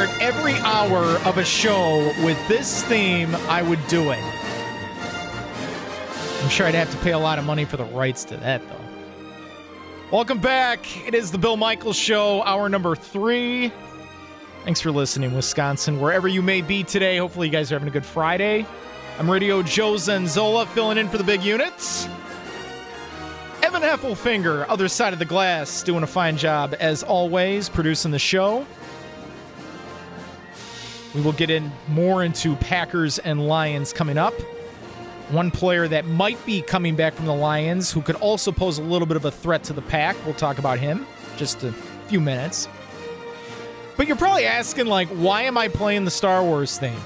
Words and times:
Start 0.00 0.22
every 0.22 0.54
hour 0.60 1.02
of 1.26 1.36
a 1.36 1.44
show 1.44 2.10
with 2.24 2.48
this 2.48 2.82
theme, 2.84 3.34
I 3.50 3.60
would 3.60 3.86
do 3.88 4.12
it. 4.12 4.24
I'm 6.42 6.48
sure 6.48 6.66
I'd 6.66 6.74
have 6.74 6.90
to 6.92 6.96
pay 6.98 7.10
a 7.10 7.18
lot 7.18 7.38
of 7.38 7.44
money 7.44 7.66
for 7.66 7.76
the 7.76 7.84
rights 7.84 8.24
to 8.24 8.38
that, 8.38 8.62
though. 8.66 8.80
Welcome 10.10 10.38
back. 10.38 11.06
It 11.06 11.14
is 11.14 11.30
the 11.30 11.36
Bill 11.36 11.58
Michaels 11.58 11.96
Show, 11.96 12.42
hour 12.44 12.70
number 12.70 12.96
three. 12.96 13.70
Thanks 14.64 14.80
for 14.80 14.90
listening, 14.90 15.34
Wisconsin, 15.34 16.00
wherever 16.00 16.28
you 16.28 16.40
may 16.40 16.62
be 16.62 16.82
today. 16.82 17.18
Hopefully, 17.18 17.48
you 17.48 17.52
guys 17.52 17.70
are 17.70 17.74
having 17.74 17.88
a 17.88 17.92
good 17.92 18.06
Friday. 18.06 18.64
I'm 19.18 19.30
Radio 19.30 19.62
Joe 19.62 19.94
Zanzola, 19.96 20.66
filling 20.68 20.96
in 20.96 21.10
for 21.10 21.18
the 21.18 21.24
big 21.24 21.42
units. 21.42 22.06
Evan 23.62 23.82
Heffelfinger, 23.82 24.64
other 24.66 24.88
side 24.88 25.12
of 25.12 25.18
the 25.18 25.26
glass, 25.26 25.82
doing 25.82 26.04
a 26.04 26.06
fine 26.06 26.38
job 26.38 26.74
as 26.80 27.02
always, 27.02 27.68
producing 27.68 28.12
the 28.12 28.18
show. 28.18 28.66
We 31.14 31.20
will 31.20 31.32
get 31.32 31.50
in 31.50 31.72
more 31.88 32.22
into 32.22 32.54
Packers 32.56 33.18
and 33.18 33.48
Lions 33.48 33.92
coming 33.92 34.16
up. 34.16 34.34
One 35.30 35.50
player 35.50 35.88
that 35.88 36.06
might 36.06 36.44
be 36.46 36.62
coming 36.62 36.96
back 36.96 37.14
from 37.14 37.26
the 37.26 37.34
Lions 37.34 37.90
who 37.90 38.02
could 38.02 38.16
also 38.16 38.52
pose 38.52 38.78
a 38.78 38.82
little 38.82 39.06
bit 39.06 39.16
of 39.16 39.24
a 39.24 39.30
threat 39.30 39.64
to 39.64 39.72
the 39.72 39.82
pack. 39.82 40.16
We'll 40.24 40.34
talk 40.34 40.58
about 40.58 40.78
him 40.78 41.06
just 41.36 41.62
a 41.62 41.72
few 42.08 42.20
minutes. 42.20 42.68
But 43.96 44.06
you're 44.06 44.16
probably 44.16 44.46
asking 44.46 44.86
like 44.86 45.08
why 45.08 45.42
am 45.42 45.58
I 45.58 45.68
playing 45.68 46.04
the 46.04 46.10
Star 46.10 46.42
Wars 46.42 46.78
theme? 46.78 47.00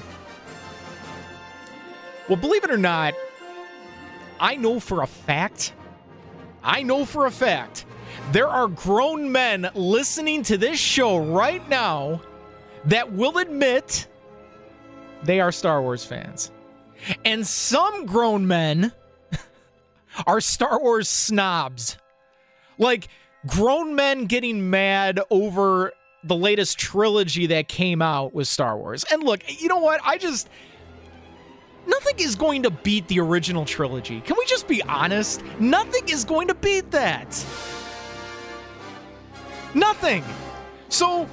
Well, 2.27 2.37
believe 2.37 2.63
it 2.63 2.71
or 2.71 2.77
not, 2.77 3.13
I 4.39 4.55
know 4.55 4.79
for 4.79 5.03
a 5.03 5.07
fact 5.07 5.73
I 6.63 6.81
know 6.81 7.05
for 7.05 7.27
a 7.27 7.31
fact 7.31 7.85
there 8.31 8.47
are 8.47 8.67
grown 8.67 9.31
men 9.31 9.69
listening 9.75 10.41
to 10.43 10.57
this 10.57 10.79
show 10.79 11.17
right 11.17 11.67
now 11.69 12.21
that 12.85 13.11
will 13.11 13.37
admit 13.37 14.07
they 15.23 15.39
are 15.39 15.51
Star 15.51 15.81
Wars 15.81 16.05
fans. 16.05 16.51
And 17.23 17.45
some 17.45 18.05
grown 18.05 18.47
men 18.47 18.91
are 20.27 20.39
Star 20.41 20.79
Wars 20.79 21.09
snobs. 21.09 21.97
Like 22.77 23.07
grown 23.47 23.95
men 23.95 24.25
getting 24.25 24.69
mad 24.69 25.19
over 25.29 25.93
the 26.23 26.35
latest 26.35 26.79
trilogy 26.79 27.47
that 27.47 27.67
came 27.67 28.01
out 28.01 28.33
with 28.33 28.47
Star 28.47 28.77
Wars. 28.77 29.05
And 29.11 29.23
look, 29.23 29.41
you 29.61 29.67
know 29.67 29.77
what? 29.77 30.01
I 30.03 30.17
just 30.17 30.49
nothing 31.87 32.15
is 32.17 32.35
going 32.35 32.63
to 32.63 32.71
beat 32.71 33.07
the 33.07 33.19
original 33.19 33.65
trilogy. 33.65 34.21
Can 34.21 34.35
we 34.37 34.45
just 34.45 34.67
be 34.67 34.81
honest? 34.83 35.43
Nothing 35.59 36.09
is 36.09 36.23
going 36.23 36.47
to 36.47 36.55
beat 36.55 36.91
that. 36.91 37.27
Nothing. 39.73 40.23
So 40.89 41.29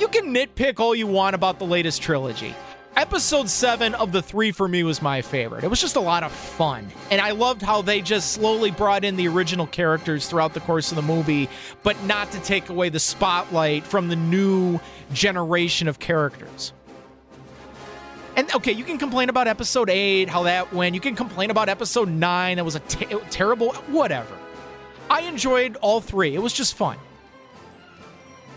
you 0.00 0.08
can 0.08 0.34
nitpick 0.34 0.80
all 0.80 0.94
you 0.94 1.06
want 1.06 1.34
about 1.34 1.58
the 1.58 1.66
latest 1.66 2.02
trilogy. 2.02 2.54
Episode 2.96 3.50
7 3.50 3.94
of 3.96 4.12
the 4.12 4.22
three 4.22 4.52
for 4.52 4.68
me 4.68 4.84
was 4.84 5.02
my 5.02 5.20
favorite. 5.20 5.64
It 5.64 5.68
was 5.68 5.80
just 5.80 5.96
a 5.96 6.00
lot 6.00 6.22
of 6.22 6.30
fun. 6.30 6.88
And 7.10 7.20
I 7.20 7.32
loved 7.32 7.60
how 7.60 7.82
they 7.82 8.00
just 8.00 8.32
slowly 8.32 8.70
brought 8.70 9.04
in 9.04 9.16
the 9.16 9.26
original 9.26 9.66
characters 9.66 10.28
throughout 10.28 10.54
the 10.54 10.60
course 10.60 10.92
of 10.92 10.96
the 10.96 11.02
movie, 11.02 11.48
but 11.82 12.00
not 12.04 12.30
to 12.32 12.40
take 12.40 12.68
away 12.68 12.90
the 12.90 13.00
spotlight 13.00 13.84
from 13.84 14.08
the 14.08 14.16
new 14.16 14.78
generation 15.12 15.88
of 15.88 15.98
characters. 15.98 16.72
And 18.36 18.52
okay, 18.54 18.72
you 18.72 18.84
can 18.84 18.98
complain 18.98 19.28
about 19.28 19.48
episode 19.48 19.90
8, 19.90 20.28
how 20.28 20.44
that 20.44 20.72
went. 20.72 20.94
You 20.94 21.00
can 21.00 21.16
complain 21.16 21.50
about 21.50 21.68
episode 21.68 22.08
9, 22.08 22.56
that 22.56 22.64
was 22.64 22.76
a 22.76 22.80
terrible, 22.80 23.72
whatever. 23.88 24.36
I 25.10 25.22
enjoyed 25.22 25.76
all 25.76 26.00
three. 26.00 26.34
It 26.34 26.40
was 26.40 26.52
just 26.52 26.74
fun. 26.74 26.96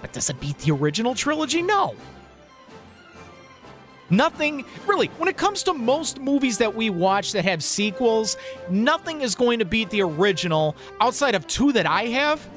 But 0.01 0.13
does 0.13 0.29
it 0.29 0.39
beat 0.39 0.57
the 0.59 0.71
original 0.71 1.15
trilogy? 1.15 1.61
No. 1.61 1.95
Nothing, 4.09 4.63
really, 4.85 5.07
when 5.17 5.27
it 5.27 5.35
comes 5.35 5.63
to 5.63 5.73
most 5.73 6.19
movies 6.19 6.57
that 6.59 6.73
we 6.73 6.89
watch 6.89 7.33
that 7.33 7.43
have 7.43 7.61
sequels, 7.61 8.37
nothing 8.69 9.21
is 9.21 9.35
going 9.35 9.59
to 9.59 9.65
beat 9.65 9.89
the 9.89 10.01
original 10.01 10.77
outside 11.01 11.35
of 11.35 11.45
two 11.47 11.73
that 11.73 11.85
I 11.85 12.03
have 12.05 12.47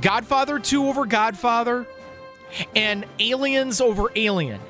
Godfather 0.00 0.58
2 0.58 0.86
over 0.86 1.04
Godfather 1.04 1.86
and 2.74 3.04
Aliens 3.18 3.80
over 3.80 4.10
Alien. 4.16 4.60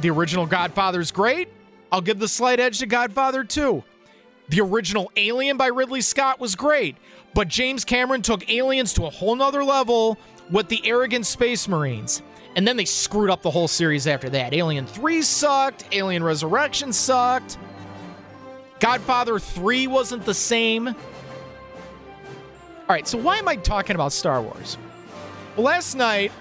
The 0.00 0.10
original 0.10 0.46
Godfather's 0.46 1.10
great. 1.10 1.48
I'll 1.90 2.00
give 2.00 2.18
the 2.18 2.28
slight 2.28 2.60
edge 2.60 2.80
to 2.80 2.86
Godfather 2.86 3.44
2. 3.44 3.82
The 4.50 4.60
original 4.60 5.10
Alien 5.16 5.56
by 5.56 5.68
Ridley 5.68 6.00
Scott 6.00 6.40
was 6.40 6.54
great, 6.54 6.96
but 7.38 7.46
James 7.46 7.84
Cameron 7.84 8.20
took 8.20 8.50
aliens 8.50 8.92
to 8.94 9.06
a 9.06 9.10
whole 9.10 9.36
nother 9.36 9.62
level 9.62 10.18
with 10.50 10.66
the 10.66 10.84
arrogant 10.84 11.24
space 11.24 11.68
marines. 11.68 12.20
And 12.56 12.66
then 12.66 12.76
they 12.76 12.84
screwed 12.84 13.30
up 13.30 13.42
the 13.42 13.50
whole 13.52 13.68
series 13.68 14.08
after 14.08 14.28
that. 14.30 14.52
Alien 14.52 14.88
3 14.88 15.22
sucked, 15.22 15.84
Alien 15.92 16.24
Resurrection 16.24 16.92
sucked. 16.92 17.56
Godfather 18.80 19.38
3 19.38 19.86
wasn't 19.86 20.24
the 20.24 20.34
same. 20.34 20.88
All 20.88 20.94
right, 22.88 23.06
so 23.06 23.16
why 23.16 23.36
am 23.36 23.46
I 23.46 23.54
talking 23.54 23.94
about 23.94 24.12
Star 24.12 24.42
Wars? 24.42 24.76
Well, 25.54 25.66
last 25.66 25.94
night, 25.94 26.32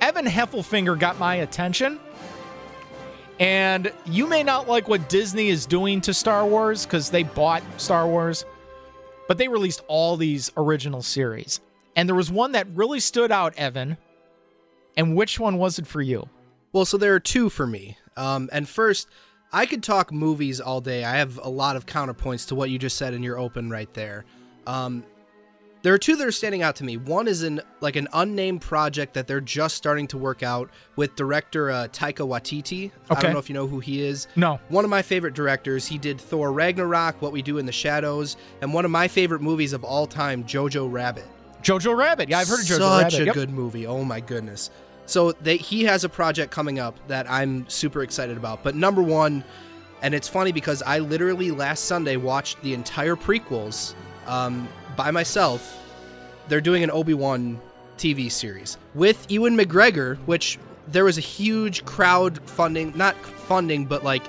Evan 0.00 0.26
Heffelfinger 0.26 0.96
got 0.96 1.18
my 1.18 1.34
attention. 1.34 1.98
And 3.40 3.92
you 4.06 4.28
may 4.28 4.44
not 4.44 4.68
like 4.68 4.86
what 4.86 5.08
Disney 5.08 5.48
is 5.48 5.66
doing 5.66 6.00
to 6.02 6.14
Star 6.14 6.46
Wars 6.46 6.86
because 6.86 7.10
they 7.10 7.24
bought 7.24 7.64
Star 7.78 8.06
Wars, 8.06 8.44
but 9.30 9.38
they 9.38 9.46
released 9.46 9.84
all 9.86 10.16
these 10.16 10.50
original 10.56 11.02
series. 11.02 11.60
And 11.94 12.08
there 12.08 12.16
was 12.16 12.32
one 12.32 12.50
that 12.50 12.66
really 12.74 12.98
stood 12.98 13.30
out, 13.30 13.54
Evan. 13.56 13.96
And 14.96 15.14
which 15.14 15.38
one 15.38 15.56
was 15.56 15.78
it 15.78 15.86
for 15.86 16.02
you? 16.02 16.28
Well, 16.72 16.84
so 16.84 16.98
there 16.98 17.14
are 17.14 17.20
two 17.20 17.48
for 17.48 17.64
me. 17.64 17.96
Um, 18.16 18.50
and 18.52 18.68
first, 18.68 19.06
I 19.52 19.66
could 19.66 19.84
talk 19.84 20.12
movies 20.12 20.60
all 20.60 20.80
day. 20.80 21.04
I 21.04 21.18
have 21.18 21.38
a 21.38 21.48
lot 21.48 21.76
of 21.76 21.86
counterpoints 21.86 22.48
to 22.48 22.56
what 22.56 22.70
you 22.70 22.78
just 22.80 22.96
said 22.96 23.14
in 23.14 23.22
your 23.22 23.38
open 23.38 23.70
right 23.70 23.94
there. 23.94 24.24
Um, 24.66 25.04
there 25.82 25.94
are 25.94 25.98
two 25.98 26.16
that 26.16 26.26
are 26.26 26.32
standing 26.32 26.62
out 26.62 26.76
to 26.76 26.84
me. 26.84 26.96
One 26.96 27.26
is 27.26 27.42
in 27.42 27.60
like 27.80 27.96
an 27.96 28.06
unnamed 28.12 28.60
project 28.60 29.14
that 29.14 29.26
they're 29.26 29.40
just 29.40 29.76
starting 29.76 30.06
to 30.08 30.18
work 30.18 30.42
out 30.42 30.70
with 30.96 31.16
director 31.16 31.70
uh, 31.70 31.88
Taika 31.88 32.26
Waititi. 32.26 32.86
Okay. 32.86 32.92
I 33.10 33.20
don't 33.20 33.32
know 33.32 33.38
if 33.38 33.48
you 33.48 33.54
know 33.54 33.66
who 33.66 33.80
he 33.80 34.02
is. 34.02 34.26
No. 34.36 34.60
One 34.68 34.84
of 34.84 34.90
my 34.90 35.02
favorite 35.02 35.34
directors. 35.34 35.86
He 35.86 35.96
did 35.98 36.20
Thor 36.20 36.52
Ragnarok, 36.52 37.22
What 37.22 37.32
We 37.32 37.40
Do 37.42 37.58
in 37.58 37.66
the 37.66 37.72
Shadows, 37.72 38.36
and 38.60 38.74
one 38.74 38.84
of 38.84 38.90
my 38.90 39.08
favorite 39.08 39.40
movies 39.40 39.72
of 39.72 39.84
all 39.84 40.06
time, 40.06 40.44
Jojo 40.44 40.90
Rabbit. 40.90 41.26
Jojo 41.62 41.96
Rabbit. 41.96 42.28
Yeah, 42.28 42.38
I've 42.40 42.48
heard 42.48 42.60
of 42.60 42.66
Jojo 42.66 42.78
Such 42.78 42.80
Rabbit. 42.80 43.12
Such 43.12 43.20
a 43.20 43.24
Yep. 43.26 43.34
good 43.34 43.50
movie. 43.50 43.86
Oh 43.86 44.04
my 44.04 44.20
goodness. 44.20 44.70
So 45.06 45.32
they, 45.32 45.56
he 45.56 45.84
has 45.84 46.04
a 46.04 46.08
project 46.08 46.52
coming 46.52 46.78
up 46.78 46.94
that 47.08 47.28
I'm 47.28 47.68
super 47.68 48.02
excited 48.02 48.36
about. 48.36 48.62
But 48.62 48.76
number 48.76 49.02
one, 49.02 49.42
and 50.02 50.14
it's 50.14 50.28
funny 50.28 50.52
because 50.52 50.82
I 50.82 50.98
literally 51.00 51.50
last 51.50 51.84
Sunday 51.86 52.16
watched 52.16 52.62
the 52.62 52.74
entire 52.74 53.16
prequels 53.16 53.94
um, 54.26 54.68
by 55.00 55.10
myself. 55.10 55.78
They're 56.48 56.60
doing 56.60 56.82
an 56.84 56.90
Obi 56.90 57.14
Wan 57.14 57.58
TV 57.96 58.30
series 58.30 58.76
with 58.94 59.30
Ewan 59.30 59.56
McGregor, 59.56 60.18
which 60.26 60.58
there 60.88 61.04
was 61.06 61.16
a 61.16 61.22
huge 61.22 61.86
crowd 61.86 62.38
funding, 62.46 62.92
not 62.96 63.16
funding, 63.16 63.86
but 63.86 64.04
like 64.04 64.22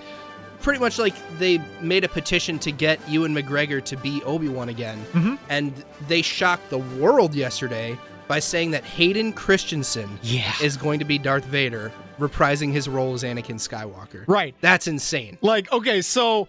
pretty 0.61 0.79
much 0.79 0.97
like 0.97 1.13
they 1.39 1.57
made 1.81 2.05
a 2.05 2.07
petition 2.07 2.57
to 2.59 2.71
get 2.71 2.99
Ewan 3.09 3.35
McGregor 3.35 3.83
to 3.83 3.97
be 3.97 4.23
Obi 4.23 4.47
Wan 4.47 4.69
again, 4.69 5.03
Mhm. 5.13 5.37
and 5.49 5.73
they 6.07 6.21
shocked 6.21 6.69
the 6.69 6.77
world 6.77 7.35
yesterday 7.35 7.97
by 8.29 8.39
saying 8.39 8.71
that 8.71 8.85
Hayden 8.85 9.33
Christensen 9.33 10.19
Yeah. 10.23 10.53
is 10.61 10.77
going 10.77 10.99
to 10.99 11.05
be 11.05 11.17
Darth 11.17 11.43
Vader, 11.45 11.91
reprising 12.17 12.71
his 12.71 12.87
role 12.87 13.13
as 13.13 13.23
Anakin 13.23 13.55
Skywalker. 13.59 14.23
Right. 14.25 14.55
That's 14.61 14.87
insane. 14.87 15.37
Like, 15.41 15.69
okay, 15.73 16.01
so 16.01 16.47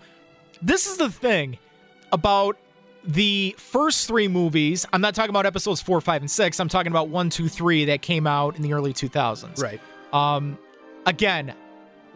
this 0.61 0.87
is 0.87 0.99
the 0.99 1.11
thing 1.11 1.59
about 2.13 2.57
the 3.05 3.55
first 3.59 4.07
three 4.07 4.29
movies. 4.29 4.87
I'm 4.93 5.01
not 5.01 5.15
talking 5.15 5.31
about 5.31 5.47
episodes 5.47 5.81
four, 5.81 6.01
five, 6.01 6.23
and 6.23 6.31
six. 6.31 6.61
I'm 6.61 6.69
talking 6.69 6.93
about 6.93 7.09
one, 7.09 7.31
two, 7.31 7.49
three 7.49 7.85
that 7.87 8.03
came 8.03 8.27
out 8.27 8.57
in 8.57 8.63
the 8.63 8.73
early 8.73 8.93
2000s. 8.93 9.61
Right. 9.63 9.81
Um, 10.13 10.59
again, 11.07 11.55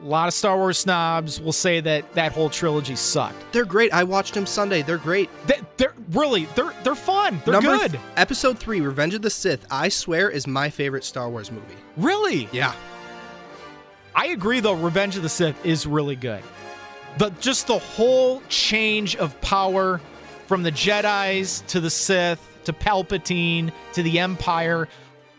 a 0.03 0.05
lot 0.05 0.29
of 0.29 0.35
Star 0.35 0.57
Wars 0.57 0.79
snobs 0.79 1.41
will 1.41 1.53
say 1.53 1.81
that 1.81 2.13
that 2.13 2.33
whole 2.33 2.51
trilogy 2.51 2.95
sucked. 2.97 3.37
They're 3.53 3.65
great. 3.65 3.93
I 3.95 4.05
watched 4.05 4.35
them 4.35 4.45
Sunday. 4.47 4.83
They're 4.83 4.99
great. 4.99 5.31
They, 5.47 5.59
they're 5.79 5.95
really 6.11 6.45
they're 6.55 6.73
they're 6.85 6.95
fun. 6.95 7.41
They're 7.47 7.55
Number 7.55 7.79
good. 7.79 7.91
th- 7.93 8.03
episode 8.17 8.59
three, 8.59 8.81
Revenge 8.83 9.15
of 9.15 9.23
the 9.23 9.31
Sith, 9.31 9.67
I 9.71 9.89
swear 9.89 10.29
is 10.29 10.47
my 10.47 10.69
favorite 10.69 11.03
Star 11.05 11.31
Wars 11.31 11.51
movie. 11.51 11.75
really, 11.97 12.49
Yeah. 12.53 12.75
I 14.15 14.29
agree 14.29 14.61
though. 14.61 14.75
Revenge 14.75 15.17
of 15.17 15.23
the 15.23 15.29
Sith 15.29 15.65
is 15.65 15.87
really 15.87 16.17
good. 16.17 16.43
The 17.19 17.31
just 17.41 17.67
the 17.67 17.79
whole 17.79 18.43
change 18.49 19.17
of 19.17 19.39
power 19.41 20.01
from 20.47 20.63
the 20.63 20.73
Jedi's 20.73 21.63
to 21.69 21.81
the 21.81 21.91
Sith 21.91 22.41
to 22.65 22.73
Palpatine 22.73 23.73
to 23.93 24.03
the 24.03 24.19
Empire. 24.19 24.89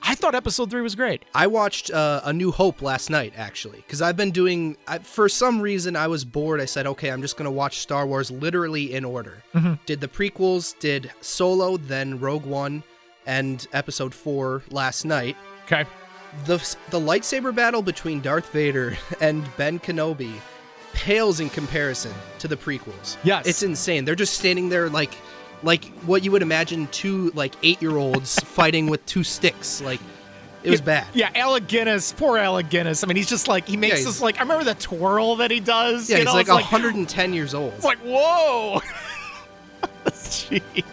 I 0.02 0.16
thought 0.16 0.36
Episode 0.36 0.70
three 0.70 0.82
was 0.82 0.96
great. 0.96 1.24
I 1.34 1.48
watched 1.48 1.92
uh, 1.92 2.22
A 2.24 2.32
New 2.32 2.52
Hope 2.52 2.82
last 2.82 3.10
night, 3.10 3.34
actually, 3.36 3.78
because 3.80 4.02
I've 4.02 4.16
been 4.16 4.32
doing. 4.32 4.78
I, 4.88 5.00
for 5.00 5.28
some 5.28 5.60
reason, 5.60 5.96
I 5.96 6.08
was 6.08 6.24
bored. 6.24 6.62
I 6.62 6.66
said, 6.66 6.88
okay, 6.88 7.10
I'm 7.10 7.22
just 7.22 7.36
gonna 7.36 7.52
watch 7.52 7.80
Star 7.80 8.06
Wars 8.06 8.32
literally 8.32 8.94
in 8.94 9.04
order. 9.04 9.44
Did 9.86 10.00
the 10.00 10.08
prequels, 10.08 10.78
did 10.80 11.12
Solo, 11.22 11.78
then 11.78 12.20
Rogue 12.20 12.46
One, 12.46 12.84
and 13.26 13.68
Episode 13.74 14.14
Four 14.14 14.64
last 14.70 15.04
night. 15.04 15.36
Okay. 15.66 15.86
The 16.46 16.58
the 16.92 17.00
lightsaber 17.00 17.54
battle 17.54 17.82
between 17.82 18.22
Darth 18.22 18.52
Vader 18.52 18.98
and 19.22 19.44
Ben 19.58 19.80
Kenobi 19.80 20.34
pales 20.98 21.40
in 21.40 21.48
comparison 21.50 22.12
to 22.40 22.48
the 22.48 22.58
prequels. 22.58 23.18
Yes. 23.24 23.46
it's 23.46 23.62
insane. 23.62 24.04
They're 24.04 24.16
just 24.16 24.34
standing 24.34 24.68
there 24.68 24.90
like 24.90 25.14
like 25.62 25.86
what 26.08 26.24
you 26.24 26.32
would 26.32 26.42
imagine 26.42 26.88
two 26.88 27.30
like 27.36 27.54
eight 27.62 27.80
year 27.82 27.98
olds 27.98 28.40
fighting 28.44 28.88
with 28.88 29.06
two 29.06 29.24
sticks. 29.24 29.80
Like 29.80 30.00
it 30.64 30.72
was 30.72 30.82
bad. 30.82 31.06
Yeah, 31.14 31.30
Alec 31.36 31.68
Guinness, 31.68 32.12
poor 32.14 32.40
Alec 32.40 32.70
Guinness. 32.70 33.04
I 33.04 33.08
mean, 33.08 33.16
he's 33.16 33.30
just 33.30 33.48
like 33.48 33.68
he 33.68 33.78
makes 33.78 33.98
he's- 33.98 34.06
this 34.08 34.22
like 34.22 34.38
I 34.38 34.42
remember 34.42 34.66
the 34.66 34.74
twirl 34.74 35.36
that 35.36 35.52
he 35.52 35.60
does. 35.60 36.10
Yeah, 36.10 36.18
you 36.18 36.22
he's 36.22 36.26
know, 36.26 36.34
like 36.34 36.48
it's 36.48 36.72
110 36.72 37.34
years 37.34 37.54
old. 37.54 37.74
It's 37.76 37.86
like, 37.86 38.00
whoa. 38.00 38.82
Jeez. 40.08 40.84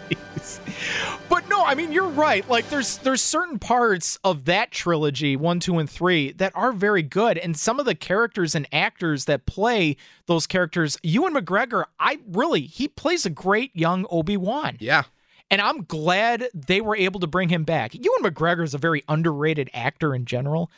I 1.65 1.75
mean 1.75 1.91
you're 1.91 2.07
right. 2.07 2.47
Like 2.49 2.69
there's 2.69 2.97
there's 2.99 3.21
certain 3.21 3.59
parts 3.59 4.17
of 4.23 4.45
that 4.45 4.71
trilogy, 4.71 5.35
one, 5.35 5.59
two, 5.59 5.77
and 5.79 5.89
three, 5.89 6.31
that 6.33 6.51
are 6.55 6.71
very 6.71 7.01
good. 7.03 7.37
And 7.37 7.57
some 7.57 7.79
of 7.79 7.85
the 7.85 7.95
characters 7.95 8.55
and 8.55 8.67
actors 8.71 9.25
that 9.25 9.45
play 9.45 9.97
those 10.27 10.47
characters, 10.47 10.97
Ewan 11.03 11.33
McGregor, 11.33 11.85
I 11.99 12.19
really 12.27 12.61
he 12.61 12.87
plays 12.87 13.25
a 13.25 13.29
great 13.29 13.75
young 13.75 14.05
Obi-Wan. 14.09 14.77
yeah, 14.79 15.03
And 15.49 15.59
I'm 15.61 15.83
glad 15.83 16.47
they 16.53 16.81
were 16.81 16.95
able 16.95 17.19
to 17.19 17.27
bring 17.27 17.49
him 17.49 17.63
back. 17.63 17.93
Ewan 17.95 18.21
McGregor 18.23 18.63
is 18.63 18.73
a 18.73 18.77
very 18.79 19.03
underrated 19.09 19.69
actor 19.73 20.13
in 20.15 20.25
general. 20.25 20.69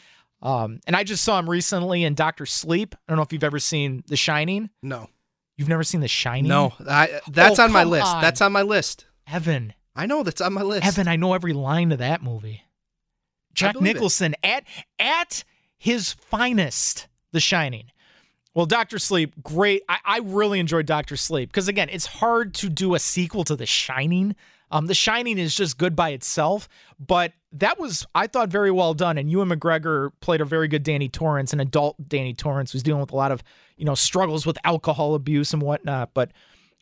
Um, 0.41 0.79
and 0.85 0.95
I 0.95 1.03
just 1.03 1.23
saw 1.23 1.39
him 1.39 1.49
recently 1.49 2.03
in 2.03 2.13
Doctor 2.13 2.45
Sleep. 2.45 2.93
I 2.95 2.99
don't 3.07 3.17
know 3.17 3.23
if 3.23 3.33
you've 3.33 3.43
ever 3.43 3.59
seen 3.59 4.03
The 4.07 4.15
Shining. 4.17 4.69
no, 4.81 5.09
You've 5.57 5.67
never 5.69 5.83
seen 5.83 6.01
The 6.01 6.07
Shining? 6.07 6.47
no. 6.49 6.73
I, 6.87 7.21
that's 7.31 7.57
Oh, 7.59 7.63
on 7.63 7.71
my 7.71 7.83
list. 7.83 8.05
on. 8.05 8.21
That's 8.21 8.41
on 8.41 8.51
my 8.51 8.61
list. 8.61 9.05
Evan. 9.25 9.73
I 9.97 10.05
know 10.05 10.23
that's 10.23 10.41
on 10.41 10.53
my 10.53 10.61
list. 10.61 10.85
Evan, 10.85 11.07
I 11.07 11.15
know 11.15 11.33
every 11.33 11.53
line 11.53 11.89
to 11.89 11.97
that 11.97 12.21
movie. 12.21 12.63
Jack 13.53 13.73
believe 13.73 13.89
it. 13.89 13.93
Nicholson 13.95 14.35
at 14.43 14.63
at 14.99 15.43
his 15.77 16.13
finest, 16.13 17.07
The 17.31 17.39
Shining. 17.39 17.91
Well, 18.53 18.65
Doctor 18.65 18.97
Sleep, 18.97 19.33
great. 19.43 19.83
I, 19.89 19.97
I 20.05 20.19
really 20.19 20.59
enjoyed 20.59 20.85
Doctor 20.85 21.17
Sleep 21.17 21.49
because 21.49 21.67
again, 21.67 21.89
it's 21.91 22.05
hard 22.05 22.53
to 22.55 22.69
do 22.69 22.95
a 22.95 22.99
sequel 22.99 23.43
to 23.45 23.55
The 23.55 23.65
Shining. 23.65 24.35
Um, 24.71 24.87
The 24.87 24.93
Shining 24.93 25.37
is 25.37 25.55
just 25.55 25.77
good 25.77 25.95
by 25.95 26.09
itself, 26.09 26.67
but 26.99 27.33
that 27.53 27.79
was 27.79 28.05
I 28.13 28.27
thought 28.27 28.49
very 28.49 28.71
well 28.71 28.93
done. 28.93 29.17
And 29.17 29.29
Ewan 29.31 29.49
McGregor 29.49 30.11
played 30.21 30.41
a 30.41 30.45
very 30.45 30.67
good 30.67 30.83
Danny 30.83 31.09
Torrance, 31.09 31.53
an 31.53 31.59
adult 31.59 31.95
Danny 32.07 32.33
Torrance 32.33 32.71
who's 32.71 32.83
dealing 32.83 33.01
with 33.01 33.11
a 33.11 33.15
lot 33.15 33.31
of 33.31 33.43
you 33.77 33.85
know 33.85 33.95
struggles 33.95 34.45
with 34.45 34.57
alcohol 34.63 35.15
abuse 35.15 35.53
and 35.53 35.61
whatnot. 35.61 36.13
But 36.13 36.31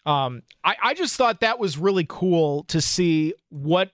um, 0.06 0.44
I, 0.64 0.76
I 0.82 0.94
just 0.94 1.16
thought 1.16 1.40
that 1.40 1.60
was 1.60 1.78
really 1.78 2.06
cool 2.08 2.64
to 2.66 2.82
see 2.82 3.34
what 3.50 3.92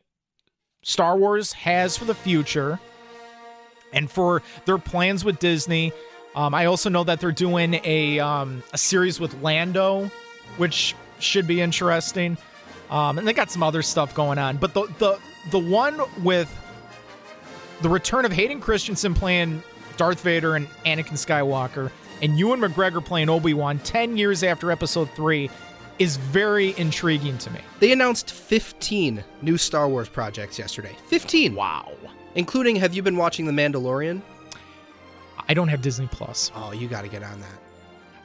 Star 0.84 1.18
Wars 1.18 1.54
has 1.54 1.98
for 1.98 2.06
the 2.06 2.16
future 2.16 2.80
and 3.94 4.10
for 4.10 4.42
their 4.66 4.78
plans 4.78 5.24
with 5.24 5.40
Disney. 5.40 5.92
Um, 6.36 6.54
I 6.54 6.66
also 6.66 6.90
know 6.90 7.04
that 7.04 7.19
they're 7.19 7.31
doing 7.31 7.80
a 7.84 8.19
um, 8.19 8.63
a 8.74 8.78
series 8.78 9.19
with 9.19 9.42
Lando, 9.42 10.10
which 10.58 10.96
should 11.19 11.48
be 11.48 11.62
interesting. 11.62 12.38
Um, 12.90 13.18
and 13.18 13.28
they 13.28 13.34
got 13.34 13.52
some 13.52 13.63
other 13.63 13.81
stuff 13.81 14.13
going 14.16 14.38
on. 14.38 14.58
But 14.58 14.74
the 14.74 14.86
the 15.00 15.19
the 15.52 15.60
one 15.60 16.02
with 16.24 16.54
the 17.81 17.90
return 17.90 18.25
of 18.25 18.31
Hayden 18.31 18.60
Christensen 18.60 19.13
playing 19.13 19.63
Darth 19.98 20.22
Vader 20.22 20.56
and 20.56 20.68
Anakin 20.86 21.13
Skywalker, 21.13 21.92
and 22.22 22.38
Ewan 22.38 22.60
McGregor 22.60 23.04
playing 23.04 23.30
Obi 23.30 23.54
Wan 23.54 23.80
ten 23.80 24.18
years 24.18 24.44
after 24.44 24.72
Episode 24.72 25.10
Three, 25.12 25.50
is 26.01 26.18
very 26.18 26.74
intriguing 26.77 27.38
to 27.38 27.51
me. 27.51 27.59
They 27.80 27.92
announced 27.92 28.31
15 28.31 29.24
new 29.42 29.57
Star 29.57 29.88
Wars 29.88 30.09
projects 30.09 30.57
yesterday. 30.57 30.95
15, 31.07 31.53
Wow. 31.56 31.92
including. 32.36 32.75
Have 32.77 32.94
you 32.94 33.03
been 33.03 33.18
watching 33.18 33.45
The 33.45 33.51
Mandalorian? 33.51 34.21
I 35.48 35.53
don't 35.53 35.68
have 35.68 35.81
Disney 35.81 36.07
Plus. 36.12 36.51
Oh, 36.56 36.71
you 36.71 36.88
got 36.88 37.01
to 37.03 37.07
get 37.09 37.24
on 37.24 37.39
that. 37.42 37.59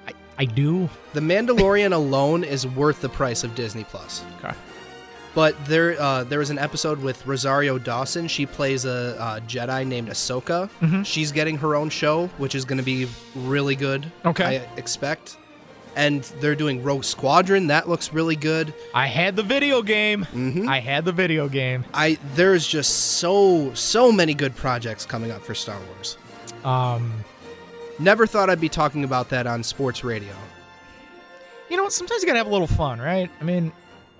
I, 0.08 0.12
I 0.38 0.44
do. 0.44 0.88
The 1.12 1.20
Mandalorian 1.20 1.92
alone 1.92 2.44
is 2.44 2.66
worth 2.66 3.00
the 3.00 3.08
price 3.08 3.44
of 3.44 3.54
Disney 3.54 3.84
Plus. 3.84 4.24
Okay. 4.38 4.54
But 5.34 5.54
there, 5.66 6.00
uh, 6.00 6.24
there 6.24 6.38
was 6.38 6.48
an 6.48 6.58
episode 6.58 6.98
with 7.02 7.26
Rosario 7.26 7.78
Dawson. 7.78 8.26
She 8.26 8.46
plays 8.46 8.86
a, 8.86 9.20
uh 9.20 9.40
Jedi 9.40 9.86
named 9.86 10.08
Ahsoka. 10.08 10.70
Mm-hmm. 10.80 11.02
She's 11.02 11.30
getting 11.30 11.58
her 11.58 11.74
own 11.74 11.90
show, 11.90 12.28
which 12.38 12.54
is 12.54 12.64
going 12.64 12.78
to 12.78 12.84
be 12.84 13.06
really 13.34 13.76
good. 13.76 14.10
Okay. 14.24 14.60
I 14.60 14.78
expect. 14.78 15.36
And 15.96 16.22
they're 16.40 16.54
doing 16.54 16.82
Rogue 16.82 17.04
Squadron. 17.04 17.66
That 17.68 17.88
looks 17.88 18.12
really 18.12 18.36
good. 18.36 18.72
I 18.94 19.06
had 19.06 19.34
the 19.34 19.42
video 19.42 19.80
game. 19.82 20.26
Mhm. 20.34 20.68
I 20.68 20.78
had 20.78 21.04
the 21.06 21.12
video 21.12 21.48
game. 21.48 21.84
I 21.94 22.18
there's 22.34 22.66
just 22.66 23.16
so 23.18 23.72
so 23.74 24.12
many 24.12 24.34
good 24.34 24.54
projects 24.54 25.06
coming 25.06 25.30
up 25.30 25.42
for 25.42 25.54
Star 25.54 25.78
Wars. 25.94 26.18
Um, 26.64 27.12
Never 27.98 28.26
thought 28.26 28.50
I'd 28.50 28.60
be 28.60 28.68
talking 28.68 29.04
about 29.04 29.30
that 29.30 29.46
on 29.46 29.62
sports 29.62 30.04
radio. 30.04 30.34
you 31.70 31.76
know 31.78 31.84
what? 31.84 31.92
Sometimes 31.94 32.20
you 32.22 32.26
gotta 32.26 32.38
have 32.38 32.46
a 32.46 32.50
little 32.50 32.66
fun, 32.66 33.00
right? 33.00 33.30
I 33.40 33.44
mean, 33.44 33.72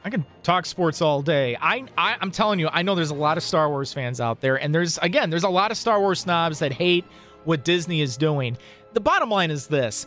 I 0.03 0.09
can 0.09 0.25
talk 0.43 0.65
sports 0.67 1.03
all 1.03 1.21
day. 1.21 1.57
I, 1.61 1.85
I 1.99 2.17
I'm 2.21 2.31
telling 2.31 2.59
you, 2.59 2.69
I 2.73 2.81
know 2.83 2.95
there's 2.95 3.11
a 3.11 3.15
lot 3.15 3.37
of 3.37 3.43
Star 3.43 3.69
Wars 3.69 3.93
fans 3.93 4.19
out 4.21 4.41
there, 4.41 4.57
and 4.57 4.75
there's 4.75 4.97
again, 5.03 5.29
there's 5.29 5.45
a 5.45 5.49
lot 5.51 5.71
of 5.71 5.77
Star 5.77 6.01
Wars 6.01 6.21
snobs 6.21 6.59
that 6.61 6.73
hate 6.73 7.05
what 7.45 7.65
Disney 7.65 8.01
is 8.01 8.17
doing. 8.17 8.57
The 8.95 9.01
bottom 9.01 9.29
line 9.29 9.51
is 9.51 9.67
this. 9.67 10.07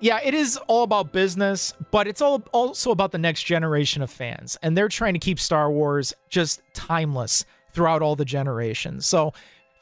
Yeah, 0.00 0.20
it 0.22 0.34
is 0.34 0.58
all 0.66 0.82
about 0.82 1.12
business, 1.12 1.72
but 1.90 2.06
it's 2.06 2.20
all 2.20 2.42
also 2.52 2.90
about 2.90 3.12
the 3.12 3.18
next 3.18 3.44
generation 3.44 4.02
of 4.02 4.10
fans. 4.10 4.56
And 4.62 4.76
they're 4.76 4.88
trying 4.88 5.14
to 5.14 5.20
keep 5.20 5.40
Star 5.40 5.70
Wars 5.70 6.12
just 6.28 6.60
timeless 6.74 7.44
throughout 7.72 8.02
all 8.02 8.14
the 8.14 8.24
generations. 8.24 9.06
So 9.06 9.32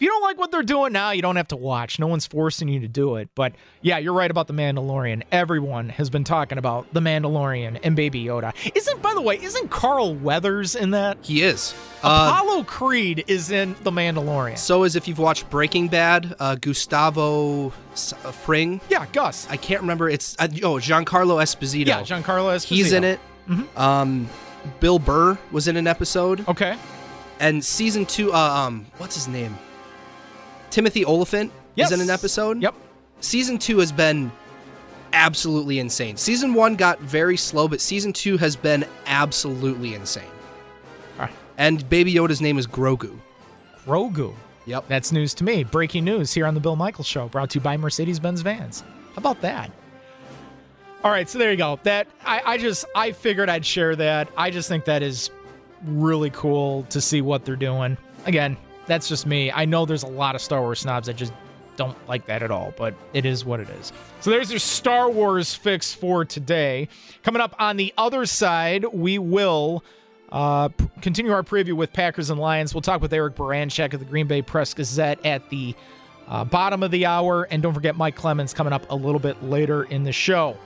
you 0.04 0.10
don't 0.10 0.22
like 0.22 0.38
what 0.38 0.50
they're 0.50 0.62
doing 0.62 0.92
now, 0.92 1.10
you 1.12 1.22
don't 1.22 1.36
have 1.36 1.48
to 1.48 1.56
watch. 1.56 1.98
No 1.98 2.06
one's 2.06 2.26
forcing 2.26 2.68
you 2.68 2.80
to 2.80 2.88
do 2.88 3.16
it. 3.16 3.30
But 3.34 3.54
yeah, 3.80 3.96
you're 3.98 4.12
right 4.12 4.30
about 4.30 4.46
The 4.46 4.52
Mandalorian. 4.52 5.22
Everyone 5.32 5.88
has 5.88 6.10
been 6.10 6.24
talking 6.24 6.58
about 6.58 6.92
The 6.92 7.00
Mandalorian 7.00 7.80
and 7.82 7.96
Baby 7.96 8.22
Yoda. 8.24 8.52
Isn't, 8.74 9.00
by 9.00 9.14
the 9.14 9.22
way, 9.22 9.40
isn't 9.42 9.70
Carl 9.70 10.14
Weathers 10.14 10.74
in 10.76 10.90
that? 10.90 11.16
He 11.22 11.42
is. 11.42 11.74
Uh, 12.02 12.28
Apollo 12.32 12.64
Creed 12.64 13.24
is 13.28 13.50
in 13.50 13.74
The 13.82 13.90
Mandalorian. 13.90 14.58
so 14.58 14.82
as 14.82 14.94
if 14.94 15.08
you've 15.08 15.18
watched 15.18 15.48
Breaking 15.48 15.88
Bad, 15.88 16.36
uh, 16.38 16.56
Gustavo 16.56 17.68
uh, 17.68 17.70
Fring. 18.32 18.80
yeah, 18.90 19.06
Gus. 19.12 19.46
I 19.48 19.56
can't 19.56 19.80
remember. 19.80 20.08
It's 20.10 20.36
uh, 20.38 20.48
oh 20.62 20.74
Giancarlo 20.74 21.42
Esposito. 21.42 21.86
yeah, 21.86 22.02
Giancarlo 22.02 22.54
Esposito. 22.54 22.66
He's 22.66 22.92
in 22.92 23.04
it. 23.04 23.20
Mhm. 23.48 23.78
Um, 23.78 24.28
Bill 24.80 24.98
Burr 24.98 25.38
was 25.52 25.66
in 25.68 25.76
an 25.76 25.86
episode, 25.86 26.46
Okay. 26.48 26.76
and 27.40 27.64
season 27.64 28.04
two. 28.06 28.32
Uh, 28.32 28.38
um, 28.38 28.86
what's 28.98 29.14
his 29.14 29.28
name? 29.28 29.56
Timothy 30.74 31.04
Olyphant 31.04 31.52
Yes. 31.76 31.92
is 31.92 32.00
in 32.00 32.04
an 32.04 32.10
episode. 32.12 32.60
Yep. 32.60 32.74
Season 33.20 33.58
two 33.58 33.78
has 33.78 33.92
been 33.92 34.32
absolutely 35.12 35.78
insane. 35.78 36.16
Season 36.16 36.52
one 36.52 36.74
got 36.74 36.98
very 36.98 37.36
slow, 37.36 37.68
but 37.68 37.80
season 37.80 38.12
two 38.12 38.36
has 38.38 38.56
been 38.56 38.84
absolutely 39.06 39.94
insane. 39.94 40.24
Ah. 41.20 41.30
And 41.58 41.88
Baby 41.88 42.12
Yoda's 42.12 42.40
name 42.40 42.58
is 42.58 42.66
Grogu. 42.66 43.16
Grogu. 43.86 44.34
Yep. 44.66 44.86
That's 44.88 45.12
news 45.12 45.32
to 45.34 45.44
me. 45.44 45.62
Breaking 45.62 46.04
news 46.04 46.34
here 46.34 46.44
on 46.44 46.54
the 46.54 46.60
Bill 46.60 46.74
Michaels 46.74 47.06
Show, 47.06 47.28
brought 47.28 47.50
to 47.50 47.58
you 47.58 47.62
by 47.62 47.76
Mercedes 47.76 48.18
Benz 48.18 48.40
Vans. 48.40 48.80
How 48.80 49.18
about 49.18 49.40
that? 49.42 49.70
All 51.04 51.10
right, 51.12 51.28
so 51.28 51.38
there 51.38 51.52
you 51.52 51.56
go. 51.56 51.78
That 51.84 52.08
I, 52.26 52.42
I 52.44 52.58
just 52.58 52.84
I 52.96 53.12
figured 53.12 53.48
I'd 53.48 53.64
share 53.64 53.94
that. 53.94 54.28
I 54.36 54.50
just 54.50 54.68
think 54.68 54.86
that 54.86 55.04
is 55.04 55.30
really 55.84 56.30
cool 56.30 56.82
to 56.90 57.00
see 57.00 57.20
what 57.20 57.44
they're 57.44 57.54
doing. 57.54 57.96
Again, 58.26 58.56
that's 58.86 59.08
just 59.08 59.26
me. 59.26 59.50
I 59.50 59.64
know 59.64 59.86
there's 59.86 60.02
a 60.02 60.08
lot 60.08 60.34
of 60.34 60.40
Star 60.40 60.60
Wars 60.60 60.80
snobs 60.80 61.06
that 61.06 61.16
just 61.16 61.32
don't 61.76 61.96
like 62.08 62.26
that 62.26 62.42
at 62.42 62.50
all, 62.50 62.72
but 62.76 62.94
it 63.12 63.26
is 63.26 63.44
what 63.44 63.60
it 63.60 63.68
is. 63.68 63.92
So 64.20 64.30
there's 64.30 64.50
your 64.50 64.60
Star 64.60 65.10
Wars 65.10 65.54
fix 65.54 65.92
for 65.92 66.24
today. 66.24 66.88
Coming 67.22 67.42
up 67.42 67.54
on 67.58 67.76
the 67.76 67.92
other 67.98 68.26
side, 68.26 68.84
we 68.92 69.18
will 69.18 69.82
uh, 70.30 70.68
continue 71.00 71.32
our 71.32 71.42
preview 71.42 71.74
with 71.74 71.92
Packers 71.92 72.30
and 72.30 72.40
Lions. 72.40 72.74
We'll 72.74 72.82
talk 72.82 73.00
with 73.00 73.12
Eric 73.12 73.36
Baranczyk 73.36 73.92
of 73.92 74.00
the 74.00 74.06
Green 74.06 74.26
Bay 74.26 74.42
Press 74.42 74.74
Gazette 74.74 75.24
at 75.24 75.48
the 75.50 75.74
uh, 76.28 76.44
bottom 76.44 76.82
of 76.82 76.90
the 76.90 77.06
hour. 77.06 77.44
And 77.50 77.62
don't 77.62 77.74
forget 77.74 77.96
Mike 77.96 78.16
Clemens 78.16 78.54
coming 78.54 78.72
up 78.72 78.90
a 78.90 78.96
little 78.96 79.20
bit 79.20 79.42
later 79.42 79.84
in 79.84 80.04
the 80.04 80.12
show. 80.12 80.56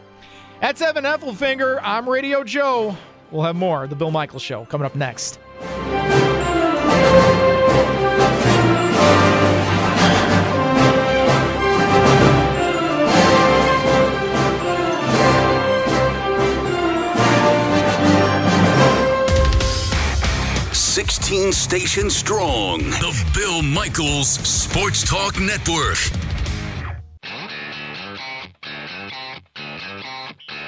That's 0.60 0.80
Evan 0.80 1.04
Heffelfinger. 1.04 1.80
I'm 1.82 2.08
Radio 2.08 2.44
Joe. 2.44 2.96
We'll 3.30 3.44
have 3.44 3.56
more 3.56 3.86
the 3.86 3.94
Bill 3.94 4.10
Michaels 4.10 4.42
Show 4.42 4.64
coming 4.64 4.86
up 4.86 4.94
next. 4.96 5.38
16 21.08 21.52
stations 21.52 22.14
strong. 22.14 22.80
The 22.80 23.30
Bill 23.34 23.62
Michaels 23.62 24.28
Sports 24.28 25.02
Talk 25.02 25.40
Network. 25.40 25.96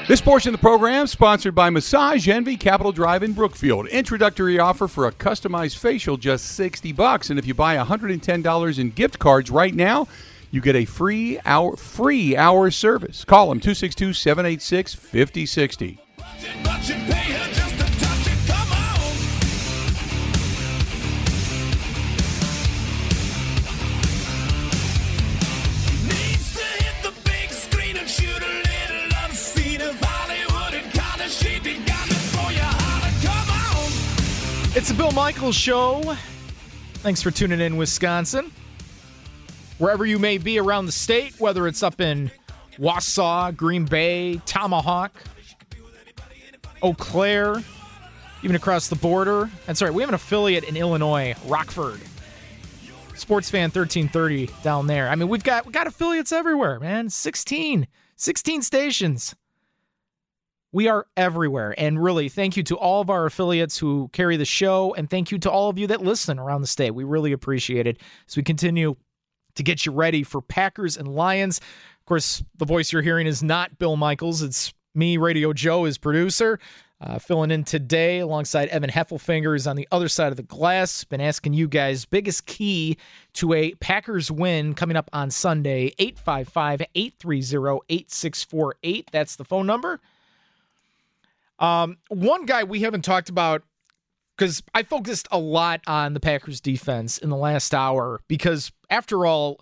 This 0.09 0.23
portion 0.23 0.55
of 0.55 0.59
the 0.59 0.63
program 0.63 1.07
sponsored 1.09 1.55
by 1.55 1.69
Massage 1.69 2.27
Envy 2.27 2.57
Capital 2.57 2.91
Drive 2.91 3.23
in 3.23 3.35
Brookfield. 3.35 3.87
Introductory 3.89 4.59
offer 4.59 4.89
for 4.89 5.07
a 5.07 5.13
customized 5.13 5.77
facial 5.77 6.17
just 6.17 6.47
60 6.53 6.93
bucks 6.93 7.29
and 7.29 7.39
if 7.39 7.47
you 7.47 7.53
buy 7.53 7.77
$110 7.77 8.79
in 8.79 8.91
gift 8.93 9.19
cards 9.19 9.51
right 9.51 9.75
now, 9.75 10.09
you 10.51 10.63
get 10.63 10.75
a 10.75 10.87
free 10.87 11.39
hour 11.45 11.77
free 11.77 12.35
hour 12.35 12.71
service. 12.71 13.27
Call 13.27 13.51
them 13.51 13.61
262-786-5060. 13.61 15.99
It's 34.81 34.89
the 34.89 34.95
Bill 34.95 35.13
Michaels 35.13 35.57
Show. 35.57 36.01
Thanks 36.95 37.21
for 37.21 37.31
tuning 37.31 37.61
in, 37.61 37.77
Wisconsin. 37.77 38.51
Wherever 39.77 40.07
you 40.07 40.19
may 40.19 40.39
be 40.39 40.59
around 40.59 40.87
the 40.87 40.93
state, 40.93 41.39
whether 41.39 41.69
it's 41.69 41.83
up 41.83 42.01
in 42.01 42.31
Wausau, 42.79 43.55
Green 43.55 43.85
Bay, 43.85 44.41
Tomahawk, 44.47 45.13
Eau 46.83 46.95
Claire, 46.95 47.57
even 48.43 48.57
across 48.57 48.89
the 48.89 48.97
border. 48.97 49.51
That's 49.67 49.83
right, 49.83 49.93
we 49.93 50.01
have 50.03 50.09
an 50.09 50.15
affiliate 50.15 50.65
in 50.65 50.79
Illinois, 50.79 51.35
Rockford. 51.45 52.01
Sports 53.15 53.51
Fan 53.51 53.65
1330 53.65 54.49
down 54.63 54.87
there. 54.87 55.11
I 55.11 55.15
mean, 55.15 55.29
we've 55.29 55.45
got 55.45 55.67
we 55.67 55.73
got 55.73 55.89
affiliates 55.89 56.33
everywhere, 56.33 56.81
man. 56.81 57.11
16, 57.11 57.87
16 58.17 58.63
stations. 58.63 59.35
We 60.73 60.89
are 60.89 61.07
everywhere. 61.17 61.75
And 61.77 62.03
really, 62.03 62.29
thank 62.29 62.57
you 62.57 62.63
to 62.65 62.77
all 62.77 63.01
of 63.01 63.11
our 63.11 63.27
affiliates 63.27 63.79
who 63.79 64.09
carry 64.13 64.37
the 64.37 64.45
show. 64.45 64.95
And 64.95 65.11
thank 65.11 65.33
you 65.33 65.39
to 65.41 65.51
all 65.51 65.69
of 65.69 65.79
you 65.79 65.87
that 65.89 66.03
listen 66.03 66.39
around 66.39 66.61
the 66.61 66.69
state. 66.69 66.93
We 66.93 67.05
really 67.05 67.33
appreciate 67.33 67.87
it 67.87 67.99
as 68.29 68.37
we 68.37 68.43
continue 68.43 68.97
to 69.57 69.63
get 69.63 69.85
you 69.85 69.93
ready 69.93 70.23
for 70.23 70.41
Packers 70.41 70.97
and 70.97 71.09
Lions. 71.09 71.59
Of 71.59 72.07
course, 72.07 72.43
the 72.57 72.65
voice 72.65 72.93
you're 72.93 73.03
hearing 73.03 73.27
is 73.27 73.43
not 73.43 73.79
Bill 73.79 73.97
Michaels, 73.97 74.43
it's 74.43 74.73
me, 74.95 75.17
Radio 75.17 75.53
Joe, 75.53 75.85
his 75.85 75.99
producer. 75.99 76.59
Uh, 77.03 77.19
filling 77.19 77.51
in 77.51 77.65
today 77.65 78.19
alongside 78.19 78.69
Evan 78.69 78.91
Heffelfinger 78.91 79.57
is 79.57 79.67
on 79.67 79.75
the 79.75 79.89
other 79.91 80.09
side 80.09 80.33
of 80.33 80.37
the 80.37 80.43
glass. 80.43 81.03
Been 81.03 81.21
asking 81.21 81.55
you 81.55 81.67
guys 81.67 82.05
biggest 82.05 82.45
key 82.45 82.99
to 83.35 83.55
a 83.55 83.73
Packers 83.77 84.31
win 84.31 84.75
coming 84.75 84.99
up 84.99 85.09
on 85.15 85.31
Sunday 85.31 85.95
855 85.99 86.83
830 86.95 87.81
8648. 87.89 89.09
That's 89.11 89.37
the 89.37 89.45
phone 89.45 89.67
number. 89.67 89.99
Um, 91.61 91.99
one 92.09 92.47
guy 92.47 92.65
we 92.65 92.81
haven't 92.81 93.03
talked 93.03 93.29
about 93.29 93.63
because 94.37 94.63
I 94.75 94.83
focused 94.83 95.29
a 95.31 95.39
lot 95.39 95.83
on 95.87 96.15
the 96.15 96.21
Packers 96.21 96.61
defense 96.61 97.19
in 97.19 97.29
the 97.29 97.37
last 97.37 97.75
hour 97.75 98.21
because 98.27 98.73
after 98.89 99.27
all, 99.27 99.61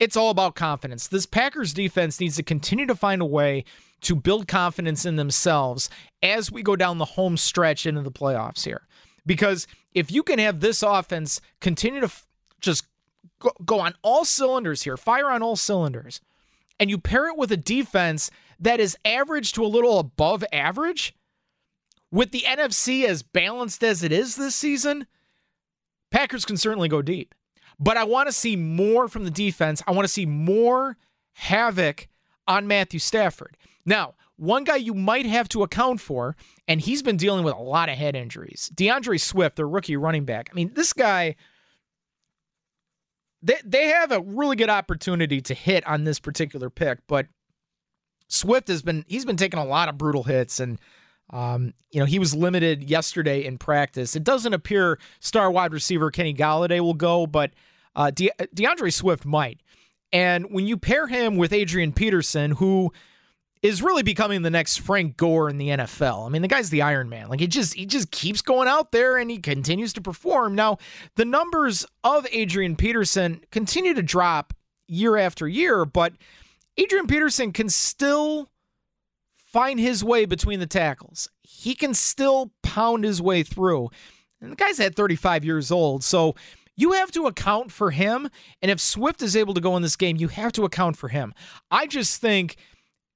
it's 0.00 0.16
all 0.16 0.30
about 0.30 0.56
confidence. 0.56 1.06
This 1.06 1.26
Packers 1.26 1.72
defense 1.72 2.18
needs 2.18 2.34
to 2.34 2.42
continue 2.42 2.86
to 2.86 2.96
find 2.96 3.22
a 3.22 3.26
way 3.26 3.64
to 4.00 4.16
build 4.16 4.48
confidence 4.48 5.06
in 5.06 5.14
themselves 5.14 5.88
as 6.20 6.50
we 6.50 6.64
go 6.64 6.74
down 6.74 6.98
the 6.98 7.04
home 7.04 7.36
stretch 7.36 7.86
into 7.86 8.02
the 8.02 8.10
playoffs 8.10 8.64
here. 8.64 8.88
Because 9.24 9.68
if 9.94 10.10
you 10.10 10.24
can 10.24 10.40
have 10.40 10.58
this 10.58 10.82
offense 10.82 11.40
continue 11.60 12.00
to 12.00 12.06
f- 12.06 12.26
just 12.60 12.84
go, 13.38 13.52
go 13.64 13.78
on 13.78 13.94
all 14.02 14.24
cylinders 14.24 14.82
here, 14.82 14.96
fire 14.96 15.30
on 15.30 15.40
all 15.40 15.54
cylinders, 15.54 16.20
and 16.80 16.90
you 16.90 16.98
pair 16.98 17.28
it 17.28 17.36
with 17.36 17.52
a 17.52 17.56
defense 17.56 18.28
that 18.62 18.80
is 18.80 18.96
average 19.04 19.52
to 19.52 19.64
a 19.64 19.66
little 19.66 19.98
above 19.98 20.44
average, 20.52 21.14
with 22.10 22.30
the 22.30 22.44
NFC 22.46 23.04
as 23.04 23.22
balanced 23.22 23.82
as 23.82 24.02
it 24.02 24.12
is 24.12 24.36
this 24.36 24.54
season, 24.54 25.06
Packers 26.10 26.44
can 26.44 26.56
certainly 26.56 26.88
go 26.88 27.02
deep. 27.02 27.34
But 27.78 27.96
I 27.96 28.04
want 28.04 28.28
to 28.28 28.32
see 28.32 28.54
more 28.54 29.08
from 29.08 29.24
the 29.24 29.30
defense. 29.30 29.82
I 29.86 29.92
want 29.92 30.04
to 30.04 30.12
see 30.12 30.26
more 30.26 30.96
havoc 31.32 32.08
on 32.46 32.66
Matthew 32.66 33.00
Stafford. 33.00 33.56
Now, 33.84 34.14
one 34.36 34.64
guy 34.64 34.76
you 34.76 34.94
might 34.94 35.26
have 35.26 35.48
to 35.50 35.62
account 35.62 36.00
for, 36.00 36.36
and 36.68 36.80
he's 36.80 37.02
been 37.02 37.16
dealing 37.16 37.44
with 37.44 37.54
a 37.54 37.62
lot 37.62 37.88
of 37.88 37.96
head 37.96 38.14
injuries. 38.14 38.70
D'Andre 38.74 39.16
Swift, 39.16 39.56
the 39.56 39.66
rookie 39.66 39.96
running 39.96 40.24
back. 40.24 40.48
I 40.52 40.54
mean, 40.54 40.72
this 40.74 40.92
guy, 40.92 41.34
they, 43.42 43.58
they 43.64 43.86
have 43.86 44.12
a 44.12 44.20
really 44.20 44.56
good 44.56 44.70
opportunity 44.70 45.40
to 45.40 45.54
hit 45.54 45.86
on 45.86 46.04
this 46.04 46.20
particular 46.20 46.70
pick, 46.70 46.98
but 47.08 47.26
Swift 48.32 48.68
has 48.68 48.82
been 48.82 49.04
he's 49.06 49.24
been 49.24 49.36
taking 49.36 49.60
a 49.60 49.64
lot 49.64 49.88
of 49.88 49.98
brutal 49.98 50.22
hits 50.22 50.60
and 50.60 50.78
um, 51.30 51.72
you 51.90 51.98
know, 51.98 52.04
he 52.04 52.18
was 52.18 52.34
limited 52.34 52.90
yesterday 52.90 53.44
in 53.44 53.56
practice. 53.56 54.14
It 54.14 54.22
doesn't 54.24 54.52
appear 54.52 54.98
star 55.20 55.50
wide 55.50 55.72
receiver 55.72 56.10
Kenny 56.10 56.34
Golladay 56.34 56.80
will 56.80 56.94
go, 56.94 57.26
but 57.26 57.52
uh, 57.96 58.10
De- 58.10 58.30
D'Andre 58.52 58.90
Swift 58.90 59.24
might. 59.24 59.60
And 60.12 60.46
when 60.50 60.66
you 60.66 60.76
pair 60.76 61.06
him 61.06 61.36
with 61.36 61.52
Adrian 61.54 61.92
Peterson, 61.92 62.50
who 62.52 62.92
is 63.62 63.80
really 63.80 64.02
becoming 64.02 64.42
the 64.42 64.50
next 64.50 64.78
Frank 64.78 65.16
Gore 65.16 65.48
in 65.48 65.56
the 65.56 65.68
NFL. 65.68 66.26
I 66.26 66.28
mean, 66.28 66.42
the 66.42 66.48
guy's 66.48 66.70
the 66.70 66.82
Iron 66.82 67.08
Man. 67.08 67.28
Like 67.28 67.40
he 67.40 67.46
just 67.46 67.74
he 67.74 67.86
just 67.86 68.10
keeps 68.10 68.42
going 68.42 68.68
out 68.68 68.90
there 68.92 69.16
and 69.16 69.30
he 69.30 69.38
continues 69.38 69.92
to 69.94 70.00
perform. 70.00 70.54
Now, 70.54 70.78
the 71.14 71.24
numbers 71.24 71.86
of 72.02 72.26
Adrian 72.32 72.76
Peterson 72.76 73.40
continue 73.50 73.94
to 73.94 74.02
drop 74.02 74.52
year 74.88 75.16
after 75.16 75.46
year, 75.46 75.84
but 75.84 76.12
Adrian 76.76 77.06
Peterson 77.06 77.52
can 77.52 77.68
still 77.68 78.48
find 79.36 79.78
his 79.78 80.02
way 80.02 80.24
between 80.24 80.60
the 80.60 80.66
tackles. 80.66 81.28
He 81.42 81.74
can 81.74 81.94
still 81.94 82.52
pound 82.62 83.04
his 83.04 83.20
way 83.20 83.42
through. 83.42 83.90
And 84.40 84.52
the 84.52 84.56
guy's 84.56 84.80
at 84.80 84.94
35 84.94 85.44
years 85.44 85.70
old, 85.70 86.02
so 86.02 86.34
you 86.76 86.92
have 86.92 87.12
to 87.12 87.26
account 87.26 87.70
for 87.70 87.90
him. 87.90 88.28
And 88.60 88.70
if 88.70 88.80
Swift 88.80 89.22
is 89.22 89.36
able 89.36 89.54
to 89.54 89.60
go 89.60 89.76
in 89.76 89.82
this 89.82 89.96
game, 89.96 90.16
you 90.16 90.28
have 90.28 90.52
to 90.52 90.64
account 90.64 90.96
for 90.96 91.08
him. 91.08 91.34
I 91.70 91.86
just 91.86 92.20
think 92.20 92.56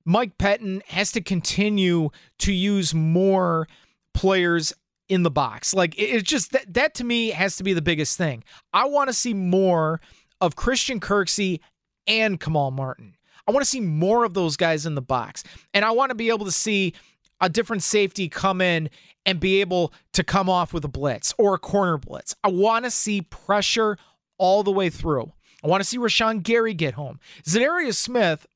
Mike 0.04 0.38
Pettine 0.38 0.82
has 0.86 1.10
to 1.12 1.20
continue 1.20 2.10
to 2.40 2.52
use 2.52 2.94
more 2.94 3.66
players 4.14 4.72
in 5.08 5.22
the 5.22 5.30
box. 5.30 5.74
Like 5.74 5.94
it's 5.98 6.22
just 6.22 6.52
that 6.52 6.72
that 6.74 6.94
to 6.94 7.04
me 7.04 7.30
has 7.30 7.56
to 7.56 7.64
be 7.64 7.72
the 7.72 7.82
biggest 7.82 8.16
thing. 8.16 8.44
I 8.72 8.86
want 8.86 9.08
to 9.08 9.14
see 9.14 9.34
more 9.34 10.00
of 10.40 10.56
Christian 10.56 11.00
Kirksey 11.00 11.60
and 12.06 12.38
Kamal 12.38 12.70
Martin. 12.70 13.15
I 13.46 13.52
want 13.52 13.64
to 13.64 13.70
see 13.70 13.80
more 13.80 14.24
of 14.24 14.34
those 14.34 14.56
guys 14.56 14.86
in 14.86 14.94
the 14.94 15.02
box. 15.02 15.44
And 15.72 15.84
I 15.84 15.90
want 15.92 16.10
to 16.10 16.14
be 16.14 16.28
able 16.28 16.46
to 16.46 16.52
see 16.52 16.94
a 17.40 17.48
different 17.48 17.82
safety 17.82 18.28
come 18.28 18.60
in 18.60 18.90
and 19.24 19.40
be 19.40 19.60
able 19.60 19.92
to 20.12 20.24
come 20.24 20.48
off 20.48 20.72
with 20.72 20.84
a 20.84 20.88
blitz 20.88 21.34
or 21.38 21.54
a 21.54 21.58
corner 21.58 21.98
blitz. 21.98 22.34
I 22.42 22.48
want 22.48 22.84
to 22.84 22.90
see 22.90 23.22
pressure 23.22 23.98
all 24.38 24.62
the 24.62 24.72
way 24.72 24.90
through. 24.90 25.32
I 25.62 25.68
want 25.68 25.82
to 25.82 25.88
see 25.88 25.98
Rashan 25.98 26.42
Gary 26.42 26.74
get 26.74 26.94
home. 26.94 27.18
Za'Darius 27.44 27.96
Smith 27.96 28.46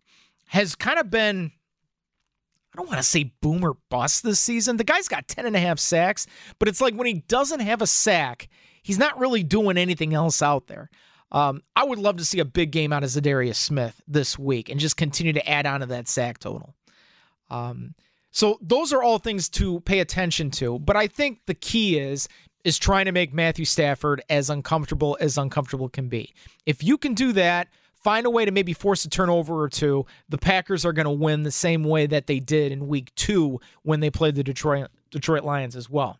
has 0.46 0.74
kind 0.74 0.98
of 0.98 1.10
been, 1.10 1.52
I 2.72 2.76
don't 2.76 2.86
want 2.86 2.98
to 2.98 3.04
say 3.04 3.32
boomer 3.40 3.74
bust 3.88 4.22
this 4.22 4.40
season. 4.40 4.76
The 4.76 4.84
guy's 4.84 5.08
got 5.08 5.28
10 5.28 5.46
and 5.46 5.56
a 5.56 5.60
half 5.60 5.78
sacks, 5.78 6.26
but 6.58 6.68
it's 6.68 6.80
like 6.80 6.94
when 6.94 7.06
he 7.06 7.24
doesn't 7.28 7.60
have 7.60 7.82
a 7.82 7.86
sack, 7.86 8.48
he's 8.82 8.98
not 8.98 9.18
really 9.18 9.42
doing 9.42 9.76
anything 9.76 10.14
else 10.14 10.40
out 10.42 10.68
there. 10.68 10.90
Um, 11.32 11.62
I 11.76 11.84
would 11.84 11.98
love 11.98 12.16
to 12.16 12.24
see 12.24 12.40
a 12.40 12.44
big 12.44 12.72
game 12.72 12.92
out 12.92 13.04
of 13.04 13.10
Za'Darius 13.10 13.56
Smith 13.56 14.00
this 14.08 14.38
week 14.38 14.68
and 14.68 14.80
just 14.80 14.96
continue 14.96 15.32
to 15.32 15.48
add 15.48 15.66
on 15.66 15.80
to 15.80 15.86
that 15.86 16.08
sack 16.08 16.38
total. 16.38 16.74
Um, 17.50 17.94
so 18.30 18.58
those 18.60 18.92
are 18.92 19.02
all 19.02 19.18
things 19.18 19.48
to 19.50 19.80
pay 19.80 20.00
attention 20.00 20.50
to. 20.52 20.78
But 20.78 20.96
I 20.96 21.06
think 21.06 21.40
the 21.46 21.54
key 21.54 21.98
is 21.98 22.28
is 22.62 22.78
trying 22.78 23.06
to 23.06 23.12
make 23.12 23.32
Matthew 23.32 23.64
Stafford 23.64 24.22
as 24.28 24.50
uncomfortable 24.50 25.16
as 25.20 25.38
uncomfortable 25.38 25.88
can 25.88 26.08
be. 26.08 26.34
If 26.66 26.84
you 26.84 26.98
can 26.98 27.14
do 27.14 27.32
that, 27.32 27.68
find 27.94 28.26
a 28.26 28.30
way 28.30 28.44
to 28.44 28.50
maybe 28.50 28.74
force 28.74 29.04
a 29.04 29.08
turnover 29.08 29.62
or 29.62 29.68
two, 29.68 30.04
the 30.28 30.38
Packers 30.38 30.84
are 30.84 30.92
going 30.92 31.04
to 31.04 31.10
win 31.10 31.42
the 31.42 31.50
same 31.50 31.84
way 31.84 32.06
that 32.06 32.26
they 32.26 32.38
did 32.38 32.70
in 32.70 32.86
week 32.86 33.14
2 33.14 33.58
when 33.82 34.00
they 34.00 34.10
played 34.10 34.34
the 34.34 34.44
Detroit 34.44 34.90
Detroit 35.10 35.42
Lions 35.42 35.74
as 35.74 35.88
well. 35.88 36.19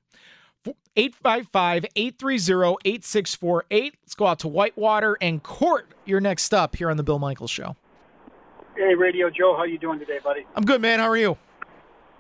855-830-8648. 0.97 3.93
Let's 4.03 4.15
go 4.15 4.27
out 4.27 4.39
to 4.41 4.49
Whitewater 4.49 5.17
and 5.21 5.43
Court. 5.43 5.89
You're 6.05 6.21
next 6.21 6.53
up 6.53 6.77
here 6.77 6.91
on 6.91 6.97
the 6.97 7.03
Bill 7.03 7.19
Michaels 7.19 7.51
show. 7.51 7.77
Hey, 8.77 8.95
Radio 8.95 9.31
Joe, 9.31 9.57
how 9.57 9.65
you 9.65 9.79
doing 9.79 9.99
today, 9.99 10.19
buddy? 10.23 10.47
I'm 10.55 10.65
good, 10.65 10.81
man. 10.81 11.01
How 11.01 11.09
are 11.09 11.17
you? 11.17 11.37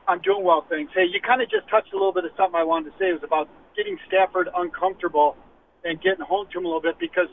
I'm 0.08 0.20
doing 0.20 0.44
well, 0.44 0.66
thanks. 0.68 0.92
Hey, 0.94 1.04
you 1.04 1.20
kind 1.20 1.40
of 1.40 1.50
just 1.50 1.68
touched 1.68 1.92
a 1.92 1.96
little 1.96 2.12
bit 2.12 2.24
of 2.24 2.32
something 2.36 2.58
I 2.58 2.64
wanted 2.64 2.90
to 2.90 2.98
say. 2.98 3.10
It 3.10 3.14
was 3.14 3.22
about 3.22 3.48
getting 3.76 3.96
Stafford 4.06 4.48
uncomfortable 4.56 5.36
and 5.84 6.00
getting 6.02 6.24
home 6.24 6.48
to 6.52 6.58
him 6.58 6.64
a 6.64 6.68
little 6.68 6.82
bit 6.82 6.98
because 6.98 7.28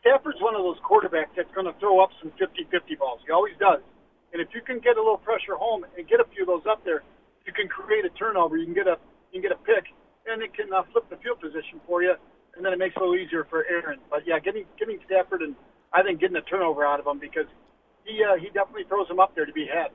Stafford's 0.00 0.40
one 0.40 0.54
of 0.54 0.62
those 0.62 0.78
quarterbacks 0.78 1.34
that's 1.36 1.52
going 1.54 1.66
to 1.66 1.72
throw 1.80 2.00
up 2.00 2.10
some 2.20 2.30
50-50 2.38 2.98
balls. 2.98 3.20
He 3.26 3.32
always 3.32 3.54
does. 3.58 3.80
And 4.32 4.42
if 4.42 4.48
you 4.54 4.60
can 4.60 4.78
get 4.78 4.96
a 4.96 5.00
little 5.00 5.18
pressure 5.18 5.56
home 5.56 5.84
and 5.96 6.06
get 6.06 6.20
a 6.20 6.24
few 6.34 6.42
of 6.42 6.48
those 6.48 6.66
up 6.70 6.84
there, 6.84 7.02
you 7.46 7.52
can 7.52 7.66
create 7.66 8.04
a 8.04 8.10
turnover. 8.10 8.56
You 8.56 8.66
can 8.66 8.74
get 8.74 8.86
a 8.86 8.98
you 9.32 9.40
can 9.40 9.42
get 9.42 9.52
a 9.52 9.60
pick, 9.64 9.92
and 10.30 10.42
it 10.42 10.54
can 10.54 10.72
uh, 10.72 10.82
flip 10.92 11.08
the 11.10 11.16
field 11.16 11.40
position 11.40 11.80
for 11.86 12.02
you, 12.02 12.14
and 12.56 12.64
then 12.64 12.72
it 12.72 12.78
makes 12.78 12.96
it 12.96 13.02
a 13.02 13.04
little 13.04 13.16
easier 13.16 13.46
for 13.48 13.64
Aaron. 13.66 13.98
But 14.10 14.26
yeah, 14.26 14.38
getting 14.38 14.64
getting 14.78 14.98
Stafford 15.06 15.42
and 15.42 15.54
I 15.92 16.02
think 16.02 16.20
getting 16.20 16.36
a 16.36 16.42
turnover 16.42 16.84
out 16.84 17.00
of 17.00 17.06
him 17.06 17.18
because 17.18 17.46
he 18.04 18.22
uh, 18.22 18.36
he 18.36 18.46
definitely 18.46 18.84
throws 18.88 19.08
him 19.08 19.20
up 19.20 19.34
there 19.34 19.46
to 19.46 19.52
be 19.52 19.66
had. 19.66 19.88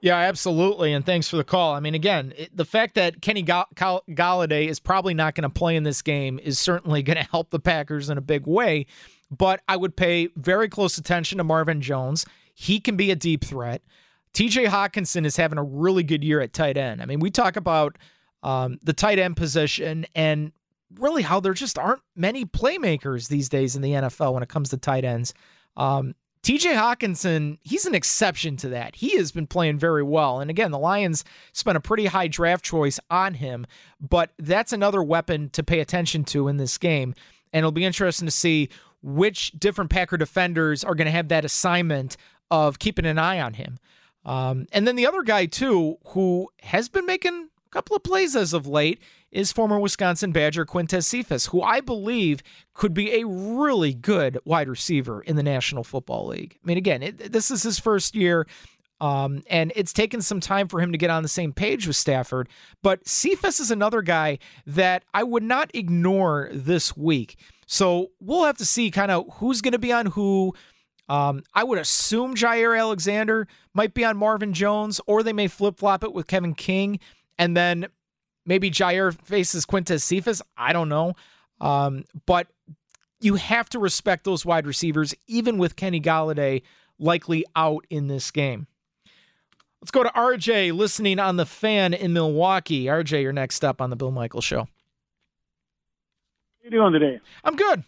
Yeah, 0.00 0.16
absolutely. 0.16 0.92
And 0.92 1.04
thanks 1.04 1.28
for 1.28 1.36
the 1.36 1.44
call. 1.44 1.74
I 1.74 1.80
mean, 1.80 1.94
again, 1.94 2.34
it, 2.36 2.54
the 2.54 2.66
fact 2.66 2.94
that 2.96 3.22
Kenny 3.22 3.42
Golladay 3.42 4.68
is 4.68 4.78
probably 4.78 5.14
not 5.14 5.34
going 5.34 5.42
to 5.42 5.48
play 5.48 5.74
in 5.74 5.84
this 5.84 6.02
game 6.02 6.38
is 6.38 6.58
certainly 6.58 7.02
going 7.04 7.16
to 7.16 7.24
help 7.24 7.50
the 7.50 7.58
Packers 7.58 8.10
in 8.10 8.18
a 8.18 8.22
big 8.22 8.46
way. 8.46 8.86
But 9.30 9.62
I 9.68 9.76
would 9.76 9.96
pay 9.96 10.28
very 10.36 10.68
close 10.68 10.98
attention 10.98 11.38
to 11.38 11.44
Marvin 11.44 11.80
Jones. 11.80 12.26
He 12.54 12.78
can 12.78 12.96
be 12.96 13.10
a 13.10 13.16
deep 13.16 13.44
threat. 13.44 13.82
TJ 14.34 14.66
Hockenson 14.66 15.24
is 15.24 15.36
having 15.36 15.58
a 15.58 15.62
really 15.62 16.02
good 16.02 16.22
year 16.22 16.40
at 16.40 16.52
tight 16.52 16.76
end. 16.76 17.00
I 17.00 17.06
mean, 17.06 17.20
we 17.20 17.30
talk 17.30 17.56
about 17.56 17.96
um, 18.46 18.78
the 18.84 18.92
tight 18.92 19.18
end 19.18 19.36
position 19.36 20.06
and 20.14 20.52
really 21.00 21.22
how 21.22 21.40
there 21.40 21.52
just 21.52 21.78
aren't 21.78 22.00
many 22.14 22.44
playmakers 22.44 23.28
these 23.28 23.48
days 23.48 23.74
in 23.74 23.82
the 23.82 23.90
NFL 23.90 24.32
when 24.32 24.42
it 24.42 24.48
comes 24.48 24.68
to 24.70 24.76
tight 24.76 25.04
ends. 25.04 25.34
Um, 25.76 26.14
TJ 26.44 26.76
Hockenson, 26.76 27.58
he's 27.64 27.86
an 27.86 27.94
exception 27.96 28.56
to 28.58 28.68
that. 28.68 28.94
He 28.94 29.16
has 29.16 29.32
been 29.32 29.48
playing 29.48 29.80
very 29.80 30.04
well. 30.04 30.38
And 30.38 30.48
again, 30.48 30.70
the 30.70 30.78
Lions 30.78 31.24
spent 31.52 31.76
a 31.76 31.80
pretty 31.80 32.06
high 32.06 32.28
draft 32.28 32.64
choice 32.64 33.00
on 33.10 33.34
him, 33.34 33.66
but 34.00 34.30
that's 34.38 34.72
another 34.72 35.02
weapon 35.02 35.50
to 35.50 35.64
pay 35.64 35.80
attention 35.80 36.22
to 36.26 36.46
in 36.46 36.56
this 36.56 36.78
game. 36.78 37.16
And 37.52 37.58
it'll 37.58 37.72
be 37.72 37.84
interesting 37.84 38.26
to 38.26 38.32
see 38.32 38.68
which 39.02 39.50
different 39.58 39.90
Packer 39.90 40.16
defenders 40.16 40.84
are 40.84 40.94
going 40.94 41.06
to 41.06 41.12
have 41.12 41.28
that 41.28 41.44
assignment 41.44 42.16
of 42.48 42.78
keeping 42.78 43.06
an 43.06 43.18
eye 43.18 43.40
on 43.40 43.54
him. 43.54 43.80
Um, 44.24 44.66
and 44.70 44.86
then 44.86 44.94
the 44.94 45.06
other 45.06 45.24
guy, 45.24 45.46
too, 45.46 45.98
who 46.08 46.48
has 46.62 46.88
been 46.88 47.06
making 47.06 47.48
a 47.66 47.70
couple 47.70 47.96
of 47.96 48.02
plays 48.02 48.36
as 48.36 48.52
of 48.52 48.66
late 48.66 49.00
is 49.30 49.52
former 49.52 49.78
Wisconsin 49.78 50.32
Badger 50.32 50.64
Quintez 50.64 51.04
Cephus, 51.04 51.46
who 51.46 51.60
I 51.60 51.80
believe 51.80 52.42
could 52.74 52.94
be 52.94 53.20
a 53.20 53.26
really 53.26 53.92
good 53.92 54.38
wide 54.44 54.68
receiver 54.68 55.20
in 55.20 55.36
the 55.36 55.42
National 55.42 55.84
Football 55.84 56.28
League. 56.28 56.58
I 56.62 56.66
mean, 56.66 56.78
again, 56.78 57.02
it, 57.02 57.32
this 57.32 57.50
is 57.50 57.62
his 57.62 57.78
first 57.78 58.14
year. 58.14 58.46
Um, 58.98 59.42
and 59.50 59.74
it's 59.76 59.92
taken 59.92 60.22
some 60.22 60.40
time 60.40 60.68
for 60.68 60.80
him 60.80 60.90
to 60.92 60.96
get 60.96 61.10
on 61.10 61.22
the 61.22 61.28
same 61.28 61.52
page 61.52 61.86
with 61.86 61.96
Stafford. 61.96 62.48
But 62.82 63.06
Cephus 63.06 63.60
is 63.60 63.70
another 63.70 64.00
guy 64.00 64.38
that 64.66 65.04
I 65.12 65.22
would 65.22 65.42
not 65.42 65.70
ignore 65.74 66.48
this 66.50 66.96
week. 66.96 67.36
So 67.66 68.12
we'll 68.20 68.44
have 68.44 68.56
to 68.56 68.64
see 68.64 68.90
kind 68.90 69.10
of 69.10 69.26
who's 69.34 69.60
going 69.60 69.72
to 69.72 69.78
be 69.78 69.92
on 69.92 70.06
who. 70.06 70.54
Um, 71.08 71.44
I 71.54 71.62
would 71.62 71.78
assume 71.78 72.34
Jaire 72.34 72.76
Alexander 72.76 73.46
might 73.74 73.94
be 73.94 74.04
on 74.04 74.16
Marvin 74.16 74.52
Jones, 74.52 75.00
or 75.06 75.22
they 75.22 75.32
may 75.32 75.46
flip 75.46 75.78
flop 75.78 76.02
it 76.02 76.12
with 76.12 76.26
Kevin 76.26 76.54
King. 76.54 76.98
And 77.38 77.56
then 77.56 77.88
Maybe 78.46 78.70
Jaire 78.70 79.12
faces 79.24 79.66
Quintez 79.66 80.02
Cephus. 80.02 80.40
I 80.56 80.72
don't 80.72 80.88
know. 80.88 81.14
Um, 81.60 82.04
but 82.26 82.46
you 83.20 83.34
have 83.34 83.68
to 83.70 83.78
respect 83.78 84.24
those 84.24 84.46
wide 84.46 84.66
receivers, 84.66 85.14
even 85.26 85.58
with 85.58 85.74
Kenny 85.74 86.00
Golladay 86.00 86.62
likely 86.98 87.44
out 87.56 87.84
in 87.90 88.06
this 88.06 88.30
game. 88.30 88.68
Let's 89.82 89.90
go 89.90 90.04
to 90.04 90.10
RJ 90.10 90.72
listening 90.72 91.18
on 91.18 91.36
the 91.36 91.44
fan 91.44 91.92
in 91.92 92.12
Milwaukee. 92.12 92.84
RJ, 92.84 93.22
you're 93.22 93.32
next 93.32 93.64
up 93.64 93.80
on 93.80 93.90
the 93.90 93.96
Bill 93.96 94.12
Michael 94.12 94.40
show. 94.40 94.60
How 94.60 94.68
you 96.64 96.70
doing 96.70 96.92
today? 96.92 97.20
I'm 97.44 97.56
good. 97.56 97.84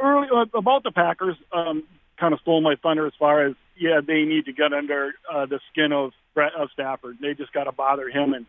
Early 0.00 0.28
uh, 0.34 0.44
about 0.58 0.82
the 0.82 0.90
Packers, 0.90 1.36
um, 1.52 1.84
kind 2.18 2.34
of 2.34 2.40
stole 2.40 2.60
my 2.60 2.76
thunder 2.82 3.06
as 3.06 3.12
far 3.18 3.46
as 3.46 3.54
yeah, 3.76 4.00
they 4.06 4.24
need 4.24 4.44
to 4.46 4.52
get 4.52 4.72
under 4.72 5.14
uh, 5.32 5.46
the 5.46 5.60
skin 5.70 5.92
of 5.92 6.12
of 6.36 6.70
Stafford. 6.72 7.18
They 7.20 7.34
just 7.34 7.52
got 7.52 7.64
to 7.64 7.72
bother 7.72 8.08
him 8.08 8.34
and 8.34 8.46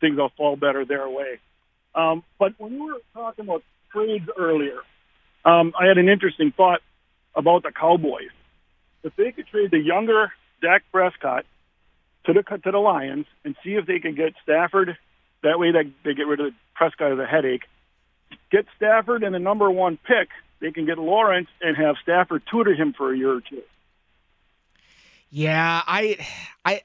things 0.00 0.16
will 0.16 0.30
fall 0.36 0.56
better 0.56 0.84
their 0.84 1.08
way. 1.08 1.38
Um, 1.94 2.22
but 2.38 2.52
when 2.58 2.74
we 2.74 2.80
were 2.80 3.00
talking 3.14 3.44
about 3.44 3.62
trades 3.92 4.28
earlier, 4.36 4.78
um, 5.44 5.72
I 5.78 5.86
had 5.86 5.98
an 5.98 6.08
interesting 6.08 6.52
thought 6.56 6.80
about 7.34 7.62
the 7.62 7.72
Cowboys. 7.72 8.30
If 9.02 9.14
they 9.16 9.32
could 9.32 9.46
trade 9.46 9.70
the 9.70 9.78
younger 9.78 10.32
Dak 10.60 10.82
Prescott 10.92 11.46
to 12.26 12.32
the 12.32 12.42
to 12.42 12.70
the 12.70 12.78
Lions 12.78 13.26
and 13.44 13.56
see 13.64 13.74
if 13.74 13.86
they 13.86 14.00
could 14.00 14.16
get 14.16 14.34
Stafford, 14.42 14.96
that 15.42 15.58
way 15.58 15.72
they, 15.72 15.92
they 16.04 16.14
get 16.14 16.26
rid 16.26 16.40
of 16.40 16.52
Prescott 16.74 17.12
as 17.12 17.18
a 17.18 17.26
headache. 17.26 17.62
Get 18.50 18.66
Stafford 18.76 19.22
and 19.22 19.34
the 19.34 19.38
number 19.38 19.70
one 19.70 19.96
pick. 19.96 20.28
They 20.60 20.72
can 20.72 20.86
get 20.86 20.98
Lawrence 20.98 21.48
and 21.60 21.76
have 21.76 21.96
Stafford 22.02 22.42
tutor 22.50 22.74
him 22.74 22.92
for 22.92 23.12
a 23.12 23.16
year 23.16 23.32
or 23.32 23.40
two. 23.40 23.62
Yeah, 25.30 25.82
I, 25.86 26.26
I, 26.64 26.82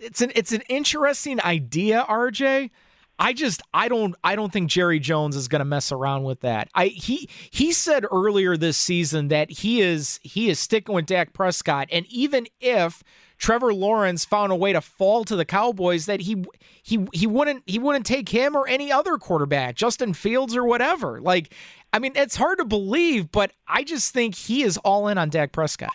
it's 0.00 0.20
an 0.20 0.32
it's 0.34 0.52
an 0.52 0.62
interesting 0.68 1.40
idea, 1.42 2.04
RJ. 2.08 2.70
I 3.18 3.34
just 3.34 3.62
I 3.74 3.88
don't 3.88 4.14
I 4.24 4.34
don't 4.34 4.50
think 4.50 4.70
Jerry 4.70 4.98
Jones 4.98 5.36
is 5.36 5.46
going 5.46 5.60
to 5.60 5.66
mess 5.66 5.92
around 5.92 6.24
with 6.24 6.40
that. 6.40 6.68
I 6.74 6.86
he 6.86 7.28
he 7.50 7.70
said 7.72 8.06
earlier 8.10 8.56
this 8.56 8.78
season 8.78 9.28
that 9.28 9.50
he 9.50 9.82
is 9.82 10.18
he 10.22 10.48
is 10.48 10.58
sticking 10.58 10.94
with 10.94 11.06
Dak 11.06 11.34
Prescott 11.34 11.88
and 11.92 12.06
even 12.06 12.46
if 12.60 13.04
Trevor 13.36 13.74
Lawrence 13.74 14.24
found 14.24 14.52
a 14.52 14.56
way 14.56 14.72
to 14.72 14.80
fall 14.80 15.24
to 15.24 15.36
the 15.36 15.44
Cowboys 15.44 16.06
that 16.06 16.22
he 16.22 16.44
he 16.82 17.06
he 17.12 17.26
wouldn't 17.26 17.62
he 17.66 17.78
wouldn't 17.78 18.06
take 18.06 18.30
him 18.30 18.56
or 18.56 18.66
any 18.66 18.90
other 18.90 19.18
quarterback, 19.18 19.76
Justin 19.76 20.14
Fields 20.14 20.56
or 20.56 20.64
whatever. 20.64 21.20
Like 21.20 21.54
I 21.92 21.98
mean, 21.98 22.12
it's 22.16 22.36
hard 22.36 22.58
to 22.58 22.64
believe, 22.64 23.30
but 23.30 23.52
I 23.68 23.82
just 23.82 24.14
think 24.14 24.34
he 24.34 24.62
is 24.62 24.78
all 24.78 25.08
in 25.08 25.18
on 25.18 25.28
Dak 25.28 25.52
Prescott. 25.52 25.92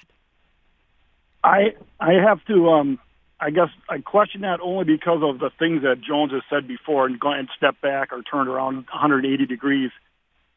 I 1.43 1.73
I 1.99 2.13
have 2.13 2.43
to 2.45 2.69
um 2.69 2.99
I 3.45 3.51
guess 3.51 3.69
I 3.87 3.99
question 3.99 4.41
that 4.41 4.59
only 4.59 4.85
because 4.85 5.21
of 5.21 5.37
the 5.37 5.51
things 5.59 5.83
that 5.83 6.01
Jones 6.01 6.31
has 6.31 6.41
said 6.49 6.67
before 6.67 7.05
and 7.05 7.19
gone 7.19 7.37
and 7.37 7.49
stepped 7.55 7.79
back 7.79 8.11
or 8.11 8.23
turned 8.23 8.49
around 8.49 8.77
180 8.77 9.45
degrees. 9.45 9.91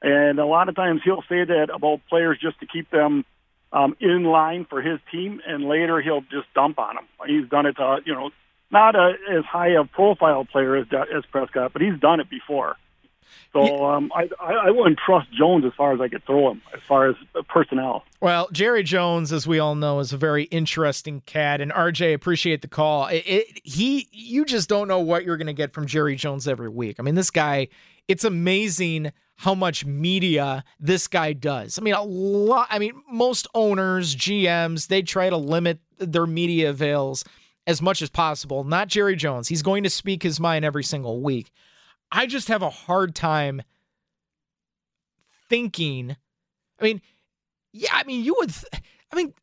And 0.00 0.38
a 0.38 0.46
lot 0.46 0.70
of 0.70 0.74
times 0.74 1.02
he'll 1.04 1.24
say 1.28 1.44
that 1.44 1.68
about 1.68 2.00
players 2.08 2.38
just 2.40 2.58
to 2.60 2.66
keep 2.66 2.90
them 2.90 3.26
um, 3.74 3.94
in 4.00 4.24
line 4.24 4.64
for 4.64 4.80
his 4.80 5.00
team, 5.12 5.42
and 5.46 5.64
later 5.64 6.00
he'll 6.00 6.22
just 6.22 6.46
dump 6.54 6.78
on 6.78 6.94
them. 6.94 7.04
He's 7.26 7.46
done 7.50 7.66
it 7.66 7.74
to, 7.74 7.98
you 8.06 8.14
know, 8.14 8.30
not 8.70 8.96
a, 8.96 9.12
as 9.36 9.44
high 9.44 9.72
a 9.78 9.84
profile 9.84 10.46
player 10.46 10.76
as, 10.76 10.86
as 11.14 11.26
Prescott, 11.30 11.74
but 11.74 11.82
he's 11.82 12.00
done 12.00 12.20
it 12.20 12.30
before. 12.30 12.76
So 13.52 13.86
um, 13.86 14.12
I, 14.14 14.28
I 14.40 14.70
wouldn't 14.70 14.98
trust 15.04 15.28
Jones 15.32 15.64
as 15.64 15.72
far 15.76 15.92
as 15.92 16.00
I 16.00 16.08
could 16.08 16.24
throw 16.24 16.50
him, 16.50 16.62
as 16.74 16.80
far 16.86 17.08
as 17.08 17.16
personnel. 17.48 18.04
Well, 18.20 18.48
Jerry 18.52 18.82
Jones, 18.82 19.32
as 19.32 19.46
we 19.46 19.58
all 19.58 19.74
know, 19.74 20.00
is 20.00 20.12
a 20.12 20.16
very 20.16 20.44
interesting 20.44 21.22
cat, 21.26 21.60
and 21.60 21.72
RJ, 21.72 22.14
appreciate 22.14 22.62
the 22.62 22.68
call. 22.68 23.06
It, 23.06 23.24
it, 23.26 23.60
he, 23.64 24.08
you 24.12 24.44
just 24.44 24.68
don't 24.68 24.88
know 24.88 25.00
what 25.00 25.24
you're 25.24 25.36
going 25.36 25.46
to 25.46 25.52
get 25.52 25.72
from 25.72 25.86
Jerry 25.86 26.16
Jones 26.16 26.46
every 26.46 26.68
week. 26.68 26.96
I 26.98 27.02
mean, 27.02 27.14
this 27.14 27.30
guy, 27.30 27.68
it's 28.06 28.24
amazing 28.24 29.12
how 29.36 29.54
much 29.54 29.86
media 29.86 30.64
this 30.80 31.06
guy 31.06 31.32
does. 31.32 31.78
I 31.78 31.82
mean, 31.82 31.94
a 31.94 32.02
lot. 32.02 32.66
I 32.70 32.78
mean, 32.78 33.00
most 33.10 33.46
owners, 33.54 34.14
GMs, 34.14 34.88
they 34.88 35.00
try 35.02 35.30
to 35.30 35.36
limit 35.36 35.78
their 35.98 36.26
media 36.26 36.70
avails 36.70 37.24
as 37.66 37.80
much 37.80 38.02
as 38.02 38.10
possible. 38.10 38.64
Not 38.64 38.88
Jerry 38.88 39.14
Jones. 39.14 39.48
He's 39.48 39.62
going 39.62 39.84
to 39.84 39.90
speak 39.90 40.22
his 40.22 40.40
mind 40.40 40.64
every 40.64 40.82
single 40.82 41.22
week. 41.22 41.52
I 42.10 42.26
just 42.26 42.48
have 42.48 42.62
a 42.62 42.70
hard 42.70 43.14
time 43.14 43.62
thinking. 45.48 46.16
I 46.80 46.84
mean, 46.84 47.00
yeah, 47.72 47.90
I 47.92 48.04
mean, 48.04 48.24
you 48.24 48.34
would. 48.38 48.50
Th- 48.50 48.82
I 49.12 49.16
mean, 49.16 49.34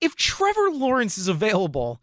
if 0.00 0.16
Trevor 0.16 0.70
Lawrence 0.70 1.16
is 1.16 1.28
available, 1.28 2.00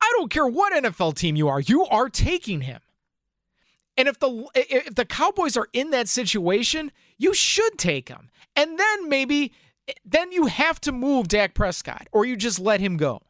I 0.00 0.12
don't 0.16 0.30
care 0.30 0.46
what 0.46 0.72
NFL 0.72 1.14
team 1.16 1.36
you 1.36 1.48
are, 1.48 1.60
you 1.60 1.84
are 1.86 2.08
taking 2.08 2.62
him. 2.62 2.80
And 3.96 4.08
if 4.08 4.18
the 4.18 4.46
if 4.54 4.94
the 4.94 5.06
Cowboys 5.06 5.56
are 5.56 5.68
in 5.72 5.90
that 5.90 6.08
situation, 6.08 6.92
you 7.16 7.32
should 7.32 7.78
take 7.78 8.08
him. 8.08 8.30
And 8.54 8.78
then 8.78 9.08
maybe 9.08 9.52
then 10.04 10.32
you 10.32 10.46
have 10.46 10.80
to 10.82 10.92
move 10.92 11.28
Dak 11.28 11.54
Prescott 11.54 12.08
or 12.12 12.24
you 12.24 12.36
just 12.36 12.58
let 12.58 12.80
him 12.80 12.96
go. 12.96 13.22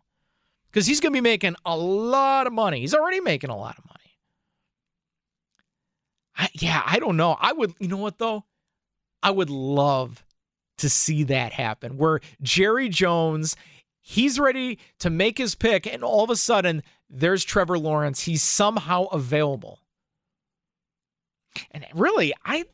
Because 0.71 0.87
he's 0.87 1.01
going 1.01 1.13
to 1.13 1.17
be 1.17 1.23
making 1.23 1.55
a 1.65 1.77
lot 1.77 2.47
of 2.47 2.53
money. 2.53 2.81
He's 2.81 2.95
already 2.95 3.21
making 3.21 3.51
a 3.51 3.57
lot 3.57 3.79
of 3.79 3.85
money. 3.87 3.96
I, 6.37 6.49
yeah, 6.55 6.83
I 6.85 6.99
don't 6.99 7.17
know. 7.17 7.37
I 7.41 7.53
would, 7.53 7.75
you 7.79 7.89
know 7.89 7.97
what 7.97 8.19
though? 8.19 8.45
I 9.23 9.31
would 9.31 9.51
love 9.51 10.25
to 10.79 10.91
see 10.91 11.25
that 11.25 11.53
happen 11.53 11.97
where 11.97 12.21
Jerry 12.43 12.89
Jones, 12.89 13.57
he's 14.01 14.39
ready 14.39 14.79
to 14.99 15.11
make 15.11 15.39
his 15.39 15.55
pick, 15.55 15.87
and 15.87 16.05
all 16.05 16.25
of 16.25 16.31
a 16.31 16.37
sudden 16.37 16.83
there's 17.09 17.45
Trevor 17.45 17.79
Lawrence. 17.79 18.23
He's 18.23 18.43
somehow 18.43 19.05
available. 19.05 19.81
And 21.71 21.87
really, 21.95 22.35
I 22.45 22.65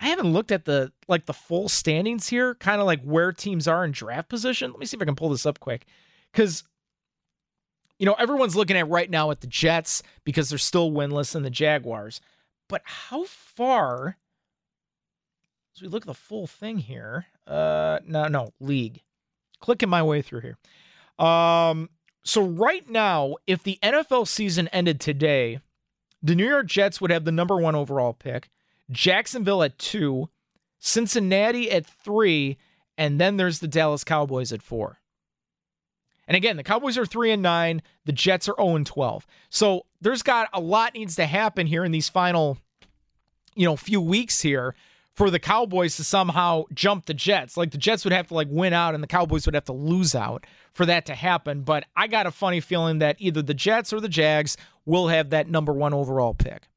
I 0.00 0.08
haven't 0.08 0.32
looked 0.32 0.50
at 0.50 0.64
the 0.64 0.92
like 1.06 1.26
the 1.26 1.32
full 1.32 1.68
standings 1.68 2.28
here, 2.28 2.54
kind 2.56 2.80
of 2.80 2.86
like 2.86 3.02
where 3.02 3.32
teams 3.32 3.68
are 3.68 3.84
in 3.84 3.92
draft 3.92 4.28
position. 4.28 4.70
Let 4.70 4.80
me 4.80 4.86
see 4.86 4.96
if 4.96 5.02
I 5.02 5.06
can 5.06 5.14
pull 5.14 5.30
this 5.30 5.46
up 5.46 5.60
quick. 5.60 5.86
Cuz 6.32 6.64
you 7.98 8.06
know, 8.06 8.14
everyone's 8.14 8.56
looking 8.56 8.76
at 8.76 8.88
right 8.88 9.08
now 9.08 9.30
at 9.30 9.40
the 9.40 9.46
Jets 9.46 10.02
because 10.24 10.48
they're 10.48 10.58
still 10.58 10.90
winless 10.90 11.36
and 11.36 11.44
the 11.44 11.50
Jaguars. 11.50 12.20
But 12.68 12.82
how 12.84 13.24
far 13.24 14.16
as 15.74 15.82
we 15.82 15.88
look 15.88 16.04
at 16.04 16.06
the 16.06 16.14
full 16.14 16.46
thing 16.46 16.78
here, 16.78 17.26
uh 17.46 18.00
no, 18.06 18.28
no, 18.28 18.52
league. 18.60 19.02
Clicking 19.60 19.88
my 19.88 20.02
way 20.02 20.22
through 20.22 20.40
here. 20.40 20.58
Um 21.24 21.90
so 22.24 22.42
right 22.42 22.88
now, 22.88 23.36
if 23.46 23.62
the 23.62 23.78
NFL 23.82 24.26
season 24.26 24.68
ended 24.68 24.98
today, 24.98 25.60
the 26.22 26.34
New 26.34 26.48
York 26.48 26.66
Jets 26.66 27.00
would 27.00 27.10
have 27.10 27.26
the 27.26 27.32
number 27.32 27.56
1 27.58 27.74
overall 27.74 28.14
pick. 28.14 28.48
Jacksonville 28.90 29.62
at 29.62 29.78
two, 29.78 30.28
Cincinnati 30.78 31.70
at 31.70 31.86
three, 31.86 32.58
and 32.96 33.20
then 33.20 33.36
there's 33.36 33.60
the 33.60 33.68
Dallas 33.68 34.04
Cowboys 34.04 34.52
at 34.52 34.62
four. 34.62 35.00
And 36.26 36.36
again, 36.36 36.56
the 36.56 36.62
Cowboys 36.62 36.96
are 36.96 37.06
three 37.06 37.30
and 37.30 37.42
nine, 37.42 37.82
the 38.04 38.12
Jets 38.12 38.48
are 38.48 38.56
0 38.56 38.76
and 38.76 38.86
12. 38.86 39.26
So 39.50 39.84
there's 40.04 40.22
got 40.22 40.48
a 40.52 40.60
lot 40.60 40.94
needs 40.94 41.16
to 41.16 41.26
happen 41.26 41.66
here 41.66 41.82
in 41.84 41.90
these 41.90 42.10
final, 42.10 42.58
you 43.54 43.64
know, 43.64 43.74
few 43.74 44.00
weeks 44.00 44.42
here 44.42 44.74
for 45.14 45.30
the 45.30 45.38
Cowboys 45.38 45.96
to 45.96 46.04
somehow 46.04 46.64
jump 46.74 47.06
the 47.06 47.14
Jets. 47.14 47.56
Like 47.56 47.70
the 47.70 47.78
Jets 47.78 48.04
would 48.04 48.12
have 48.12 48.28
to 48.28 48.34
like 48.34 48.48
win 48.50 48.74
out 48.74 48.94
and 48.94 49.02
the 49.02 49.08
Cowboys 49.08 49.46
would 49.46 49.54
have 49.54 49.64
to 49.64 49.72
lose 49.72 50.14
out 50.14 50.46
for 50.74 50.84
that 50.84 51.06
to 51.06 51.14
happen. 51.14 51.62
But 51.62 51.86
I 51.96 52.06
got 52.06 52.26
a 52.26 52.30
funny 52.30 52.60
feeling 52.60 52.98
that 52.98 53.16
either 53.18 53.40
the 53.40 53.54
Jets 53.54 53.94
or 53.94 54.00
the 54.00 54.08
Jags 54.08 54.58
will 54.84 55.08
have 55.08 55.30
that 55.30 55.48
number 55.48 55.72
one 55.72 55.94
overall 55.94 56.34
pick. 56.34 56.68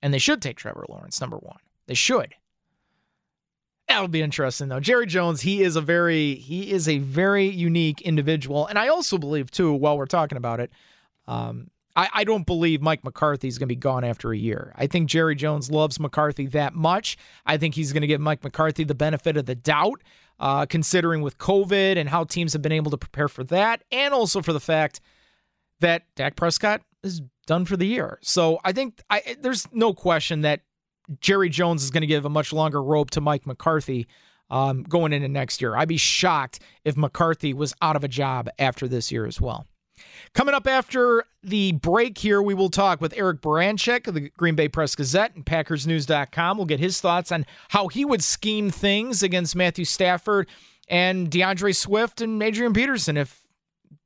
And 0.00 0.14
they 0.14 0.18
should 0.18 0.40
take 0.40 0.56
Trevor 0.56 0.86
Lawrence, 0.88 1.20
number 1.20 1.38
one. 1.38 1.58
They 1.88 1.94
should. 1.94 2.34
That'll 3.88 4.06
be 4.06 4.22
interesting 4.22 4.68
though. 4.68 4.78
Jerry 4.78 5.06
Jones, 5.06 5.40
he 5.40 5.62
is 5.62 5.74
a 5.74 5.80
very 5.80 6.36
he 6.36 6.70
is 6.70 6.88
a 6.88 6.98
very 6.98 7.48
unique 7.48 8.00
individual. 8.02 8.66
And 8.68 8.78
I 8.78 8.86
also 8.86 9.18
believe 9.18 9.50
too, 9.50 9.72
while 9.72 9.98
we're 9.98 10.06
talking 10.06 10.38
about 10.38 10.60
it, 10.60 10.70
um, 11.26 11.70
I, 11.98 12.08
I 12.14 12.24
don't 12.24 12.46
believe 12.46 12.80
Mike 12.80 13.02
McCarthy 13.02 13.48
is 13.48 13.58
going 13.58 13.66
to 13.66 13.74
be 13.74 13.76
gone 13.76 14.04
after 14.04 14.30
a 14.30 14.36
year. 14.38 14.72
I 14.76 14.86
think 14.86 15.10
Jerry 15.10 15.34
Jones 15.34 15.68
loves 15.68 15.98
McCarthy 15.98 16.46
that 16.46 16.72
much. 16.72 17.18
I 17.44 17.56
think 17.56 17.74
he's 17.74 17.92
going 17.92 18.02
to 18.02 18.06
give 18.06 18.20
Mike 18.20 18.44
McCarthy 18.44 18.84
the 18.84 18.94
benefit 18.94 19.36
of 19.36 19.46
the 19.46 19.56
doubt, 19.56 20.04
uh, 20.38 20.64
considering 20.66 21.22
with 21.22 21.38
COVID 21.38 21.96
and 21.96 22.08
how 22.08 22.22
teams 22.22 22.52
have 22.52 22.62
been 22.62 22.70
able 22.70 22.92
to 22.92 22.96
prepare 22.96 23.26
for 23.26 23.42
that, 23.44 23.82
and 23.90 24.14
also 24.14 24.40
for 24.42 24.52
the 24.52 24.60
fact 24.60 25.00
that 25.80 26.04
Dak 26.14 26.36
Prescott 26.36 26.82
is 27.02 27.20
done 27.46 27.64
for 27.64 27.76
the 27.76 27.86
year. 27.86 28.20
So 28.22 28.60
I 28.64 28.70
think 28.70 29.02
I, 29.10 29.36
there's 29.40 29.66
no 29.72 29.92
question 29.92 30.42
that 30.42 30.60
Jerry 31.20 31.48
Jones 31.48 31.82
is 31.82 31.90
going 31.90 32.02
to 32.02 32.06
give 32.06 32.24
a 32.24 32.30
much 32.30 32.52
longer 32.52 32.80
rope 32.80 33.10
to 33.10 33.20
Mike 33.20 33.44
McCarthy 33.44 34.06
um, 34.50 34.84
going 34.84 35.12
into 35.12 35.26
next 35.26 35.60
year. 35.60 35.74
I'd 35.74 35.88
be 35.88 35.96
shocked 35.96 36.60
if 36.84 36.96
McCarthy 36.96 37.52
was 37.52 37.74
out 37.82 37.96
of 37.96 38.04
a 38.04 38.08
job 38.08 38.48
after 38.56 38.86
this 38.86 39.10
year 39.10 39.26
as 39.26 39.40
well. 39.40 39.66
Coming 40.34 40.54
up 40.54 40.66
after 40.66 41.24
the 41.42 41.72
break 41.72 42.18
here, 42.18 42.42
we 42.42 42.54
will 42.54 42.70
talk 42.70 43.00
with 43.00 43.14
Eric 43.16 43.40
Baranczyk 43.40 44.06
of 44.06 44.14
the 44.14 44.30
Green 44.30 44.54
Bay 44.54 44.68
Press 44.68 44.94
Gazette 44.94 45.34
and 45.34 45.44
PackersNews.com. 45.44 46.56
We'll 46.56 46.66
get 46.66 46.80
his 46.80 47.00
thoughts 47.00 47.32
on 47.32 47.46
how 47.68 47.88
he 47.88 48.04
would 48.04 48.22
scheme 48.22 48.70
things 48.70 49.22
against 49.22 49.56
Matthew 49.56 49.84
Stafford 49.84 50.48
and 50.88 51.30
D'Andre 51.30 51.72
Swift 51.72 52.20
and 52.20 52.42
Adrian 52.42 52.72
Peterson 52.72 53.16
if 53.16 53.42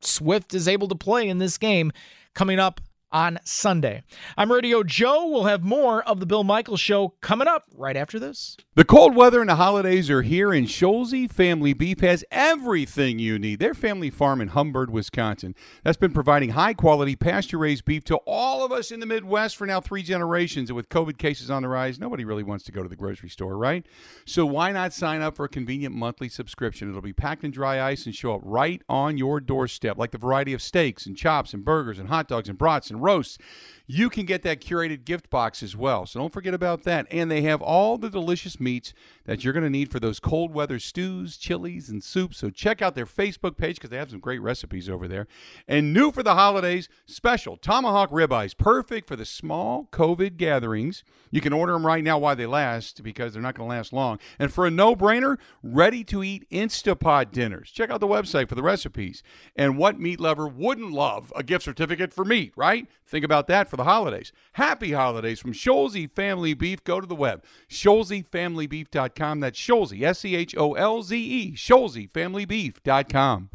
Swift 0.01 0.55
is 0.55 0.69
able 0.69 0.89
to 0.89 0.95
play 0.95 1.29
in 1.29 1.39
this 1.39 1.59
game 1.59 1.93
coming 2.35 2.59
up 2.59 2.81
on 3.13 3.39
Sunday. 3.45 4.03
I'm 4.37 4.51
Radio 4.51 4.83
Joe. 4.83 5.27
We'll 5.29 5.45
have 5.45 5.63
more 5.63 6.03
of 6.03 6.19
the 6.19 6.27
Bill 6.27 6.45
Michaels 6.45 6.81
Show 6.81 7.15
coming 7.21 7.47
up 7.47 7.67
right 7.77 7.97
after 7.97 8.19
this. 8.19 8.57
The 8.75 8.85
cold 8.85 9.15
weather 9.15 9.41
and 9.41 9.51
the 9.51 9.57
holidays 9.57 10.09
are 10.09 10.23
here, 10.23 10.53
and 10.53 10.67
Scholze 10.67 11.31
Family 11.31 11.75
Beef 11.75 12.01
has 12.01 12.25
everything 12.31 13.19
you 13.19 13.39
need. 13.39 13.59
Their 13.59 13.75
family 13.75 14.09
farm 14.09 14.41
in 14.41 14.49
Humbird, 14.49 14.91
Wisconsin, 14.91 15.55
that's 15.85 15.99
been 15.99 16.13
providing 16.13 16.51
high 16.51 16.73
quality 16.73 17.15
pasture 17.17 17.59
raised 17.59 17.85
beef 17.85 18.03
to 18.05 18.17
all 18.27 18.65
of 18.65 18.73
us 18.73 18.91
in 18.91 19.01
the 19.01 19.07
Midwest 19.07 19.57
for 19.57 19.67
now 19.67 19.81
three 19.81 20.03
generations. 20.03 20.71
And 20.71 20.77
with 20.77 20.89
COVID 20.89 21.19
cases 21.19 21.51
on 21.51 21.63
the 21.63 21.69
rise, 21.69 21.99
nobody 21.99 22.25
really 22.25 22.43
wants 22.43 22.65
to 22.65 22.73
go 22.73 22.83
to 22.83 22.89
the 22.89 22.97
grocery 22.97 23.29
store, 23.29 23.59
right? 23.59 23.85
So 24.25 24.47
why 24.47 24.73
not 24.73 24.95
sign 24.95 25.21
up 25.21 25.37
for 25.37 25.45
a 25.45 25.51
convenient 25.51 25.95
monthly 25.95 26.31
subscription? 26.31 26.89
It'll 26.89 27.03
be 27.03 27.13
packed 27.13 27.45
in 27.45 27.51
dry 27.51 27.83
ice 27.83 28.07
and 28.07 28.15
show 28.15 28.35
up 28.35 28.41
right 28.43 28.81
on 28.89 29.19
your 29.19 29.39
doorstep, 29.41 29.99
like 29.99 30.13
the 30.13 30.19
variety 30.19 30.55
of 30.55 30.63
steaks 30.63 31.05
and 31.05 31.17
chops 31.17 31.53
and 31.53 31.65
burgers 31.65 31.99
and 31.99 32.09
hot 32.09 32.29
dogs 32.29 32.49
and 32.49 32.57
brats 32.57 32.91
and 32.91 33.02
roasts. 33.03 33.39
You 33.87 34.09
can 34.09 34.25
get 34.25 34.43
that 34.43 34.61
curated 34.61 35.05
gift 35.05 35.29
box 35.29 35.63
as 35.63 35.77
well. 35.77 36.07
So 36.07 36.21
don't 36.21 36.33
forget 36.33 36.55
about 36.55 36.85
that. 36.85 37.07
And 37.11 37.31
they 37.31 37.43
have 37.43 37.61
all 37.61 37.99
the 37.99 38.09
delicious 38.09 38.61
meats 38.61 38.95
that 39.25 39.45
you're 39.45 39.53
going 39.53 39.65
to 39.65 39.71
need 39.71 39.91
for 39.91 40.01
those 40.01 40.21
cold 40.21 40.55
weather 40.55 40.79
stews, 40.79 41.37
chilies, 41.37 41.89
and 41.89 42.03
soups. 42.03 42.39
So 42.39 42.49
check 42.49 42.81
out 42.81 42.95
their 42.95 43.07
Facebook 43.07 43.57
page 43.57 43.77
because 43.77 43.91
they 43.91 43.97
have 43.97 44.11
some 44.11 44.21
great 44.21 44.41
recipes 44.41 44.89
over 44.89 45.09
there. 45.09 45.27
And 45.69 45.93
new 45.93 46.11
for 46.13 46.23
the 46.23 46.35
holidays, 46.35 46.89
special 47.07 47.57
tomahawk 47.57 48.11
ribeyes, 48.11 48.57
perfect 48.57 49.09
for 49.09 49.17
the 49.17 49.27
small 49.27 49.89
COVID 49.93 50.37
gatherings. 50.37 51.05
You 51.31 51.41
can 51.41 51.53
order 51.53 51.73
them 51.73 51.87
right 51.87 52.05
now 52.05 52.19
while 52.19 52.37
they 52.37 52.47
last 52.47 53.03
because 53.03 53.33
they're 53.33 53.43
not 53.43 53.57
going 53.57 53.69
to 53.69 53.77
last 53.77 53.93
long. 53.93 54.19
And 54.39 54.53
for 54.53 54.65
a 54.65 54.71
no 54.71 54.95
brainer, 54.95 55.39
ready 55.63 56.05
to 56.05 56.23
eat 56.23 56.49
Instapot 56.51 57.33
dinners. 57.33 57.71
Check 57.71 57.91
out 57.91 58.01
the 58.01 58.07
website 58.07 58.49
for 58.49 58.55
the 58.55 58.63
recipes. 58.63 59.23
And 59.57 59.77
what 59.77 60.01
meat 60.01 60.21
lover 60.21 60.47
wouldn't 60.47 60.93
love 60.93 61.33
a 61.37 61.43
gift 61.43 61.65
certificate 61.65 62.15
for 62.15 62.25
meat, 62.25 62.53
right? 62.57 62.87
Think 63.05 63.25
about 63.25 63.47
that 63.49 63.69
for 63.69 63.77
the 63.77 63.85
holidays. 63.85 64.33
Happy 64.55 64.93
holidays 64.93 65.41
from 65.41 65.53
Scholze 65.53 66.11
Family 66.15 66.55
Beef. 66.55 66.83
Go 66.85 67.01
to 67.01 67.07
the 67.07 67.15
web, 67.15 67.45
ScholzeFamilyBeef.com. 67.69 69.41
That's 69.41 69.59
Scholze, 69.59 70.03
S 70.03 70.21
C 70.21 70.35
H 70.35 70.55
O 70.57 70.75
L 70.75 71.03
Z 71.03 71.19
E, 71.19 71.53
ScholzeFamilyBeef.com. 71.53 73.51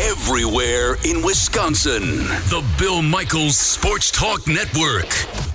Everywhere 0.00 0.96
in 1.04 1.22
Wisconsin. 1.24 2.02
The 2.02 2.64
Bill 2.78 3.00
Michaels 3.00 3.56
Sports 3.56 4.10
Talk 4.10 4.46
Network. 4.48 5.53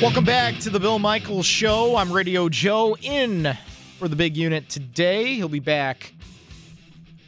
Welcome 0.00 0.24
back 0.24 0.58
to 0.60 0.70
the 0.70 0.80
Bill 0.80 0.98
Michaels 0.98 1.44
Show. 1.44 1.94
I'm 1.94 2.10
Radio 2.10 2.48
Joe 2.48 2.96
in 3.02 3.54
for 3.98 4.08
the 4.08 4.16
big 4.16 4.34
unit 4.34 4.66
today. 4.70 5.34
He'll 5.34 5.46
be 5.50 5.60
back 5.60 6.14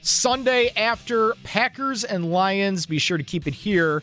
Sunday 0.01 0.71
after 0.75 1.35
Packers 1.45 2.03
and 2.03 2.33
Lions. 2.33 2.87
Be 2.87 2.99
sure 2.99 3.19
to 3.19 3.25
keep 3.25 3.47
it 3.47 3.53
here 3.53 4.03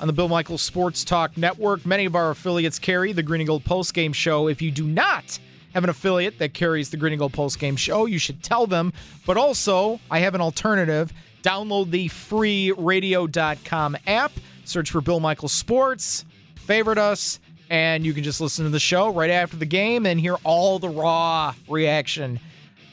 on 0.00 0.06
the 0.06 0.14
Bill 0.14 0.26
Michaels 0.26 0.62
Sports 0.62 1.04
Talk 1.04 1.36
Network. 1.36 1.84
Many 1.84 2.06
of 2.06 2.16
our 2.16 2.30
affiliates 2.30 2.78
carry 2.78 3.12
the 3.12 3.22
Green 3.22 3.42
and 3.42 3.48
Gold 3.48 3.66
Post 3.66 3.92
Game 3.92 4.14
Show. 4.14 4.48
If 4.48 4.62
you 4.62 4.70
do 4.70 4.86
not 4.86 5.38
have 5.74 5.84
an 5.84 5.90
affiliate 5.90 6.38
that 6.38 6.54
carries 6.54 6.88
the 6.88 6.96
Green 6.96 7.12
and 7.12 7.20
Gold 7.20 7.34
Post 7.34 7.58
Game 7.58 7.76
Show, 7.76 8.06
you 8.06 8.18
should 8.18 8.42
tell 8.42 8.66
them. 8.66 8.90
But 9.26 9.36
also, 9.36 10.00
I 10.10 10.20
have 10.20 10.34
an 10.34 10.40
alternative. 10.40 11.12
Download 11.42 11.90
the 11.90 12.08
free 12.08 12.72
radio.com 12.72 13.98
app, 14.06 14.32
search 14.64 14.90
for 14.90 15.02
Bill 15.02 15.20
Michaels 15.20 15.52
Sports, 15.52 16.24
favorite 16.54 16.96
us 16.96 17.38
and 17.70 18.04
you 18.06 18.12
can 18.14 18.22
just 18.24 18.40
listen 18.40 18.64
to 18.64 18.70
the 18.70 18.80
show 18.80 19.10
right 19.12 19.30
after 19.30 19.56
the 19.56 19.66
game 19.66 20.06
and 20.06 20.20
hear 20.20 20.36
all 20.44 20.78
the 20.78 20.88
raw 20.88 21.54
reaction. 21.68 22.38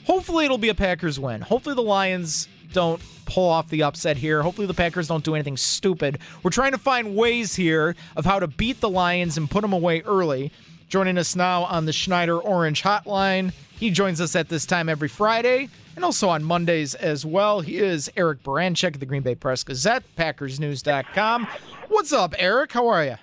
Hopefully, 0.06 0.46
it'll 0.46 0.58
be 0.58 0.70
a 0.70 0.76
Packers 0.76 1.20
win. 1.20 1.42
Hopefully, 1.42 1.76
the 1.76 1.82
Lions 1.82 2.48
don't 2.74 3.02
pull 3.26 3.50
off 3.50 3.70
the 3.70 3.84
upset 3.84 4.18
here. 4.18 4.42
Hopefully, 4.42 4.68
the 4.68 4.74
Packers 4.74 5.08
don't 5.08 5.24
do 5.24 5.36
anything 5.36 5.58
stupid. 5.58 6.20
We're 6.42 6.52
trying 6.52 6.72
to 6.74 6.78
find 6.78 7.16
ways 7.16 7.56
here 7.56 7.96
of 8.18 8.26
how 8.26 8.40
to 8.40 8.48
beat 8.48 8.82
the 8.82 8.90
Lions 8.90 9.38
and 9.38 9.50
put 9.50 9.62
them 9.62 9.74
away 9.74 10.02
early. 10.02 10.52
joining 10.90 11.18
us 11.18 11.36
now 11.36 11.64
on 11.64 11.86
the 11.86 11.94
Schneider 11.94 12.38
Orange 12.38 12.84
Hotline. 12.84 13.52
He 13.80 13.90
joins 13.90 14.22
us 14.22 14.36
at 14.36 14.50
this 14.50 14.66
time 14.66 14.90
every 14.90 15.08
Friday 15.08 15.70
and 15.96 16.06
also 16.06 16.30
on 16.30 16.44
Mondays 16.44 16.94
as 16.96 17.26
well. 17.26 17.62
He 17.62 17.78
is 17.78 18.12
Eric 18.16 18.44
Baranczyk 18.44 18.94
of 18.94 19.00
the 19.00 19.06
Green 19.06 19.24
Bay 19.24 19.36
Press 19.36 19.64
Gazette, 19.64 20.04
PackersNews.com. 20.18 21.48
What's 21.88 22.14
up, 22.14 22.36
Eric? 22.38 22.74
How 22.74 22.88
are 22.88 23.04
you? 23.06 23.16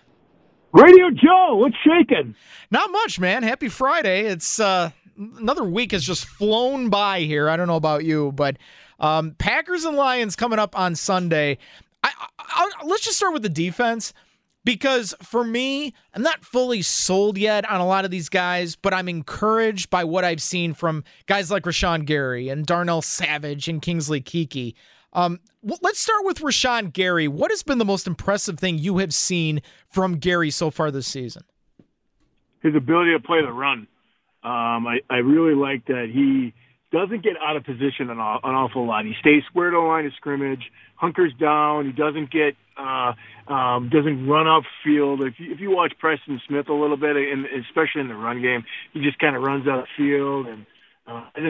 Radio 0.73 1.11
Joe, 1.11 1.57
what's 1.57 1.77
shaking? 1.85 2.35
Not 2.71 2.93
much, 2.93 3.19
man. 3.19 3.43
Happy 3.43 3.69
Friday. 3.69 4.27
It's 4.27 4.61
uh, 4.61 4.91
another 5.17 5.65
week 5.65 5.93
has 5.93 6.05
just 6.05 6.25
flown 6.25 6.91
by 6.91 7.21
here. 7.21 7.49
I 7.49 7.57
don't 7.57 7.67
know 7.67 7.77
about 7.77 8.05
you, 8.05 8.33
but 8.33 8.57
um, 9.01 9.33
Packers 9.39 9.85
and 9.85 9.97
Lions 9.97 10.37
coming 10.37 10.59
up 10.59 10.79
on 10.79 10.95
Sunday. 10.95 11.59
I, 12.05 12.13
I, 12.39 12.71
I, 12.81 12.85
let's 12.85 13.05
just 13.05 13.17
start 13.17 13.33
with 13.33 13.43
the 13.43 13.49
defense 13.49 14.13
because 14.65 15.15
for 15.23 15.43
me, 15.43 15.93
I'm 16.15 16.23
not 16.23 16.45
fully 16.45 16.83
sold 16.83 17.37
yet 17.37 17.69
on 17.69 17.81
a 17.81 17.87
lot 17.87 18.05
of 18.05 18.13
these 18.13 18.29
guys, 18.29 18.77
but 18.77 18.95
I'm 18.95 19.09
encouraged 19.09 19.91
by 19.91 20.05
what 20.05 20.25
I've 20.25 20.43
seen 20.43 20.75
from 20.75 21.03
guys 21.27 21.51
like 21.51 21.65
Rashan 21.65 22.05
Gary 22.05 22.49
and 22.49 22.65
Darnell 22.65 23.03
Savage 23.03 23.67
and 23.69 23.83
Kingsley 23.83 24.21
Keke. 24.21 24.75
Um, 25.13 25.41
let's 25.63 25.99
start 25.99 26.25
with 26.25 26.39
Rashan 26.39 26.93
Gary. 26.93 27.29
What 27.29 27.51
has 27.51 27.63
been 27.63 27.79
the 27.79 27.85
most 27.85 28.07
impressive 28.07 28.59
thing 28.59 28.79
you 28.79 28.99
have 28.99 29.13
seen 29.13 29.61
from 29.89 30.15
Gary 30.15 30.51
so 30.51 30.71
far 30.71 30.91
this 30.91 31.07
season? 31.07 31.43
His 32.63 32.75
ability 32.75 33.13
to 33.13 33.21
play 33.21 33.41
the 33.43 33.53
run. 33.53 33.89
Um, 34.43 34.87
I, 34.87 35.01
I 35.11 35.17
really 35.17 35.55
like 35.55 35.87
that 35.87 36.11
he 36.13 36.55
doesn't 36.93 37.23
get 37.23 37.35
out 37.45 37.57
of 37.57 37.65
position 37.65 38.11
an, 38.11 38.19
an 38.19 38.19
awful 38.19 38.87
lot. 38.87 39.05
He 39.05 39.15
stays 39.21 39.43
square 39.47 39.71
to 39.71 39.77
the 39.77 39.83
line 39.83 40.07
of 40.07 40.13
scrimmage, 40.15 40.71
hunkers 40.97 41.33
down. 41.39 41.87
He 41.87 41.93
doesn't 41.93 42.31
get 42.31 42.57
uh, 42.77 43.13
um, 43.53 43.91
doesn't 43.91 44.27
run 44.27 44.49
up 44.49 44.63
field. 44.85 45.23
If 45.23 45.35
you, 45.39 45.53
if 45.53 45.61
you 45.61 45.71
watch 45.71 45.93
Preston 45.99 46.41
Smith 46.49 46.69
a 46.69 46.75
little 46.75 46.97
bit, 46.97 47.17
and 47.17 47.47
especially 47.67 48.01
in 48.01 48.09
the 48.09 48.15
run 48.15 48.41
game, 48.41 48.65
he 48.93 49.03
just 49.03 49.19
kind 49.19 49.37
of 49.37 49.43
runs 49.43 49.69
out 49.69 49.81
of 49.81 49.87
field. 49.97 50.47
And 50.47 50.67
uh, 51.07 51.25
I 51.35 51.41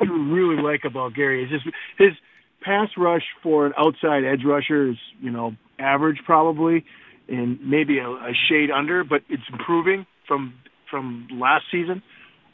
I 0.00 0.04
really 0.04 0.62
like 0.62 0.84
about 0.84 1.14
Gary 1.14 1.44
is 1.44 1.50
just 1.50 1.64
his 1.98 2.12
pass 2.60 2.88
rush 2.96 3.24
for 3.42 3.66
an 3.66 3.72
outside 3.76 4.24
edge 4.24 4.44
rusher 4.44 4.90
is 4.90 4.96
you 5.20 5.30
know 5.30 5.56
average 5.78 6.18
probably, 6.24 6.84
and 7.28 7.58
maybe 7.62 7.98
a, 7.98 8.08
a 8.08 8.32
shade 8.48 8.70
under, 8.70 9.04
but 9.04 9.22
it's 9.28 9.42
improving 9.52 10.06
from 10.26 10.54
from 10.90 11.28
last 11.32 11.64
season. 11.70 12.02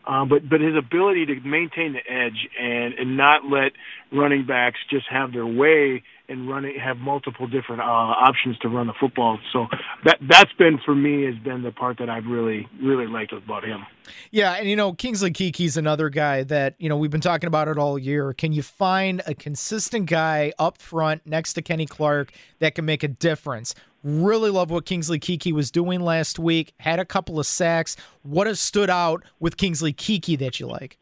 Uh, 0.07 0.25
but 0.25 0.49
but 0.49 0.61
his 0.61 0.77
ability 0.77 1.27
to 1.27 1.41
maintain 1.41 1.95
the 1.95 2.13
edge 2.13 2.49
and 2.61 2.95
and 2.95 3.17
not 3.17 3.45
let 3.45 3.73
running 4.13 4.47
backs 4.47 4.79
just 4.91 5.07
have 5.09 5.33
their 5.33 5.47
way 5.47 6.03
and 6.29 6.49
running 6.49 6.79
have 6.79 6.97
multiple 6.97 7.47
different 7.47 7.81
uh, 7.81 7.85
options 7.85 8.59
to 8.59 8.69
run 8.69 8.87
the 8.87 8.95
football. 8.99 9.39
So 9.53 9.67
that 10.05 10.19
that's 10.29 10.53
been 10.55 10.79
for 10.85 10.95
me 10.95 11.25
has 11.25 11.37
been 11.37 11.63
the 11.63 11.73
part 11.73 11.99
that 11.99 12.09
I've 12.09 12.27
really 12.27 12.67
really 12.83 13.07
liked 13.07 13.33
about 13.33 13.65
him. 13.65 13.85
Yeah, 14.31 14.53
and 14.53 14.69
you 14.69 14.77
know 14.77 14.93
Kingsley 14.93 15.31
Keke's 15.31 15.77
another 15.77 16.09
guy 16.09 16.43
that 16.45 16.75
you 16.79 16.89
know 16.89 16.97
we've 16.97 17.11
been 17.11 17.21
talking 17.21 17.47
about 17.47 17.69
it 17.69 17.79
all 17.79 17.99
year. 17.99 18.33
Can 18.33 18.53
you 18.53 18.63
find 18.63 19.23
a 19.27 19.35
consistent 19.35 20.07
guy 20.07 20.53
up 20.59 20.79
front 20.79 21.27
next 21.27 21.55
to 21.55 21.63
Kenny 21.63 21.87
Clark 21.87 22.33
that 22.59 22.75
can 22.75 22.85
make 22.85 23.03
a 23.03 23.09
difference? 23.09 23.75
Really 24.03 24.51
love 24.51 24.71
what 24.71 24.85
Kingsley 24.85 25.19
Keke 25.19 25.53
was 25.53 25.71
doing 25.71 26.01
last 26.01 26.39
week. 26.39 26.75
Had 26.81 26.99
a 26.99 27.07
couple 27.07 27.39
of 27.39 27.47
sacks. 27.47 27.97
What 28.23 28.47
has 28.47 28.61
stood 28.61 28.91
out 28.91 29.25
with 29.41 29.57
Kingsley 29.57 29.95
Keke 29.95 30.39
that 30.39 30.61
you 30.61 30.67
like? 30.67 30.99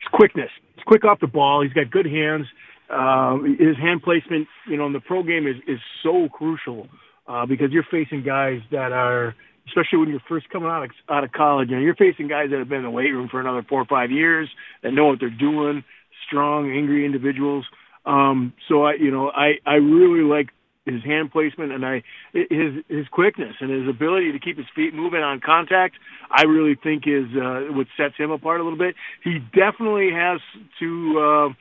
It's 0.00 0.08
quickness. 0.12 0.50
He's 0.74 0.84
quick 0.84 1.04
off 1.04 1.20
the 1.20 1.28
ball. 1.28 1.62
He's 1.62 1.72
got 1.72 1.90
good 1.90 2.06
hands. 2.06 2.46
Uh, 2.88 3.38
his 3.58 3.76
hand 3.76 4.02
placement, 4.02 4.46
you 4.68 4.76
know, 4.76 4.86
in 4.86 4.92
the 4.92 5.00
pro 5.00 5.22
game 5.22 5.46
is 5.46 5.56
is 5.66 5.80
so 6.02 6.28
crucial 6.32 6.86
uh, 7.26 7.44
because 7.46 7.70
you're 7.72 7.86
facing 7.90 8.22
guys 8.22 8.60
that 8.70 8.92
are, 8.92 9.34
especially 9.66 9.98
when 9.98 10.08
you're 10.08 10.22
first 10.28 10.48
coming 10.50 10.68
out 10.68 10.84
of, 10.84 10.90
out 11.08 11.24
of 11.24 11.32
college. 11.32 11.68
You 11.70 11.76
know, 11.76 11.82
you're 11.82 11.96
facing 11.96 12.28
guys 12.28 12.50
that 12.50 12.58
have 12.58 12.68
been 12.68 12.78
in 12.78 12.84
the 12.84 12.90
weight 12.90 13.10
room 13.10 13.28
for 13.28 13.40
another 13.40 13.64
four 13.68 13.80
or 13.80 13.86
five 13.86 14.10
years 14.10 14.48
that 14.82 14.92
know 14.92 15.06
what 15.06 15.18
they're 15.18 15.30
doing. 15.30 15.82
Strong, 16.26 16.70
angry 16.70 17.04
individuals. 17.04 17.64
Um, 18.04 18.52
so 18.68 18.84
I, 18.84 18.94
you 18.94 19.10
know, 19.10 19.30
I 19.30 19.54
I 19.66 19.74
really 19.74 20.22
like 20.22 20.50
his 20.84 21.02
hand 21.02 21.32
placement 21.32 21.72
and 21.72 21.84
I 21.84 22.02
his 22.32 22.84
his 22.88 23.08
quickness 23.10 23.56
and 23.60 23.70
his 23.70 23.88
ability 23.88 24.32
to 24.32 24.38
keep 24.38 24.56
his 24.56 24.66
feet 24.74 24.94
moving 24.94 25.20
on 25.20 25.40
contact. 25.40 25.96
I 26.30 26.44
really 26.44 26.76
think 26.80 27.04
is 27.06 27.26
uh, 27.36 27.72
what 27.72 27.88
sets 27.96 28.14
him 28.16 28.30
apart 28.30 28.60
a 28.60 28.64
little 28.64 28.78
bit. 28.78 28.94
He 29.22 29.38
definitely 29.52 30.10
has 30.12 30.40
to 30.78 31.18
uh, 31.18 31.54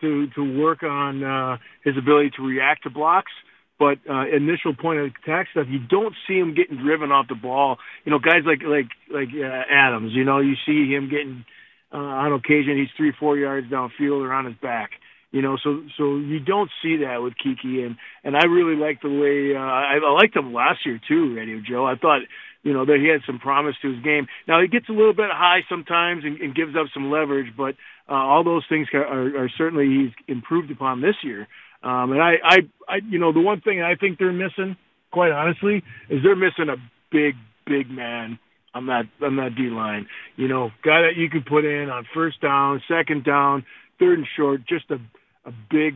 to 0.00 0.28
to 0.34 0.60
work 0.60 0.82
on 0.82 1.22
uh, 1.22 1.56
his 1.84 1.96
ability 1.96 2.30
to 2.36 2.42
react 2.42 2.84
to 2.84 2.90
blocks. 2.90 3.32
But 3.78 3.98
uh, 4.08 4.24
initial 4.34 4.74
point 4.74 5.00
of 5.00 5.12
attack 5.22 5.48
stuff, 5.50 5.66
you 5.68 5.78
don't 5.78 6.14
see 6.26 6.34
him 6.34 6.54
getting 6.54 6.78
driven 6.78 7.12
off 7.12 7.28
the 7.28 7.34
ball. 7.34 7.76
You 8.04 8.12
know, 8.12 8.18
guys 8.18 8.42
like 8.46 8.62
like 8.62 8.88
like 9.10 9.28
uh, 9.36 9.62
Adams. 9.70 10.12
You 10.14 10.24
know, 10.24 10.38
you 10.40 10.54
see 10.64 10.90
him 10.90 11.10
getting 11.10 11.44
uh, 11.92 11.98
on 11.98 12.32
occasion 12.32 12.78
he's 12.78 12.88
three 12.96 13.12
four 13.18 13.36
yards 13.36 13.66
downfield 13.68 14.24
or 14.24 14.32
on 14.32 14.46
his 14.46 14.54
back. 14.62 14.90
You 15.32 15.42
know, 15.42 15.58
so 15.62 15.82
so 15.98 16.16
you 16.16 16.40
don't 16.40 16.70
see 16.82 16.98
that 17.04 17.20
with 17.20 17.34
Keke, 17.34 17.84
and 17.84 17.96
and 18.24 18.36
I 18.36 18.46
really 18.46 18.76
like 18.76 19.02
the 19.02 19.10
way 19.10 19.54
uh, 19.54 19.60
I, 19.60 19.98
I 20.02 20.10
liked 20.12 20.34
him 20.34 20.54
last 20.54 20.86
year 20.86 20.98
too, 21.06 21.34
Radio 21.34 21.60
Joe. 21.60 21.84
I 21.84 21.96
thought 21.96 22.22
you 22.62 22.72
know 22.72 22.86
that 22.86 22.98
he 22.98 23.08
had 23.08 23.20
some 23.26 23.38
promise 23.38 23.74
to 23.82 23.92
his 23.92 24.02
game. 24.02 24.26
Now 24.48 24.62
he 24.62 24.68
gets 24.68 24.88
a 24.88 24.92
little 24.92 25.12
bit 25.12 25.28
high 25.30 25.60
sometimes 25.68 26.24
and, 26.24 26.40
and 26.40 26.54
gives 26.54 26.74
up 26.74 26.86
some 26.94 27.10
leverage, 27.10 27.52
but 27.56 27.74
uh, 28.08 28.14
all 28.14 28.44
those 28.44 28.64
things 28.68 28.88
are, 28.94 29.44
are, 29.44 29.50
certainly 29.58 29.86
he's 29.86 30.12
improved 30.28 30.70
upon 30.70 31.00
this 31.00 31.16
year. 31.22 31.48
Um, 31.82 32.12
and 32.12 32.22
I, 32.22 32.34
I, 32.44 32.56
I, 32.88 32.96
you 33.08 33.18
know, 33.18 33.32
the 33.32 33.40
one 33.40 33.60
thing 33.60 33.82
I 33.82 33.94
think 33.96 34.18
they're 34.18 34.32
missing, 34.32 34.76
quite 35.12 35.32
honestly, 35.32 35.82
is 36.08 36.22
they're 36.22 36.36
missing 36.36 36.68
a 36.68 36.76
big, 37.10 37.34
big 37.66 37.90
man 37.90 38.38
on 38.74 38.86
that 38.86 39.04
on 39.22 39.36
that 39.36 39.54
D 39.56 39.70
line. 39.70 40.06
You 40.36 40.48
know, 40.48 40.70
guy 40.84 41.02
that 41.02 41.16
you 41.16 41.28
could 41.30 41.46
put 41.46 41.64
in 41.64 41.90
on 41.90 42.06
first 42.14 42.40
down, 42.40 42.82
second 42.88 43.24
down, 43.24 43.64
third 43.98 44.18
and 44.18 44.28
short, 44.36 44.62
just 44.68 44.90
a 44.90 44.98
a 45.46 45.52
big, 45.70 45.94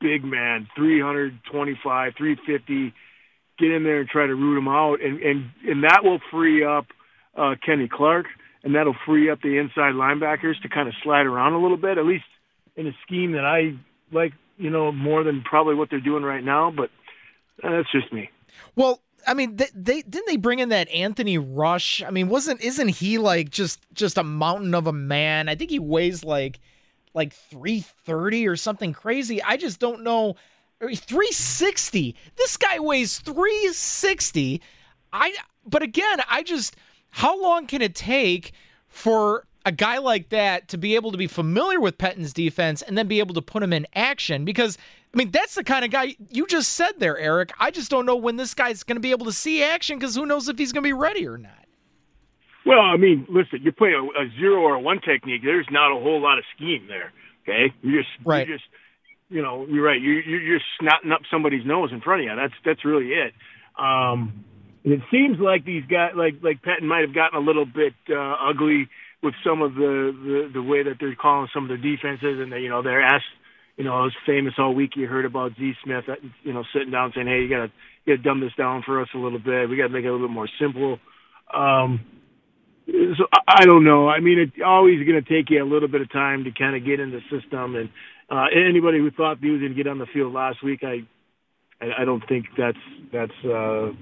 big 0.00 0.24
man, 0.24 0.68
325, 0.76 2.12
350. 2.16 2.94
Get 3.58 3.70
in 3.70 3.82
there 3.82 4.00
and 4.00 4.08
try 4.08 4.26
to 4.26 4.34
root 4.34 4.58
him 4.58 4.68
out, 4.68 5.00
and 5.00 5.20
and 5.20 5.50
and 5.66 5.84
that 5.84 6.00
will 6.02 6.20
free 6.30 6.64
up 6.64 6.86
uh, 7.36 7.54
Kenny 7.64 7.88
Clark, 7.88 8.26
and 8.64 8.74
that'll 8.74 8.96
free 9.06 9.30
up 9.30 9.42
the 9.42 9.58
inside 9.58 9.94
linebackers 9.94 10.60
to 10.62 10.68
kind 10.68 10.88
of 10.88 10.94
slide 11.02 11.26
around 11.26 11.52
a 11.52 11.60
little 11.60 11.76
bit, 11.76 11.98
at 11.98 12.06
least 12.06 12.24
in 12.76 12.86
a 12.86 12.92
scheme 13.06 13.32
that 13.32 13.44
I 13.44 13.74
like, 14.10 14.32
you 14.56 14.70
know, 14.70 14.90
more 14.90 15.22
than 15.22 15.42
probably 15.42 15.74
what 15.74 15.90
they're 15.90 16.00
doing 16.00 16.24
right 16.24 16.42
now. 16.42 16.72
But 16.74 16.90
uh, 17.62 17.70
that's 17.70 17.92
just 17.92 18.12
me. 18.12 18.30
Well, 18.74 19.00
I 19.26 19.34
mean, 19.34 19.56
they, 19.56 19.68
they, 19.74 20.02
didn't 20.02 20.26
they 20.26 20.36
bring 20.36 20.58
in 20.58 20.70
that 20.70 20.88
Anthony 20.90 21.38
Rush? 21.38 22.02
I 22.02 22.10
mean, 22.10 22.28
wasn't 22.28 22.62
isn't 22.62 22.88
he 22.88 23.18
like 23.18 23.50
just 23.50 23.80
just 23.92 24.18
a 24.18 24.24
mountain 24.24 24.74
of 24.74 24.86
a 24.86 24.92
man? 24.92 25.48
I 25.48 25.54
think 25.54 25.70
he 25.70 25.78
weighs 25.78 26.24
like 26.24 26.58
like 27.12 27.32
330 27.32 28.48
or 28.48 28.56
something 28.56 28.92
crazy. 28.92 29.42
I 29.42 29.56
just 29.56 29.78
don't 29.78 30.02
know. 30.02 30.36
360. 30.80 32.14
This 32.36 32.56
guy 32.56 32.78
weighs 32.78 33.18
360. 33.20 34.60
I 35.12 35.34
but 35.66 35.82
again, 35.82 36.18
I 36.28 36.42
just 36.42 36.76
how 37.14 37.40
long 37.40 37.68
can 37.68 37.80
it 37.80 37.94
take 37.94 38.50
for 38.88 39.46
a 39.64 39.70
guy 39.70 39.98
like 39.98 40.30
that 40.30 40.66
to 40.66 40.76
be 40.76 40.96
able 40.96 41.12
to 41.12 41.16
be 41.16 41.28
familiar 41.28 41.80
with 41.80 41.96
Pettine's 41.96 42.32
defense 42.32 42.82
and 42.82 42.98
then 42.98 43.06
be 43.06 43.20
able 43.20 43.34
to 43.34 43.40
put 43.40 43.62
him 43.62 43.72
in 43.72 43.86
action 43.94 44.44
because 44.44 44.76
I 45.14 45.18
mean 45.18 45.30
that's 45.30 45.54
the 45.54 45.62
kind 45.62 45.84
of 45.84 45.92
guy 45.92 46.16
you 46.30 46.44
just 46.48 46.72
said 46.72 46.94
there 46.98 47.16
Eric. 47.16 47.52
I 47.60 47.70
just 47.70 47.88
don't 47.88 48.04
know 48.04 48.16
when 48.16 48.34
this 48.34 48.52
guy's 48.52 48.82
going 48.82 48.96
to 48.96 49.00
be 49.00 49.12
able 49.12 49.26
to 49.26 49.32
see 49.32 49.62
action 49.62 50.00
cuz 50.00 50.16
who 50.16 50.26
knows 50.26 50.48
if 50.48 50.58
he's 50.58 50.72
going 50.72 50.82
to 50.82 50.88
be 50.88 50.92
ready 50.92 51.24
or 51.24 51.38
not. 51.38 51.66
Well, 52.66 52.80
I 52.80 52.96
mean, 52.96 53.26
listen, 53.30 53.60
you 53.62 53.70
play 53.70 53.92
a, 53.92 54.02
a 54.02 54.28
zero 54.36 54.62
or 54.62 54.74
a 54.74 54.80
one 54.80 55.00
technique. 55.00 55.42
There's 55.44 55.68
not 55.70 55.96
a 55.96 56.00
whole 56.00 56.20
lot 56.20 56.38
of 56.38 56.44
scheme 56.56 56.88
there. 56.88 57.12
Okay, 57.42 57.72
you 57.82 58.02
just 58.02 58.10
right. 58.24 58.48
you 58.48 58.54
just 58.54 58.68
you 59.30 59.40
know 59.40 59.66
you're 59.70 59.84
right. 59.84 60.00
You 60.00 60.14
you're 60.14 60.58
just 60.58 60.66
snotting 60.82 61.12
up 61.12 61.20
somebody's 61.30 61.64
nose 61.64 61.90
in 61.92 62.00
front 62.00 62.22
of 62.22 62.24
you. 62.24 62.34
That's 62.34 62.54
that's 62.64 62.84
really 62.84 63.12
it. 63.12 63.34
Um, 63.78 64.44
it 64.92 65.00
seems 65.10 65.38
like 65.40 65.64
these 65.64 65.84
guys, 65.86 66.12
like 66.16 66.34
like 66.42 66.62
Pettine, 66.62 66.86
might 66.86 67.06
have 67.06 67.14
gotten 67.14 67.40
a 67.40 67.44
little 67.44 67.64
bit 67.64 67.94
uh, 68.10 68.36
ugly 68.50 68.88
with 69.22 69.34
some 69.42 69.62
of 69.62 69.74
the, 69.74 70.12
the 70.12 70.60
the 70.60 70.62
way 70.62 70.82
that 70.82 70.96
they're 71.00 71.14
calling 71.14 71.48
some 71.54 71.64
of 71.64 71.70
the 71.70 71.80
defenses, 71.80 72.40
and 72.40 72.52
they, 72.52 72.60
you 72.60 72.68
know 72.68 72.82
they're 72.82 73.02
asked. 73.02 73.24
You 73.76 73.84
know, 73.84 73.98
it 74.00 74.12
was 74.12 74.26
famous 74.26 74.54
all 74.56 74.74
week. 74.74 74.92
You 74.94 75.08
heard 75.08 75.24
about 75.24 75.52
Z 75.58 75.72
Smith, 75.82 76.04
uh, 76.08 76.14
you 76.42 76.52
know, 76.52 76.62
sitting 76.72 76.92
down 76.92 77.12
saying, 77.14 77.26
"Hey, 77.26 77.42
you 77.42 77.48
gotta 77.48 77.72
you 78.04 78.16
gotta 78.16 78.22
dumb 78.22 78.40
this 78.40 78.54
down 78.56 78.82
for 78.84 79.00
us 79.00 79.08
a 79.14 79.18
little 79.18 79.40
bit. 79.40 79.68
We 79.68 79.76
gotta 79.76 79.88
make 79.88 80.04
it 80.04 80.08
a 80.08 80.12
little 80.12 80.28
bit 80.28 80.34
more 80.34 80.48
simple." 80.60 80.98
Um, 81.52 82.00
so 82.86 83.24
I 83.48 83.64
don't 83.64 83.84
know. 83.84 84.08
I 84.08 84.20
mean, 84.20 84.38
it's 84.38 84.62
always 84.64 85.04
going 85.06 85.22
to 85.22 85.28
take 85.28 85.50
you 85.50 85.62
a 85.62 85.64
little 85.64 85.88
bit 85.88 86.02
of 86.02 86.12
time 86.12 86.44
to 86.44 86.50
kind 86.50 86.76
of 86.76 86.84
get 86.84 87.00
in 87.00 87.10
the 87.10 87.20
system. 87.30 87.76
And 87.76 87.88
uh, 88.30 88.46
anybody 88.54 88.98
who 88.98 89.10
thought 89.10 89.38
he 89.40 89.50
was 89.50 89.60
going 89.60 89.74
to 89.74 89.76
get 89.76 89.90
on 89.90 89.98
the 89.98 90.06
field 90.12 90.32
last 90.32 90.62
week, 90.62 90.80
I, 90.82 91.06
I 91.98 92.04
don't 92.04 92.26
think 92.28 92.46
that's 92.56 92.78
that's 93.12 93.32
uh, 93.44 93.92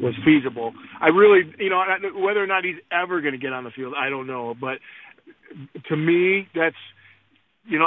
was 0.00 0.14
feasible. 0.24 0.72
I 1.00 1.08
really, 1.08 1.52
you 1.58 1.70
know, 1.70 1.82
whether 2.16 2.42
or 2.42 2.46
not 2.46 2.64
he's 2.64 2.76
ever 2.92 3.20
going 3.20 3.32
to 3.32 3.38
get 3.38 3.52
on 3.52 3.64
the 3.64 3.70
field, 3.70 3.94
I 3.96 4.08
don't 4.10 4.26
know. 4.26 4.54
But 4.58 4.78
to 5.88 5.96
me, 5.96 6.48
that's, 6.54 6.76
you 7.66 7.78
know, 7.78 7.86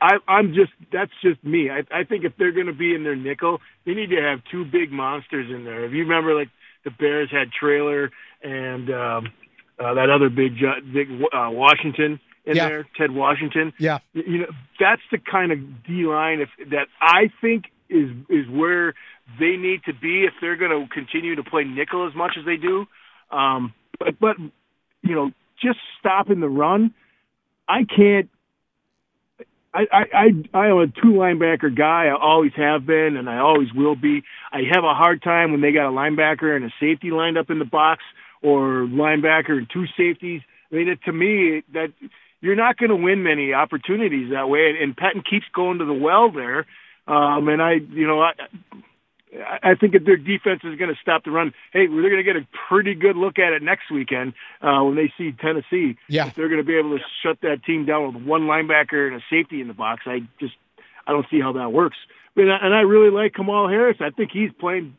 I, 0.00 0.16
I'm 0.26 0.54
just 0.54 0.72
that's 0.92 1.12
just 1.22 1.42
me. 1.44 1.70
I, 1.70 1.82
I 1.96 2.04
think 2.04 2.24
if 2.24 2.32
they're 2.38 2.52
going 2.52 2.66
to 2.66 2.72
be 2.72 2.94
in 2.94 3.04
their 3.04 3.16
nickel, 3.16 3.60
they 3.86 3.94
need 3.94 4.10
to 4.10 4.20
have 4.20 4.40
two 4.50 4.64
big 4.64 4.90
monsters 4.90 5.50
in 5.54 5.64
there. 5.64 5.84
If 5.84 5.92
you 5.92 6.02
remember, 6.02 6.34
like 6.34 6.48
the 6.84 6.90
Bears 6.90 7.30
had 7.30 7.50
Traylor 7.52 8.10
and 8.42 8.90
um, 8.90 9.32
uh, 9.78 9.94
that 9.94 10.10
other 10.10 10.28
big 10.28 10.54
big 10.92 11.08
uh, 11.32 11.50
Washington 11.50 12.20
in 12.44 12.56
Yeah. 12.56 12.68
there, 12.68 12.86
Ted 12.96 13.12
Washington. 13.12 13.72
Yeah. 13.78 13.98
You 14.14 14.38
know, 14.38 14.46
that's 14.80 15.02
the 15.12 15.18
kind 15.18 15.52
of 15.52 15.58
D 15.84 16.04
line 16.06 16.40
if 16.40 16.48
that 16.70 16.86
I 17.00 17.30
think 17.40 17.64
is 17.88 18.10
is 18.28 18.48
where 18.50 18.94
they 19.38 19.56
need 19.56 19.82
to 19.84 19.92
be 19.92 20.24
if 20.24 20.34
they're 20.40 20.56
going 20.56 20.70
to 20.70 20.92
continue 20.92 21.36
to 21.36 21.42
play 21.42 21.64
nickel 21.64 22.06
as 22.06 22.14
much 22.14 22.32
as 22.38 22.44
they 22.44 22.56
do. 22.56 22.86
Um, 23.30 23.74
but 23.98 24.18
but 24.20 24.36
you 25.02 25.14
know, 25.14 25.30
just 25.62 25.78
stopping 25.98 26.40
the 26.40 26.48
run, 26.48 26.94
I 27.68 27.84
can't. 27.84 28.28
I, 29.74 29.86
I, 29.92 30.02
I, 30.14 30.28
I 30.54 30.66
am 30.68 30.78
a 30.78 30.86
two 30.86 31.12
linebacker 31.12 31.76
guy. 31.76 32.06
I 32.06 32.18
always 32.18 32.52
have 32.56 32.86
been, 32.86 33.16
and 33.18 33.28
I 33.28 33.38
always 33.38 33.68
will 33.74 33.96
be. 33.96 34.22
I 34.50 34.62
have 34.72 34.82
a 34.82 34.94
hard 34.94 35.22
time 35.22 35.52
when 35.52 35.60
they 35.60 35.72
got 35.72 35.88
a 35.88 35.92
linebacker 35.92 36.56
and 36.56 36.64
a 36.64 36.70
safety 36.80 37.10
lined 37.10 37.36
up 37.36 37.50
in 37.50 37.58
the 37.58 37.66
box, 37.66 38.02
or 38.42 38.86
linebacker 38.86 39.58
and 39.58 39.68
two 39.70 39.84
safeties. 39.96 40.40
I 40.72 40.74
mean, 40.74 40.88
it, 40.88 41.00
to 41.04 41.12
me, 41.12 41.62
that 41.74 41.92
you're 42.40 42.56
not 42.56 42.76
going 42.78 42.90
to 42.90 42.96
win 42.96 43.22
many 43.22 43.52
opportunities 43.52 44.30
that 44.30 44.48
way. 44.48 44.70
And, 44.70 44.78
and 44.78 44.96
Patton 44.96 45.22
keeps 45.28 45.46
going 45.52 45.78
to 45.78 45.84
the 45.84 45.92
well 45.92 46.30
there. 46.30 46.66
Um, 47.08 47.48
and 47.48 47.62
I, 47.62 47.74
you 47.90 48.06
know, 48.06 48.20
I, 48.20 48.32
I 49.62 49.74
think 49.74 49.94
if 49.94 50.04
their 50.04 50.16
defense 50.16 50.60
is 50.64 50.78
going 50.78 50.90
to 50.90 51.00
stop 51.00 51.24
the 51.24 51.30
run, 51.30 51.52
hey, 51.72 51.86
they're 51.86 52.10
going 52.10 52.16
to 52.16 52.22
get 52.22 52.36
a 52.36 52.46
pretty 52.68 52.94
good 52.94 53.16
look 53.16 53.38
at 53.38 53.52
it 53.52 53.62
next 53.62 53.90
weekend 53.90 54.34
uh, 54.62 54.82
when 54.82 54.94
they 54.94 55.12
see 55.18 55.32
Tennessee. 55.32 55.96
Yeah. 56.08 56.26
If 56.28 56.34
they're 56.34 56.48
going 56.48 56.60
to 56.60 56.66
be 56.66 56.78
able 56.78 56.96
to 56.96 57.04
shut 57.22 57.38
that 57.42 57.64
team 57.64 57.86
down 57.86 58.14
with 58.14 58.22
one 58.22 58.42
linebacker 58.42 59.06
and 59.06 59.16
a 59.16 59.20
safety 59.30 59.60
in 59.60 59.68
the 59.68 59.74
box, 59.74 60.02
I 60.06 60.20
just 60.40 60.54
I 61.06 61.12
don't 61.12 61.26
see 61.30 61.40
how 61.40 61.52
that 61.54 61.72
works. 61.72 61.96
And 62.36 62.52
I, 62.52 62.58
and 62.62 62.74
I 62.74 62.80
really 62.80 63.10
like 63.10 63.34
Kamal 63.34 63.68
Harris. 63.68 63.96
I 64.00 64.10
think 64.10 64.30
he's 64.32 64.50
playing 64.60 64.96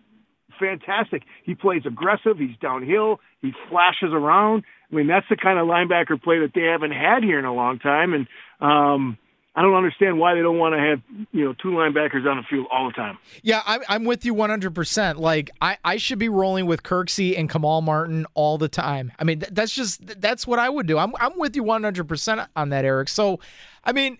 fantastic. 0.59 1.23
He 1.43 1.55
plays 1.55 1.83
aggressive. 1.85 2.37
He's 2.37 2.57
downhill. 2.61 3.19
He 3.41 3.53
flashes 3.69 4.11
around. 4.11 4.63
I 4.91 4.95
mean, 4.95 5.07
that's 5.07 5.27
the 5.29 5.37
kind 5.37 5.59
of 5.59 5.67
linebacker 5.67 6.21
play 6.21 6.39
that 6.39 6.51
they 6.53 6.63
haven't 6.63 6.91
had 6.91 7.23
here 7.23 7.39
in 7.39 7.45
a 7.45 7.53
long 7.53 7.79
time. 7.79 8.13
And 8.13 8.27
um, 8.59 9.17
I 9.59 9.61
don't 9.61 9.75
understand 9.75 10.17
why 10.17 10.35
they 10.35 10.41
don't 10.41 10.57
want 10.57 10.73
to 10.73 10.79
have 10.79 11.01
you 11.33 11.43
know 11.43 11.53
two 11.61 11.71
linebackers 11.71 12.25
on 12.25 12.37
the 12.37 12.43
field 12.49 12.67
all 12.71 12.87
the 12.87 12.93
time. 12.93 13.17
Yeah, 13.43 13.61
I'm, 13.65 13.81
I'm 13.89 14.05
with 14.05 14.23
you 14.23 14.33
100%. 14.33 15.17
Like, 15.17 15.51
I, 15.59 15.77
I 15.83 15.97
should 15.97 16.17
be 16.17 16.29
rolling 16.29 16.65
with 16.65 16.81
Kirksey 16.81 17.37
and 17.37 17.49
Kamal 17.49 17.81
Martin 17.81 18.25
all 18.35 18.57
the 18.57 18.69
time. 18.69 19.11
I 19.19 19.25
mean, 19.25 19.41
th- 19.41 19.51
that's 19.51 19.73
just, 19.73 20.21
that's 20.21 20.47
what 20.47 20.59
I 20.59 20.69
would 20.69 20.87
do. 20.87 20.97
I'm, 20.97 21.13
I'm 21.19 21.37
with 21.37 21.57
you 21.57 21.65
100% 21.65 22.47
on 22.55 22.69
that, 22.69 22.85
Eric. 22.85 23.09
So, 23.09 23.41
I 23.83 23.91
mean, 23.91 24.17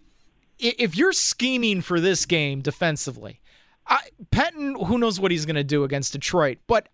if 0.59 0.97
you're 0.97 1.13
scheming 1.13 1.79
for 1.79 2.01
this 2.01 2.25
game 2.25 2.59
defensively, 2.59 3.39
I, 3.87 4.01
who 4.35 4.97
knows 4.97 5.21
what 5.21 5.31
he's 5.31 5.45
going 5.45 5.55
to 5.55 5.63
do 5.63 5.85
against 5.85 6.11
Detroit, 6.11 6.57
but 6.67 6.89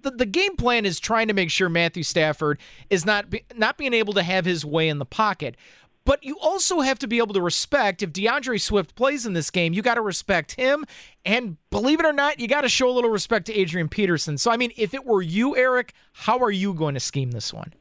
the, 0.00 0.10
the 0.10 0.26
game 0.26 0.56
plan 0.56 0.86
is 0.86 0.98
trying 0.98 1.28
to 1.28 1.34
make 1.34 1.50
sure 1.50 1.68
Matthew 1.68 2.02
Stafford 2.02 2.58
is 2.88 3.04
not 3.04 3.28
be, 3.28 3.44
not 3.54 3.76
being 3.76 3.92
able 3.92 4.14
to 4.14 4.22
have 4.22 4.46
his 4.46 4.64
way 4.64 4.88
in 4.88 4.98
the 4.98 5.04
pocket. 5.04 5.54
But 6.10 6.24
you 6.24 6.36
also 6.40 6.80
have 6.80 6.98
to 6.98 7.06
be 7.06 7.18
able 7.18 7.34
to 7.34 7.40
respect 7.40 8.02
if 8.02 8.12
D'Andre 8.12 8.58
Swift 8.58 8.96
plays 8.96 9.26
in 9.26 9.32
this 9.32 9.48
game, 9.48 9.72
you 9.72 9.80
got 9.80 9.94
to 9.94 10.00
respect 10.00 10.56
him. 10.56 10.84
And 11.24 11.56
believe 11.70 12.00
it 12.00 12.04
or 12.04 12.12
not, 12.12 12.40
you 12.40 12.48
got 12.48 12.62
to 12.62 12.68
show 12.68 12.90
a 12.90 12.90
little 12.90 13.10
respect 13.10 13.46
to 13.46 13.54
Adrian 13.54 13.88
Peterson. 13.88 14.36
So, 14.36 14.50
I 14.50 14.56
mean, 14.56 14.72
if 14.76 14.92
it 14.92 15.06
were 15.06 15.22
you, 15.22 15.56
Eric, 15.56 15.92
how 16.12 16.40
are 16.40 16.50
you 16.50 16.74
going 16.74 16.94
to 16.94 17.00
scheme 17.00 17.30
this 17.30 17.52
one? 17.54 17.74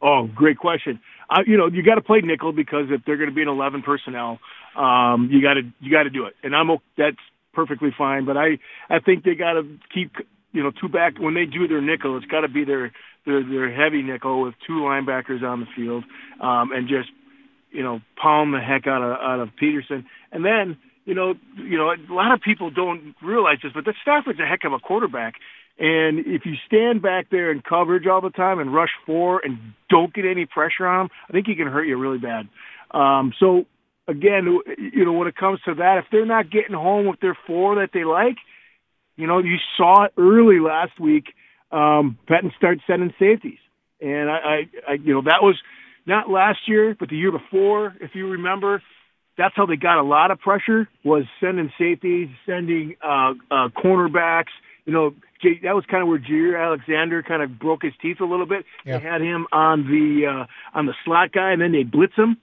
Oh, 0.00 0.30
great 0.34 0.56
question. 0.56 0.98
Uh, 1.28 1.42
you 1.46 1.58
know, 1.58 1.66
you 1.66 1.82
got 1.82 1.96
to 1.96 2.00
play 2.00 2.22
nickel 2.22 2.52
because 2.52 2.86
if 2.88 3.02
they're 3.04 3.18
going 3.18 3.28
to 3.28 3.34
be 3.34 3.42
an 3.42 3.48
eleven 3.48 3.82
personnel, 3.82 4.38
um, 4.74 5.28
you 5.30 5.42
got 5.42 5.54
to 5.54 5.62
you 5.80 5.92
got 5.92 6.04
to 6.04 6.10
do 6.10 6.24
it, 6.24 6.36
and 6.42 6.56
I'm 6.56 6.70
that's 6.96 7.18
perfectly 7.52 7.90
fine. 7.98 8.24
But 8.24 8.38
I 8.38 8.56
I 8.88 9.00
think 9.00 9.24
they 9.24 9.34
got 9.34 9.60
to 9.60 9.78
keep 9.92 10.12
you 10.52 10.62
know 10.62 10.70
two 10.70 10.88
back 10.88 11.18
when 11.18 11.34
they 11.34 11.44
do 11.44 11.68
their 11.68 11.82
nickel. 11.82 12.16
It's 12.16 12.24
got 12.24 12.40
to 12.40 12.48
be 12.48 12.64
their 12.64 12.92
their 13.26 13.44
their 13.44 13.70
heavy 13.70 14.00
nickel 14.00 14.40
with 14.40 14.54
two 14.66 14.80
linebackers 14.80 15.42
on 15.42 15.60
the 15.60 15.66
field, 15.76 16.04
um, 16.40 16.72
and 16.72 16.88
just 16.88 17.10
you 17.76 17.82
know 17.82 18.00
pound 18.20 18.54
the 18.54 18.60
heck 18.60 18.86
out 18.86 19.02
of 19.02 19.12
out 19.20 19.40
of 19.40 19.48
Peterson, 19.56 20.06
and 20.32 20.44
then. 20.44 20.76
You 21.08 21.14
know, 21.14 21.34
you 21.54 21.78
know, 21.78 21.92
a 21.92 22.12
lot 22.12 22.32
of 22.34 22.40
people 22.40 22.68
don't 22.68 23.14
realize 23.22 23.58
this, 23.62 23.70
but 23.72 23.84
that 23.84 23.94
Stafford's 24.02 24.40
a 24.40 24.44
heck 24.44 24.64
of 24.64 24.72
a 24.72 24.80
quarterback. 24.80 25.34
And 25.78 26.18
if 26.18 26.44
you 26.44 26.54
stand 26.66 27.00
back 27.00 27.30
there 27.30 27.52
in 27.52 27.62
coverage 27.62 28.08
all 28.08 28.20
the 28.20 28.30
time 28.30 28.58
and 28.58 28.74
rush 28.74 28.90
four 29.06 29.40
and 29.44 29.56
don't 29.88 30.12
get 30.12 30.24
any 30.24 30.46
pressure 30.46 30.84
on 30.84 31.02
him, 31.02 31.10
I 31.28 31.32
think 31.32 31.46
he 31.46 31.54
can 31.54 31.68
hurt 31.68 31.84
you 31.84 31.96
really 31.96 32.18
bad. 32.18 32.48
Um, 32.90 33.32
so 33.38 33.66
again, 34.08 34.58
you 34.78 35.04
know, 35.04 35.12
when 35.12 35.28
it 35.28 35.36
comes 35.36 35.60
to 35.66 35.74
that, 35.74 35.98
if 35.98 36.06
they're 36.10 36.26
not 36.26 36.50
getting 36.50 36.74
home 36.74 37.06
with 37.06 37.20
their 37.20 37.38
four 37.46 37.76
that 37.76 37.90
they 37.92 38.04
like, 38.04 38.38
you 39.16 39.26
know, 39.26 39.38
you 39.38 39.58
saw 39.76 40.04
it 40.04 40.12
early 40.16 40.60
last 40.60 40.98
week. 40.98 41.26
Um, 41.70 42.18
Patton 42.26 42.52
started 42.56 42.80
sending 42.86 43.12
safeties, 43.18 43.58
and 44.00 44.30
I, 44.30 44.34
I, 44.34 44.56
I, 44.88 44.92
you 44.94 45.14
know, 45.14 45.22
that 45.22 45.42
was 45.42 45.56
not 46.06 46.30
last 46.30 46.60
year, 46.66 46.96
but 46.98 47.08
the 47.08 47.16
year 47.16 47.32
before, 47.32 47.94
if 48.00 48.12
you 48.14 48.28
remember. 48.28 48.82
That's 49.38 49.54
how 49.54 49.66
they 49.66 49.76
got 49.76 50.00
a 50.00 50.02
lot 50.02 50.30
of 50.30 50.40
pressure 50.40 50.88
was 51.04 51.24
sending 51.40 51.70
safeties, 51.78 52.28
sending 52.46 52.96
uh, 53.04 53.34
uh, 53.50 53.68
cornerbacks. 53.68 54.54
You 54.86 54.94
know, 54.94 55.14
J- 55.42 55.60
that 55.64 55.74
was 55.74 55.84
kind 55.90 56.02
of 56.02 56.08
where 56.08 56.18
Jaire 56.18 56.58
Alexander 56.58 57.22
kind 57.22 57.42
of 57.42 57.58
broke 57.58 57.82
his 57.82 57.92
teeth 58.00 58.20
a 58.20 58.24
little 58.24 58.46
bit. 58.46 58.64
Yeah. 58.86 58.98
They 58.98 59.04
had 59.04 59.20
him 59.20 59.46
on 59.52 59.82
the 59.82 60.26
uh, 60.26 60.78
on 60.78 60.86
the 60.86 60.94
slot 61.04 61.32
guy, 61.32 61.52
and 61.52 61.60
then 61.60 61.72
they 61.72 61.82
blitz 61.82 62.14
him. 62.16 62.38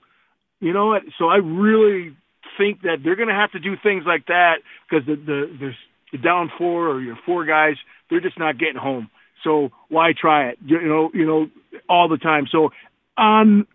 You 0.60 0.72
know 0.72 0.86
what? 0.86 1.02
So 1.18 1.26
I 1.26 1.38
really 1.38 2.16
think 2.56 2.82
that 2.82 2.98
they're 3.02 3.16
going 3.16 3.28
to 3.28 3.34
have 3.34 3.50
to 3.52 3.58
do 3.58 3.74
things 3.82 4.04
like 4.06 4.26
that 4.26 4.58
because 4.88 5.04
the 5.06 5.16
the 5.16 5.56
there's 5.58 5.76
the 6.12 6.18
down 6.18 6.50
four 6.56 6.88
or 6.88 7.00
your 7.00 7.18
four 7.26 7.44
guys, 7.44 7.74
they're 8.08 8.20
just 8.20 8.38
not 8.38 8.56
getting 8.56 8.76
home. 8.76 9.10
So 9.42 9.70
why 9.88 10.12
try 10.18 10.50
it? 10.50 10.58
You 10.64 10.80
know, 10.82 11.10
you 11.12 11.26
know, 11.26 11.48
all 11.88 12.08
the 12.08 12.18
time. 12.18 12.46
So 12.50 12.70
on 13.16 13.66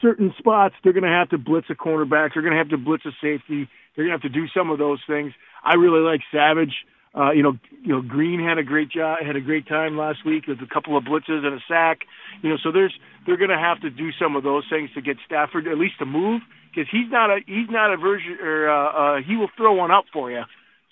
certain 0.00 0.34
spots, 0.38 0.74
they're 0.82 0.92
going 0.92 1.04
to 1.04 1.08
have 1.08 1.30
to 1.30 1.38
blitz 1.38 1.68
a 1.70 1.74
cornerback. 1.74 2.30
They're 2.34 2.42
going 2.42 2.54
to 2.54 2.58
have 2.58 2.70
to 2.70 2.78
blitz 2.78 3.04
a 3.06 3.12
safety. 3.20 3.68
They're 3.94 4.06
going 4.06 4.18
to 4.18 4.22
have 4.22 4.32
to 4.32 4.40
do 4.40 4.46
some 4.54 4.70
of 4.70 4.78
those 4.78 5.00
things. 5.06 5.32
I 5.64 5.74
really 5.74 6.00
like 6.00 6.20
Savage. 6.32 6.74
Uh, 7.16 7.30
you 7.30 7.42
know, 7.42 7.56
you 7.82 7.94
know, 7.94 8.02
Green 8.02 8.40
had 8.40 8.58
a 8.58 8.62
great 8.62 8.90
job, 8.90 9.18
had 9.24 9.36
a 9.36 9.40
great 9.40 9.66
time 9.66 9.96
last 9.96 10.24
week 10.26 10.46
with 10.46 10.58
a 10.60 10.66
couple 10.66 10.98
of 10.98 11.04
blitzes 11.04 11.46
and 11.46 11.54
a 11.54 11.60
sack. 11.66 12.00
You 12.42 12.50
know, 12.50 12.56
so 12.62 12.70
there's 12.70 12.92
they're 13.24 13.38
going 13.38 13.50
to 13.50 13.58
have 13.58 13.80
to 13.80 13.90
do 13.90 14.10
some 14.20 14.36
of 14.36 14.42
those 14.42 14.64
things 14.68 14.90
to 14.94 15.00
get 15.00 15.16
Stafford 15.24 15.66
at 15.66 15.78
least 15.78 15.98
to 16.00 16.04
move 16.04 16.42
because 16.68 16.88
he's 16.92 17.10
not 17.10 17.30
a 17.30 17.40
he's 17.46 17.70
not 17.70 17.92
a 17.92 17.96
version 17.96 18.36
or 18.42 18.68
uh, 18.68 19.16
uh, 19.16 19.22
he 19.26 19.36
will 19.36 19.48
throw 19.56 19.72
one 19.72 19.90
up 19.90 20.04
for 20.12 20.30
you. 20.30 20.42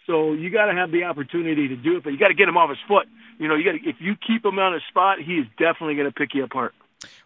So 0.07 0.33
you 0.33 0.51
got 0.51 0.67
to 0.67 0.73
have 0.73 0.91
the 0.91 1.05
opportunity 1.05 1.69
to 1.69 1.77
do 1.77 1.97
it, 1.97 2.05
but 2.05 2.11
you 2.11 2.19
got 2.19 2.29
to 2.29 2.35
get 2.35 2.49
him 2.49 2.57
off 2.57 2.71
his 2.71 2.79
foot. 2.89 3.07
You 3.39 3.49
know, 3.49 3.55
you 3.55 3.65
got 3.65 3.75
if 3.75 3.97
you 4.01 4.15
keep 4.17 4.45
him 4.45 4.59
on 4.59 4.73
his 4.73 4.83
spot, 4.89 5.19
he 5.21 5.35
is 5.35 5.47
definitely 5.59 5.95
going 5.95 6.09
to 6.09 6.15
pick 6.15 6.35
you 6.35 6.45
apart. 6.45 6.73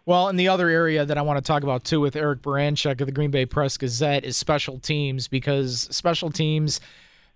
Well, 0.05 0.27
and 0.27 0.39
the 0.39 0.47
other 0.47 0.69
area 0.69 1.05
that 1.05 1.17
I 1.17 1.21
want 1.21 1.37
to 1.37 1.47
talk 1.47 1.63
about 1.63 1.83
too 1.83 1.99
with 1.99 2.15
Eric 2.15 2.41
Baranczyk 2.41 2.99
of 3.01 3.07
the 3.07 3.11
Green 3.11 3.31
Bay 3.31 3.45
Press 3.45 3.77
Gazette 3.77 4.23
is 4.23 4.37
special 4.37 4.79
teams 4.79 5.27
because 5.27 5.87
special 5.91 6.29
teams. 6.31 6.79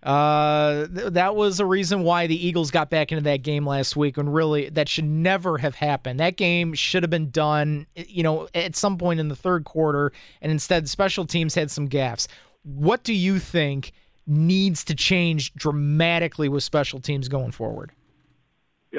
Uh, 0.02 0.86
th- 0.88 1.14
that 1.14 1.34
was 1.34 1.62
a 1.62 1.66
reason 1.66 2.04
why 2.04 2.28
the 2.28 2.48
Eagles 2.48 2.72
got 2.72 2.90
back 2.90 3.14
into 3.14 3.24
that 3.24 3.42
game 3.42 3.66
last 3.66 3.96
week, 3.96 4.18
and 4.18 4.34
really 4.34 4.68
that 4.70 4.90
should 4.90 5.06
never 5.06 5.58
have 5.60 5.76
happened. 5.76 6.20
That 6.20 6.36
game 6.36 6.74
should 6.74 7.04
have 7.04 7.10
been 7.10 7.30
done, 7.30 7.88
you 7.96 8.22
know, 8.22 8.50
at 8.54 8.76
some 8.76 8.98
point 8.98 9.22
in 9.22 9.30
the 9.30 9.36
third 9.36 9.64
quarter, 9.64 10.12
and 10.42 10.52
instead 10.52 10.90
special 10.90 11.26
teams 11.26 11.56
had 11.56 11.72
some 11.72 11.88
gaffes. 11.88 12.28
What 12.64 13.04
do 13.04 13.14
you 13.14 13.40
think 13.40 13.94
needs 14.28 14.84
to 14.86 14.96
change 14.96 15.54
dramatically 15.54 16.50
with 16.50 16.64
special 16.64 17.00
teams 17.00 17.30
going 17.30 17.52
forward? 17.52 17.92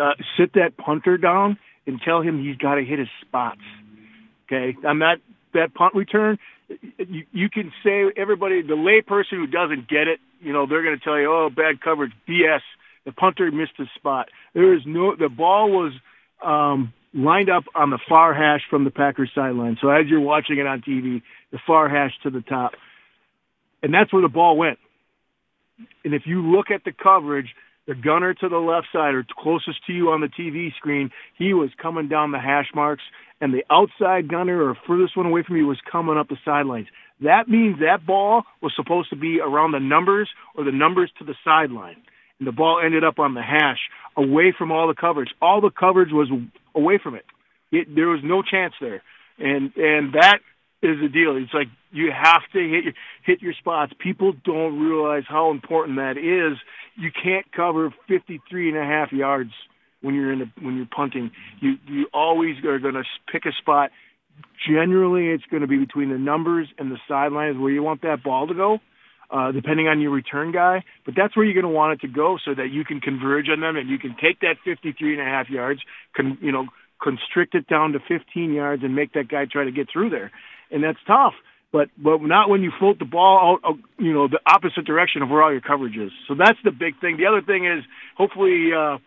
uh, 0.01 0.15
sit 0.37 0.53
that 0.55 0.77
punter 0.77 1.17
down 1.17 1.59
and 1.87 2.01
tell 2.01 2.23
him 2.23 2.43
he's 2.43 2.57
got 2.57 2.77
to 2.77 2.85
hit 2.85 2.99
his 2.99 3.09
spots. 3.21 3.61
Okay, 4.47 4.77
I'm 4.87 4.99
not 4.99 5.19
that 5.55 5.75
punt 5.75 5.95
return. 5.95 6.39
You, 6.99 7.25
you 7.33 7.51
can 7.51 7.73
say 7.85 8.05
everybody, 8.17 8.63
the 8.63 8.75
lay 8.75 9.01
person 9.01 9.39
who 9.39 9.47
doesn't 9.47 9.89
get 9.89 10.09
it, 10.09 10.21
you 10.41 10.53
know, 10.53 10.67
they're 10.67 10.83
going 10.83 10.99
to 10.99 11.05
tell 11.05 11.19
you, 11.19 11.31
oh, 11.31 11.51
bad 11.51 11.81
coverage, 11.81 12.13
BS. 12.29 12.61
The 13.05 13.13
punter 13.13 13.51
missed 13.51 13.77
his 13.77 13.89
spot. 13.97 14.29
There 14.55 14.75
is 14.75 14.83
no, 14.87 15.15
the 15.15 15.29
ball 15.29 15.71
was 15.71 15.93
um, 16.43 16.93
lined 17.13 17.51
up 17.51 17.65
on 17.75 17.91
the 17.91 17.99
far 18.09 18.35
hash 18.35 18.63
from 18.69 18.85
the 18.85 18.91
Packers 18.91 19.31
sideline. 19.35 19.79
So 19.81 19.89
as 19.91 20.07
you're 20.07 20.21
watching 20.21 20.59
it 20.59 20.67
on 20.67 20.81
TV, 20.81 21.23
the 21.53 21.59
far 21.67 21.89
hash 21.89 22.13
to 22.23 22.31
the 22.31 22.41
top, 22.41 22.73
and 23.83 23.93
that's 23.93 24.13
where 24.13 24.23
the 24.23 24.29
ball 24.29 24.57
went. 24.57 24.79
And 26.05 26.15
if 26.15 26.23
you 26.27 26.41
look 26.43 26.71
at 26.71 26.85
the 26.85 26.93
coverage, 26.93 27.49
the 27.87 27.95
gunner 27.95 28.35
to 28.35 28.49
the 28.49 28.59
left 28.59 28.89
side 28.93 29.15
or 29.15 29.25
closest 29.39 29.85
to 29.87 29.93
you 29.93 30.11
on 30.11 30.21
the 30.21 30.29
TV 30.29 30.75
screen, 30.77 31.11
he 31.37 31.53
was 31.53 31.71
coming 31.81 32.09
down 32.09 32.33
the 32.33 32.41
hash 32.41 32.69
marks, 32.75 33.03
and 33.41 33.53
the 33.53 33.65
outside 33.71 34.29
gunner 34.29 34.63
or 34.63 34.77
furthest 34.87 35.17
one 35.17 35.27
away 35.27 35.43
from 35.47 35.57
you 35.57 35.67
was 35.67 35.79
coming 35.91 36.17
up 36.17 36.29
the 36.29 36.37
sidelines. 36.45 36.87
That 37.21 37.49
means 37.49 37.79
that 37.81 38.07
ball 38.07 38.43
was 38.63 38.73
supposed 38.75 39.11
to 39.11 39.17
be 39.17 39.41
around 39.41 39.73
the 39.73 39.81
numbers 39.81 40.29
or 40.57 40.65
the 40.65 40.73
numbers 40.73 41.11
to 41.19 41.25
the 41.25 41.35
sideline. 41.45 41.97
And 42.39 42.49
the 42.49 42.53
ball 42.53 42.81
ended 42.85 43.05
up 43.05 43.19
on 43.19 43.35
the 43.35 43.43
hash 43.43 43.79
away 44.17 44.55
from 44.57 44.73
all 44.73 44.89
the 44.89 44.95
coverage. 44.95 45.31
All 45.41 45.61
the 45.61 45.71
coverage 45.71 46.11
was 46.13 46.29
away 46.75 46.99
from 47.03 47.15
it. 47.15 47.25
it 47.71 47.95
there 47.95 48.09
was 48.09 48.21
no 48.25 48.43
chance 48.43 48.75
there. 48.81 49.03
And 49.39 49.73
and 49.77 50.15
that 50.15 50.39
is 50.85 51.01
the 51.01 51.09
deal. 51.09 51.37
It's 51.37 51.55
like 51.55 51.69
you 51.91 52.11
have 52.13 52.43
to 52.53 52.59
hit 52.59 52.85
your, 52.85 52.93
hit 53.25 53.43
your 53.43 53.55
spots. 53.55 53.93
People 53.99 54.33
don't 54.45 54.79
realize 54.79 55.25
how 55.29 55.51
important 55.51 55.97
that 55.97 56.17
is. 56.17 56.59
You 56.97 57.11
can't 57.11 57.51
cover 57.53 57.93
53 58.09 58.69
and 58.69 58.79
a 58.79 58.85
half 58.85 59.13
yards 59.13 59.51
when 60.01 60.15
you're 60.15 60.33
in 60.33 60.41
the, 60.41 60.51
when 60.61 60.77
you're 60.77 60.89
punting. 60.95 61.31
You 61.61 61.75
you 61.87 62.07
always 62.13 62.63
are 62.65 62.79
going 62.79 62.95
to 62.95 63.05
pick 63.33 63.47
a 63.47 63.53
spot. 63.53 63.91
Generally, 64.69 65.29
it's 65.29 65.45
going 65.51 65.63
to 65.63 65.69
be 65.69 65.79
between 65.79 66.11
the 66.11 66.19
numbers 66.19 66.69
and 66.79 66.91
the 66.91 66.99
sidelines 67.09 67.59
where 67.59 67.71
you 67.71 67.83
want 67.83 68.03
that 68.03 68.23
ball 68.23 68.47
to 68.47 68.55
go 68.55 68.81
uh, 69.31 69.53
depending 69.53 69.89
on 69.89 70.01
your 70.01 70.11
return 70.11 70.53
guy. 70.53 70.85
But 71.05 71.15
that's 71.17 71.37
where 71.37 71.45
you're 71.45 71.61
going 71.61 71.71
to 71.71 71.77
want 71.77 71.95
it 71.95 72.07
to 72.07 72.13
go 72.13 72.39
so 72.43 72.55
that 72.55 72.69
you 72.71 72.85
can 72.85 73.01
converge 73.01 73.49
on 73.49 73.61
them 73.61 73.77
and 73.77 73.89
you 73.89 73.99
can 73.99 74.17
take 74.21 74.41
that 74.41 74.57
53 74.65 75.19
and 75.19 75.21
a 75.21 75.25
half 75.25 75.49
yards, 75.51 75.81
con, 76.17 76.39
you 76.41 76.53
know, 76.53 76.67
constrict 77.03 77.55
it 77.55 77.67
down 77.67 77.93
to 77.93 77.99
15 78.07 78.53
yards 78.53 78.83
and 78.83 78.95
make 78.95 79.13
that 79.13 79.29
guy 79.29 79.45
try 79.51 79.65
to 79.65 79.73
get 79.73 79.89
through 79.93 80.11
there. 80.11 80.31
And 80.71 80.83
that's 80.83 80.99
tough. 81.07 81.35
But, 81.73 81.89
but 81.99 82.23
not 82.23 82.49
when 82.49 82.63
you 82.63 82.71
float 82.79 83.01
the 83.01 83.05
ball 83.05 83.59
out, 83.65 83.77
you 83.99 84.13
know, 84.13 84.29
the 84.29 84.39
opposite 84.47 84.85
direction 84.85 85.23
of 85.23 85.29
where 85.29 85.43
all 85.43 85.51
your 85.51 85.61
coverage 85.61 85.97
is. 85.97 86.13
So 86.29 86.35
that's 86.39 86.59
the 86.63 86.71
big 86.71 87.01
thing. 87.01 87.17
The 87.17 87.27
other 87.27 87.43
thing 87.43 87.67
is, 87.67 87.83
hopefully, 88.17 88.71
uh, 88.73 88.99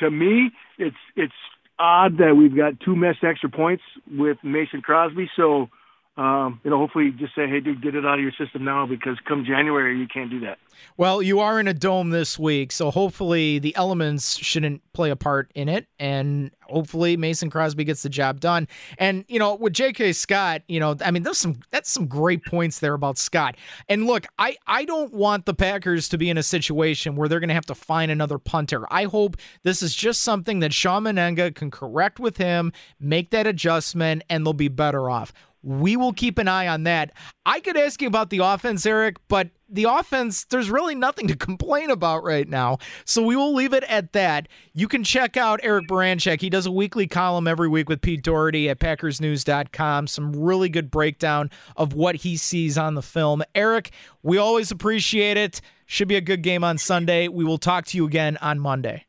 to 0.00 0.10
me, 0.10 0.50
it's 0.78 0.96
it's 1.14 1.34
odd 1.78 2.16
that 2.16 2.34
we've 2.34 2.56
got 2.56 2.80
two 2.80 2.96
missed 2.96 3.22
extra 3.22 3.50
points 3.50 3.82
with 4.10 4.38
Mason 4.42 4.80
Crosby. 4.80 5.28
So 5.36 5.68
um, 6.16 6.60
you 6.64 6.70
know, 6.70 6.78
hopefully 6.78 7.10
just 7.10 7.34
say, 7.34 7.46
hey, 7.46 7.60
dude, 7.60 7.82
get 7.82 7.94
it 7.94 8.06
out 8.06 8.14
of 8.14 8.20
your 8.20 8.32
system 8.38 8.64
now 8.64 8.86
because 8.86 9.18
come 9.28 9.44
January, 9.46 9.98
you 9.98 10.06
can't 10.08 10.30
do 10.30 10.40
that. 10.40 10.58
Well, 10.96 11.20
you 11.20 11.40
are 11.40 11.60
in 11.60 11.68
a 11.68 11.74
dome 11.74 12.08
this 12.08 12.38
week, 12.38 12.72
so 12.72 12.90
hopefully 12.90 13.58
the 13.58 13.76
elements 13.76 14.38
shouldn't 14.38 14.80
play 14.94 15.10
a 15.10 15.16
part 15.16 15.50
in 15.54 15.68
it. 15.68 15.86
And 15.98 16.52
hopefully 16.68 17.16
Mason 17.16 17.50
Crosby 17.50 17.84
gets 17.84 18.02
the 18.02 18.08
job 18.08 18.40
done. 18.40 18.68
And, 18.98 19.24
you 19.28 19.38
know, 19.38 19.54
with 19.54 19.72
J.K. 19.72 20.12
Scott, 20.12 20.62
you 20.68 20.80
know, 20.80 20.96
I 21.04 21.10
mean, 21.10 21.22
there's 21.22 21.38
some, 21.38 21.60
that's 21.70 21.90
some 21.90 22.06
great 22.06 22.44
points 22.44 22.78
there 22.78 22.94
about 22.94 23.18
Scott. 23.18 23.56
And 23.88 24.06
look, 24.06 24.26
I, 24.38 24.56
I 24.66 24.84
don't 24.84 25.12
want 25.12 25.46
the 25.46 25.54
Packers 25.54 26.08
to 26.10 26.18
be 26.18 26.30
in 26.30 26.38
a 26.38 26.42
situation 26.42 27.16
where 27.16 27.28
they're 27.28 27.40
going 27.40 27.48
to 27.48 27.54
have 27.54 27.66
to 27.66 27.74
find 27.74 28.10
another 28.10 28.38
punter. 28.38 28.84
I 28.90 29.04
hope 29.04 29.36
this 29.62 29.82
is 29.82 29.94
just 29.94 30.22
something 30.22 30.60
that 30.60 30.72
Shawn 30.72 31.04
Mennenga 31.04 31.54
can 31.54 31.70
correct 31.70 32.18
with 32.18 32.36
him, 32.36 32.72
make 33.00 33.30
that 33.30 33.46
adjustment, 33.46 34.22
and 34.28 34.44
they'll 34.44 34.52
be 34.52 34.68
better 34.68 35.10
off. 35.10 35.32
We 35.62 35.96
will 35.96 36.12
keep 36.12 36.38
an 36.38 36.46
eye 36.46 36.68
on 36.68 36.84
that. 36.84 37.12
I 37.44 37.60
could 37.60 37.76
ask 37.76 38.00
you 38.00 38.06
about 38.06 38.30
the 38.30 38.38
offense, 38.38 38.86
Eric, 38.86 39.16
but 39.28 39.50
the 39.68 39.84
offense, 39.84 40.44
there's 40.44 40.70
really 40.70 40.94
nothing 40.94 41.28
to 41.28 41.36
complain 41.36 41.90
about 41.90 42.22
right 42.22 42.48
now. 42.48 42.78
So 43.04 43.22
we 43.22 43.36
will 43.36 43.54
leave 43.54 43.72
it 43.72 43.84
at 43.84 44.12
that. 44.12 44.48
You 44.72 44.88
can 44.88 45.04
check 45.04 45.36
out 45.36 45.60
Eric 45.62 45.88
Baranczyk. 45.88 46.40
He 46.40 46.50
does 46.50 46.66
a 46.66 46.70
weekly 46.70 47.06
column 47.06 47.48
every 47.48 47.68
week 47.68 47.88
with 47.88 48.00
Pete 48.00 48.22
Dougherty 48.22 48.68
at 48.68 48.78
PackersNews.com. 48.78 50.06
Some 50.06 50.32
really 50.32 50.68
good 50.68 50.90
breakdown 50.90 51.50
of 51.76 51.94
what 51.94 52.16
he 52.16 52.36
sees 52.36 52.78
on 52.78 52.94
the 52.94 53.02
film. 53.02 53.42
Eric, 53.54 53.90
we 54.22 54.38
always 54.38 54.70
appreciate 54.70 55.36
it. 55.36 55.60
Should 55.86 56.08
be 56.08 56.16
a 56.16 56.20
good 56.20 56.42
game 56.42 56.64
on 56.64 56.78
Sunday. 56.78 57.28
We 57.28 57.44
will 57.44 57.58
talk 57.58 57.86
to 57.86 57.96
you 57.96 58.06
again 58.06 58.36
on 58.40 58.58
Monday. 58.58 59.06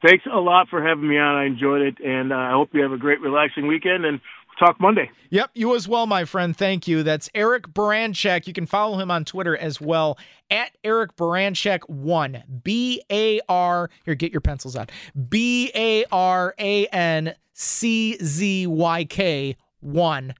Thanks 0.00 0.24
a 0.32 0.38
lot 0.38 0.68
for 0.68 0.82
having 0.82 1.08
me 1.08 1.18
on. 1.18 1.34
I 1.34 1.46
enjoyed 1.46 1.82
it, 1.82 1.96
and 2.04 2.32
uh, 2.32 2.36
I 2.36 2.52
hope 2.52 2.70
you 2.72 2.82
have 2.82 2.92
a 2.92 2.98
great, 2.98 3.20
relaxing 3.20 3.66
weekend. 3.66 4.04
And 4.04 4.20
talk 4.58 4.80
Monday. 4.80 5.10
Yep, 5.30 5.50
you 5.54 5.74
as 5.74 5.86
well, 5.88 6.06
my 6.06 6.24
friend. 6.24 6.56
Thank 6.56 6.88
you. 6.88 7.02
That's 7.02 7.30
Eric 7.34 7.68
Baranczyk. 7.68 8.46
You 8.46 8.52
can 8.52 8.66
follow 8.66 8.98
him 8.98 9.10
on 9.10 9.24
Twitter 9.24 9.56
as 9.56 9.80
well 9.80 10.18
at 10.50 10.72
Eric 10.84 11.16
Baranczyk 11.16 11.88
one 11.88 12.42
B 12.62 13.02
A 13.10 13.40
R. 13.48 13.90
Here, 14.04 14.14
get 14.14 14.32
your 14.32 14.40
pencils 14.40 14.76
out. 14.76 14.90
B 15.28 15.70
A 15.74 16.04
R 16.10 16.54
A 16.58 16.86
N 16.86 17.34
C 17.52 18.16
Z 18.22 18.66
Y 18.66 19.04
K 19.04 19.56
one. 19.80 20.34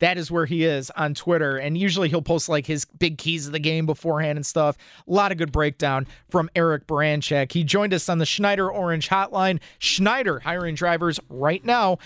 That 0.00 0.16
is 0.16 0.30
where 0.30 0.46
he 0.46 0.64
is 0.64 0.90
on 0.90 1.12
Twitter. 1.12 1.58
And 1.58 1.76
usually 1.76 2.08
he'll 2.08 2.22
post 2.22 2.48
like 2.48 2.66
his 2.66 2.86
big 2.86 3.18
keys 3.18 3.46
of 3.46 3.52
the 3.52 3.58
game 3.58 3.84
beforehand 3.84 4.38
and 4.38 4.46
stuff. 4.46 4.78
A 5.06 5.12
lot 5.12 5.30
of 5.30 5.36
good 5.36 5.52
breakdown 5.52 6.06
from 6.30 6.48
Eric 6.54 6.86
Baranczyk. 6.86 7.52
He 7.52 7.64
joined 7.64 7.92
us 7.92 8.08
on 8.08 8.16
the 8.16 8.24
Schneider 8.24 8.70
Orange 8.72 9.10
Hotline. 9.10 9.60
Schneider 9.78 10.40
hiring 10.40 10.74
drivers 10.74 11.20
right 11.28 11.62
now. 11.64 11.98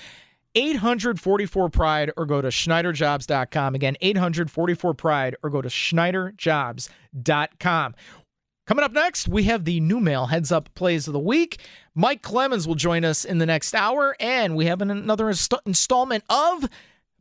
844 0.55 1.69
Pride 1.69 2.13
or 2.17 2.25
go 2.27 2.41
to 2.41 2.49
SchneiderJobs.com. 2.49 3.75
Again, 3.75 3.97
844 4.01 4.95
Pride 4.95 5.35
or 5.43 5.51
go 5.51 5.61
to 5.63 5.69
SchneiderJobs.com. 5.69 7.95
Coming 8.67 8.85
up 8.85 8.93
next, 8.93 9.29
we 9.29 9.43
have 9.45 9.67
the 9.67 9.79
new 9.81 10.01
mail 10.01 10.25
heads 10.27 10.51
up 10.51 10.75
plays 10.75 11.07
of 11.07 11.13
the 11.13 11.19
week. 11.19 11.61
Mike 11.95 12.23
Clemens 12.23 12.67
will 12.67 12.75
join 12.75 13.05
us 13.05 13.23
in 13.25 13.37
the 13.39 13.45
next 13.45 13.75
hour, 13.75 14.17
and 14.19 14.57
we 14.57 14.65
have 14.67 14.81
another 14.81 15.29
inst- 15.29 15.53
installment 15.67 16.25
of 16.31 16.65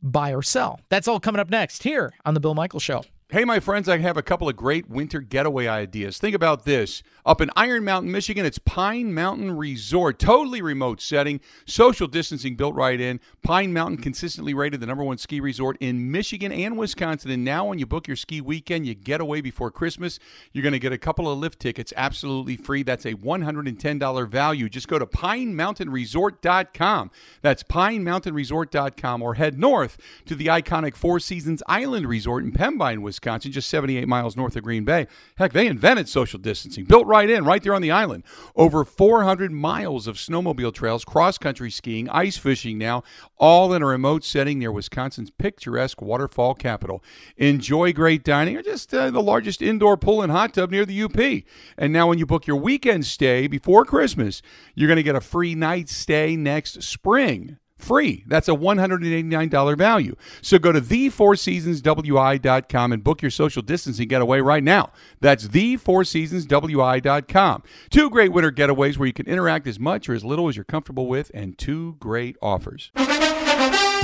Buy 0.02 0.32
or 0.32 0.40
Sell. 0.40 0.80
That's 0.88 1.06
all 1.06 1.20
coming 1.20 1.40
up 1.40 1.50
next 1.50 1.82
here 1.82 2.14
on 2.24 2.32
The 2.32 2.40
Bill 2.40 2.54
Michael 2.54 2.80
Show. 2.80 3.04
Hey, 3.34 3.44
my 3.44 3.58
friends, 3.58 3.88
I 3.88 3.98
have 3.98 4.16
a 4.16 4.22
couple 4.22 4.48
of 4.48 4.54
great 4.54 4.88
winter 4.88 5.20
getaway 5.20 5.66
ideas. 5.66 6.18
Think 6.18 6.36
about 6.36 6.64
this. 6.64 7.02
Up 7.26 7.40
in 7.40 7.50
Iron 7.56 7.84
Mountain, 7.84 8.12
Michigan, 8.12 8.46
it's 8.46 8.60
Pine 8.60 9.12
Mountain 9.12 9.56
Resort. 9.56 10.20
Totally 10.20 10.62
remote 10.62 11.00
setting, 11.00 11.40
social 11.66 12.06
distancing 12.06 12.54
built 12.54 12.76
right 12.76 13.00
in. 13.00 13.18
Pine 13.42 13.72
Mountain 13.72 14.02
consistently 14.02 14.54
rated 14.54 14.78
the 14.78 14.86
number 14.86 15.02
one 15.02 15.18
ski 15.18 15.40
resort 15.40 15.76
in 15.80 16.12
Michigan 16.12 16.52
and 16.52 16.78
Wisconsin. 16.78 17.32
And 17.32 17.44
now, 17.44 17.66
when 17.66 17.80
you 17.80 17.86
book 17.86 18.06
your 18.06 18.16
ski 18.16 18.40
weekend, 18.40 18.86
you 18.86 18.94
get 18.94 19.20
away 19.20 19.40
before 19.40 19.72
Christmas, 19.72 20.20
you're 20.52 20.62
going 20.62 20.72
to 20.72 20.78
get 20.78 20.92
a 20.92 20.98
couple 20.98 21.28
of 21.28 21.36
lift 21.36 21.58
tickets 21.58 21.92
absolutely 21.96 22.56
free. 22.56 22.84
That's 22.84 23.04
a 23.04 23.14
$110 23.14 24.28
value. 24.28 24.68
Just 24.68 24.86
go 24.86 25.00
to 25.00 25.06
pinemountainresort.com. 25.06 27.10
That's 27.42 27.64
pinemountainresort.com 27.64 29.22
or 29.22 29.34
head 29.34 29.58
north 29.58 29.98
to 30.26 30.36
the 30.36 30.46
iconic 30.46 30.94
Four 30.94 31.18
Seasons 31.18 31.64
Island 31.66 32.06
Resort 32.06 32.44
in 32.44 32.52
Pembine, 32.52 33.02
Wisconsin. 33.02 33.23
Wisconsin, 33.24 33.52
just 33.52 33.70
78 33.70 34.06
miles 34.06 34.36
north 34.36 34.54
of 34.54 34.62
Green 34.62 34.84
Bay. 34.84 35.06
Heck, 35.38 35.54
they 35.54 35.66
invented 35.66 36.10
social 36.10 36.38
distancing, 36.38 36.84
built 36.84 37.06
right 37.06 37.30
in, 37.30 37.46
right 37.46 37.62
there 37.62 37.74
on 37.74 37.80
the 37.80 37.90
island. 37.90 38.22
Over 38.54 38.84
400 38.84 39.50
miles 39.50 40.06
of 40.06 40.16
snowmobile 40.16 40.74
trails, 40.74 41.06
cross 41.06 41.38
country 41.38 41.70
skiing, 41.70 42.06
ice 42.10 42.36
fishing 42.36 42.76
now, 42.76 43.02
all 43.38 43.72
in 43.72 43.80
a 43.80 43.86
remote 43.86 44.24
setting 44.24 44.58
near 44.58 44.70
Wisconsin's 44.70 45.30
picturesque 45.30 46.02
waterfall 46.02 46.54
capital. 46.54 47.02
Enjoy 47.38 47.94
great 47.94 48.24
dining 48.24 48.58
or 48.58 48.62
just 48.62 48.92
uh, 48.92 49.10
the 49.10 49.22
largest 49.22 49.62
indoor 49.62 49.96
pool 49.96 50.20
and 50.20 50.30
hot 50.30 50.52
tub 50.52 50.70
near 50.70 50.84
the 50.84 51.02
UP. 51.02 51.44
And 51.78 51.94
now, 51.94 52.06
when 52.06 52.18
you 52.18 52.26
book 52.26 52.46
your 52.46 52.58
weekend 52.58 53.06
stay 53.06 53.46
before 53.46 53.86
Christmas, 53.86 54.42
you're 54.74 54.88
going 54.88 54.96
to 54.96 55.02
get 55.02 55.16
a 55.16 55.20
free 55.22 55.54
night 55.54 55.88
stay 55.88 56.36
next 56.36 56.82
spring 56.82 57.56
free. 57.84 58.24
That's 58.26 58.48
a 58.48 58.52
$189 58.52 59.78
value. 59.78 60.16
So 60.42 60.58
go 60.58 60.72
to 60.72 60.80
the4seasonswi.com 60.80 62.92
and 62.92 63.04
book 63.04 63.22
your 63.22 63.30
social 63.30 63.62
distancing 63.62 64.08
getaway 64.08 64.40
right 64.40 64.64
now. 64.64 64.90
That's 65.20 65.46
the4seasonswi.com. 65.48 67.62
Two 67.90 68.10
great 68.10 68.32
winter 68.32 68.50
getaways 68.50 68.98
where 68.98 69.06
you 69.06 69.12
can 69.12 69.26
interact 69.26 69.66
as 69.66 69.78
much 69.78 70.08
or 70.08 70.14
as 70.14 70.24
little 70.24 70.48
as 70.48 70.56
you're 70.56 70.64
comfortable 70.64 71.06
with, 71.06 71.30
and 71.34 71.58
two 71.58 71.96
great 72.00 72.36
offers. 72.42 72.90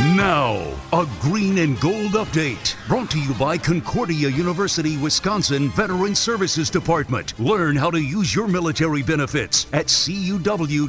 Now, 0.00 0.56
a 0.94 1.06
green 1.20 1.58
and 1.58 1.78
gold 1.78 2.12
update 2.12 2.74
brought 2.88 3.10
to 3.10 3.20
you 3.20 3.34
by 3.34 3.58
Concordia 3.58 4.30
University, 4.30 4.96
Wisconsin 4.96 5.68
Veteran 5.72 6.14
Services 6.14 6.70
Department. 6.70 7.38
Learn 7.38 7.76
how 7.76 7.90
to 7.90 8.00
use 8.00 8.34
your 8.34 8.48
military 8.48 9.02
benefits 9.02 9.66
at 9.74 9.88
cuw.edu/slash 9.88 10.80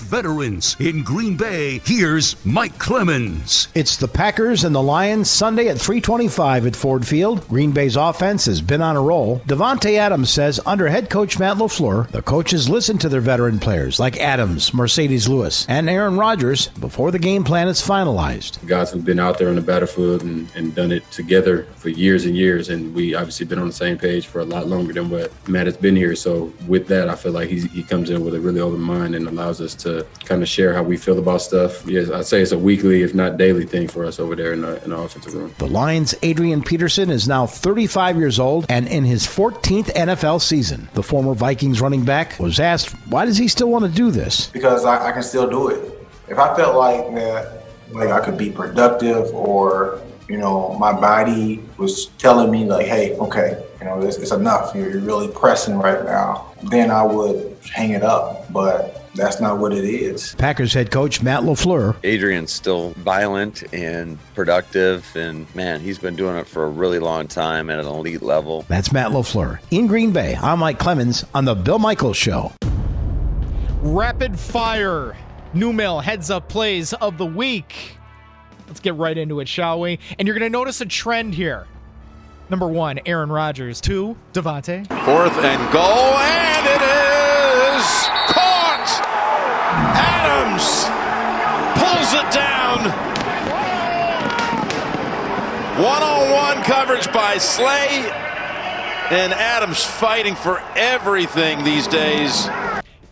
veterans. 0.00 0.76
In 0.78 1.02
Green 1.02 1.36
Bay, 1.36 1.80
here's 1.84 2.36
Mike 2.46 2.78
Clemens. 2.78 3.66
It's 3.74 3.96
the 3.96 4.06
Packers 4.06 4.62
and 4.62 4.72
the 4.72 4.80
Lions 4.80 5.28
Sunday 5.28 5.66
at 5.66 5.80
325 5.80 6.68
at 6.68 6.76
Ford 6.76 7.04
Field. 7.04 7.48
Green 7.48 7.72
Bay's 7.72 7.96
offense 7.96 8.44
has 8.46 8.60
been 8.60 8.80
on 8.80 8.94
a 8.94 9.02
roll. 9.02 9.40
Davante 9.40 9.96
Adams 9.98 10.30
says 10.30 10.60
under 10.64 10.86
head 10.86 11.10
coach 11.10 11.36
Matt 11.40 11.56
LaFleur, 11.56 12.08
the 12.12 12.22
coaches 12.22 12.68
listen 12.68 12.96
to 12.98 13.08
their 13.08 13.20
veteran 13.20 13.58
players 13.58 13.98
like 13.98 14.18
Adams, 14.18 14.70
Marcedes 14.70 15.28
Lewis, 15.28 15.66
and 15.68 15.90
Aaron 15.90 16.16
Rodgers 16.16 16.68
before 16.68 17.10
the 17.10 17.18
game 17.18 17.39
game 17.40 17.46
plan 17.46 17.68
is 17.68 17.80
finalized. 17.80 18.64
Guys 18.66 18.90
who've 18.90 19.04
been 19.04 19.18
out 19.18 19.38
there 19.38 19.48
on 19.48 19.54
the 19.54 19.62
battlefield 19.62 20.22
and, 20.22 20.46
and 20.54 20.74
done 20.74 20.92
it 20.92 21.10
together 21.10 21.64
for 21.76 21.88
years 21.88 22.26
and 22.26 22.36
years, 22.36 22.68
and 22.68 22.94
we 22.94 23.14
obviously 23.14 23.46
been 23.46 23.58
on 23.58 23.66
the 23.66 23.72
same 23.72 23.96
page 23.96 24.26
for 24.26 24.40
a 24.40 24.44
lot 24.44 24.66
longer 24.66 24.92
than 24.92 25.08
what 25.08 25.32
Matt 25.48 25.66
has 25.66 25.76
been 25.76 25.96
here. 25.96 26.14
So 26.14 26.52
with 26.68 26.86
that, 26.88 27.08
I 27.08 27.14
feel 27.14 27.32
like 27.32 27.48
he 27.48 27.82
comes 27.82 28.10
in 28.10 28.22
with 28.24 28.34
a 28.34 28.40
really 28.40 28.60
open 28.60 28.80
mind 28.80 29.14
and 29.14 29.26
allows 29.26 29.60
us 29.60 29.74
to 29.76 30.06
kind 30.24 30.42
of 30.42 30.48
share 30.48 30.74
how 30.74 30.82
we 30.82 30.96
feel 30.98 31.18
about 31.18 31.40
stuff. 31.40 31.86
Yes, 31.86 32.10
I'd 32.10 32.26
say 32.26 32.42
it's 32.42 32.52
a 32.52 32.58
weekly, 32.58 33.02
if 33.02 33.14
not 33.14 33.38
daily, 33.38 33.64
thing 33.64 33.88
for 33.88 34.04
us 34.04 34.20
over 34.20 34.36
there 34.36 34.52
in 34.52 34.60
the, 34.60 34.82
in 34.84 34.90
the 34.90 34.98
offensive 34.98 35.32
room. 35.32 35.54
The 35.58 35.66
Lions' 35.68 36.14
Adrian 36.22 36.62
Peterson 36.62 37.08
is 37.10 37.26
now 37.26 37.46
35 37.46 38.18
years 38.18 38.38
old 38.38 38.66
and 38.68 38.86
in 38.86 39.04
his 39.04 39.26
14th 39.26 39.86
NFL 39.94 40.42
season. 40.42 40.88
The 40.92 41.02
former 41.02 41.34
Vikings 41.34 41.80
running 41.80 42.04
back 42.04 42.38
was 42.38 42.60
asked, 42.60 42.90
"Why 43.08 43.24
does 43.24 43.38
he 43.38 43.48
still 43.48 43.70
want 43.70 43.84
to 43.86 43.90
do 43.90 44.10
this?" 44.10 44.48
Because 44.48 44.84
I, 44.84 45.08
I 45.08 45.12
can 45.12 45.22
still 45.22 45.48
do 45.48 45.68
it 45.68 45.99
if 46.30 46.38
I 46.38 46.54
felt 46.56 46.76
like 46.76 47.12
that, 47.14 47.64
like 47.90 48.10
I 48.10 48.24
could 48.24 48.38
be 48.38 48.50
productive 48.50 49.34
or, 49.34 50.00
you 50.28 50.38
know, 50.38 50.76
my 50.78 50.92
body 50.92 51.60
was 51.76 52.06
telling 52.18 52.52
me 52.52 52.64
like, 52.64 52.86
hey, 52.86 53.16
okay, 53.16 53.62
you 53.80 53.84
know, 53.84 54.00
it's, 54.00 54.16
it's 54.16 54.30
enough. 54.30 54.72
You're, 54.72 54.90
you're 54.90 55.00
really 55.00 55.26
pressing 55.26 55.76
right 55.76 56.04
now. 56.04 56.54
Then 56.70 56.92
I 56.92 57.02
would 57.02 57.58
hang 57.74 57.90
it 57.90 58.04
up. 58.04 58.50
But 58.52 59.10
that's 59.16 59.40
not 59.40 59.58
what 59.58 59.72
it 59.72 59.82
is. 59.82 60.36
Packers 60.36 60.72
head 60.72 60.92
coach 60.92 61.20
Matt 61.20 61.42
LaFleur. 61.42 61.96
Adrian's 62.04 62.52
still 62.52 62.90
violent 62.90 63.64
and 63.74 64.16
productive, 64.36 65.04
and 65.16 65.52
man, 65.56 65.80
he's 65.80 65.98
been 65.98 66.14
doing 66.14 66.36
it 66.36 66.46
for 66.46 66.64
a 66.64 66.68
really 66.68 67.00
long 67.00 67.26
time 67.26 67.70
at 67.70 67.80
an 67.80 67.86
elite 67.86 68.22
level. 68.22 68.64
That's 68.68 68.92
Matt 68.92 69.10
LaFleur. 69.10 69.58
In 69.72 69.88
Green 69.88 70.12
Bay, 70.12 70.36
I'm 70.40 70.60
Mike 70.60 70.78
Clemens 70.78 71.24
on 71.34 71.44
The 71.44 71.56
Bill 71.56 71.80
Michaels 71.80 72.16
Show. 72.16 72.52
Rapid 73.82 74.38
fire. 74.38 75.16
New 75.52 75.72
mail 75.72 76.00
heads 76.00 76.30
up 76.30 76.48
plays 76.48 76.92
of 76.92 77.18
the 77.18 77.26
week. 77.26 77.96
Let's 78.68 78.78
get 78.78 78.94
right 78.94 79.18
into 79.18 79.40
it, 79.40 79.48
shall 79.48 79.80
we? 79.80 79.98
And 80.18 80.28
you're 80.28 80.38
going 80.38 80.50
to 80.50 80.56
notice 80.56 80.80
a 80.80 80.86
trend 80.86 81.34
here. 81.34 81.66
Number 82.48 82.68
one, 82.68 83.00
Aaron 83.04 83.30
Rodgers. 83.30 83.80
Two, 83.80 84.16
Davante. 84.32 84.86
Fourth 85.04 85.36
and 85.38 85.72
goal, 85.72 86.14
and 86.18 86.66
it 86.66 86.82
is 86.82 87.84
caught. 88.30 89.00
Adams 89.96 90.86
pulls 91.78 92.14
it 92.14 92.30
down. 92.32 92.78
One 95.82 96.02
on 96.02 96.30
one 96.30 96.64
coverage 96.64 97.12
by 97.12 97.38
Slay. 97.38 97.88
And 99.10 99.32
Adams 99.32 99.82
fighting 99.82 100.36
for 100.36 100.60
everything 100.76 101.64
these 101.64 101.88
days. 101.88 102.46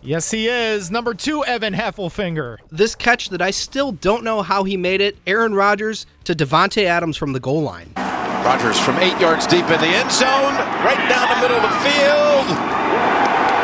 Yes, 0.01 0.31
he 0.31 0.47
is. 0.47 0.89
Number 0.89 1.13
two, 1.13 1.43
Evan 1.43 1.73
Heffelfinger. 1.73 2.57
This 2.71 2.95
catch 2.95 3.29
that 3.29 3.41
I 3.41 3.51
still 3.51 3.91
don't 3.91 4.23
know 4.23 4.41
how 4.41 4.63
he 4.63 4.77
made 4.77 5.01
it, 5.01 5.17
Aaron 5.27 5.53
Rodgers 5.53 6.05
to 6.23 6.33
Davante 6.33 6.85
Adams 6.85 7.17
from 7.17 7.33
the 7.33 7.39
goal 7.39 7.61
line. 7.61 7.91
Rodgers 7.97 8.79
from 8.79 8.97
eight 8.99 9.19
yards 9.19 9.45
deep 9.45 9.65
in 9.65 9.81
the 9.81 9.87
end 9.87 10.09
zone, 10.11 10.55
right 10.85 11.09
down 11.09 11.27
the 11.27 11.41
middle 11.41 11.57
of 11.57 11.63
the 11.63 11.77
field. 11.79 12.47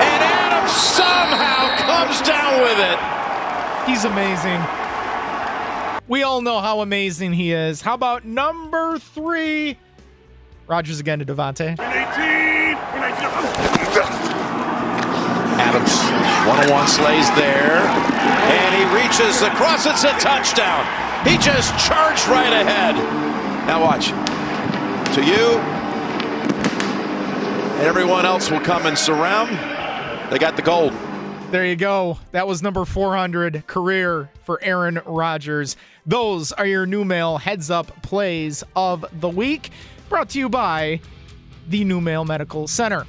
And 0.03 0.23
Adams 0.23 0.71
somehow 0.71 1.77
comes 1.87 2.21
down 2.27 2.61
with 2.61 2.79
it. 2.79 2.99
He's 3.89 4.03
amazing. 4.03 4.61
We 6.07 6.23
all 6.23 6.41
know 6.41 6.59
how 6.59 6.81
amazing 6.81 7.33
he 7.33 7.53
is. 7.53 7.81
How 7.81 7.93
about 7.93 8.25
number 8.25 8.99
three? 8.99 9.77
Rodgers 10.67 10.99
again 10.99 11.19
to 11.19 11.25
Davante. 11.25 11.77
Adams, 15.57 15.95
one-on-one 16.47 16.87
slays 16.87 17.29
there, 17.35 17.79
and 17.79 18.75
he 18.75 18.83
reaches 18.95 19.41
across. 19.41 19.85
It's 19.85 20.03
a 20.03 20.11
touchdown. 20.19 20.85
He 21.25 21.37
just 21.37 21.71
charged 21.87 22.27
right 22.27 22.53
ahead. 22.53 22.95
Now 23.67 23.81
watch. 23.81 24.09
To 25.15 25.23
you, 25.23 25.59
and 27.75 27.83
everyone 27.83 28.25
else 28.25 28.51
will 28.51 28.59
come 28.59 28.85
and 28.85 28.97
surround. 28.97 29.49
They 30.31 30.39
got 30.39 30.55
the 30.55 30.61
gold. 30.61 30.93
There 31.51 31.65
you 31.65 31.75
go. 31.75 32.17
That 32.31 32.47
was 32.47 32.61
number 32.61 32.83
400 32.83 33.65
career 33.65 34.29
for 34.43 34.61
Aaron 34.61 34.99
Rodgers. 35.05 35.77
Those 36.05 36.51
are 36.51 36.65
your 36.65 36.85
new 36.85 37.05
mail 37.05 37.37
heads 37.37 37.69
up 37.71 38.01
plays 38.03 38.63
of 38.75 39.05
the 39.21 39.29
week, 39.29 39.69
brought 40.09 40.29
to 40.31 40.39
you 40.39 40.49
by 40.49 40.99
the 41.67 41.83
New 41.85 42.01
Mail 42.01 42.25
Medical 42.25 42.67
Center. 42.67 43.05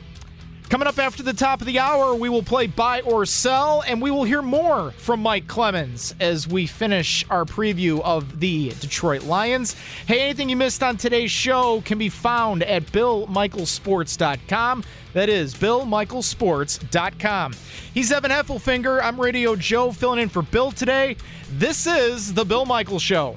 Coming 0.68 0.88
up 0.88 0.98
after 0.98 1.22
the 1.22 1.32
top 1.32 1.60
of 1.60 1.66
the 1.68 1.78
hour, 1.78 2.12
we 2.16 2.28
will 2.28 2.42
play 2.42 2.66
buy 2.66 3.00
or 3.02 3.24
sell, 3.24 3.84
and 3.86 4.02
we 4.02 4.10
will 4.10 4.24
hear 4.24 4.42
more 4.42 4.90
from 4.92 5.20
Mike 5.20 5.46
Clemens 5.46 6.12
as 6.18 6.48
we 6.48 6.66
finish 6.66 7.24
our 7.30 7.44
preview 7.44 8.00
of 8.00 8.40
the 8.40 8.70
Detroit 8.80 9.22
Lions. 9.22 9.74
Hey, 10.06 10.22
anything 10.22 10.48
you 10.48 10.56
missed 10.56 10.82
on 10.82 10.96
today's 10.96 11.30
show 11.30 11.82
can 11.82 11.98
be 11.98 12.08
found 12.08 12.64
at 12.64 12.82
BillMichaelsports.com. 12.86 14.82
That 15.12 15.28
is 15.28 15.54
BillMichaelsports.com. 15.54 17.54
He's 17.94 18.10
Evan 18.10 18.32
Heffelfinger. 18.32 19.00
I'm 19.00 19.20
Radio 19.20 19.54
Joe 19.54 19.92
filling 19.92 20.18
in 20.18 20.28
for 20.28 20.42
Bill 20.42 20.72
today. 20.72 21.16
This 21.52 21.86
is 21.86 22.34
The 22.34 22.44
Bill 22.44 22.66
Michael 22.66 22.98
Show. 22.98 23.36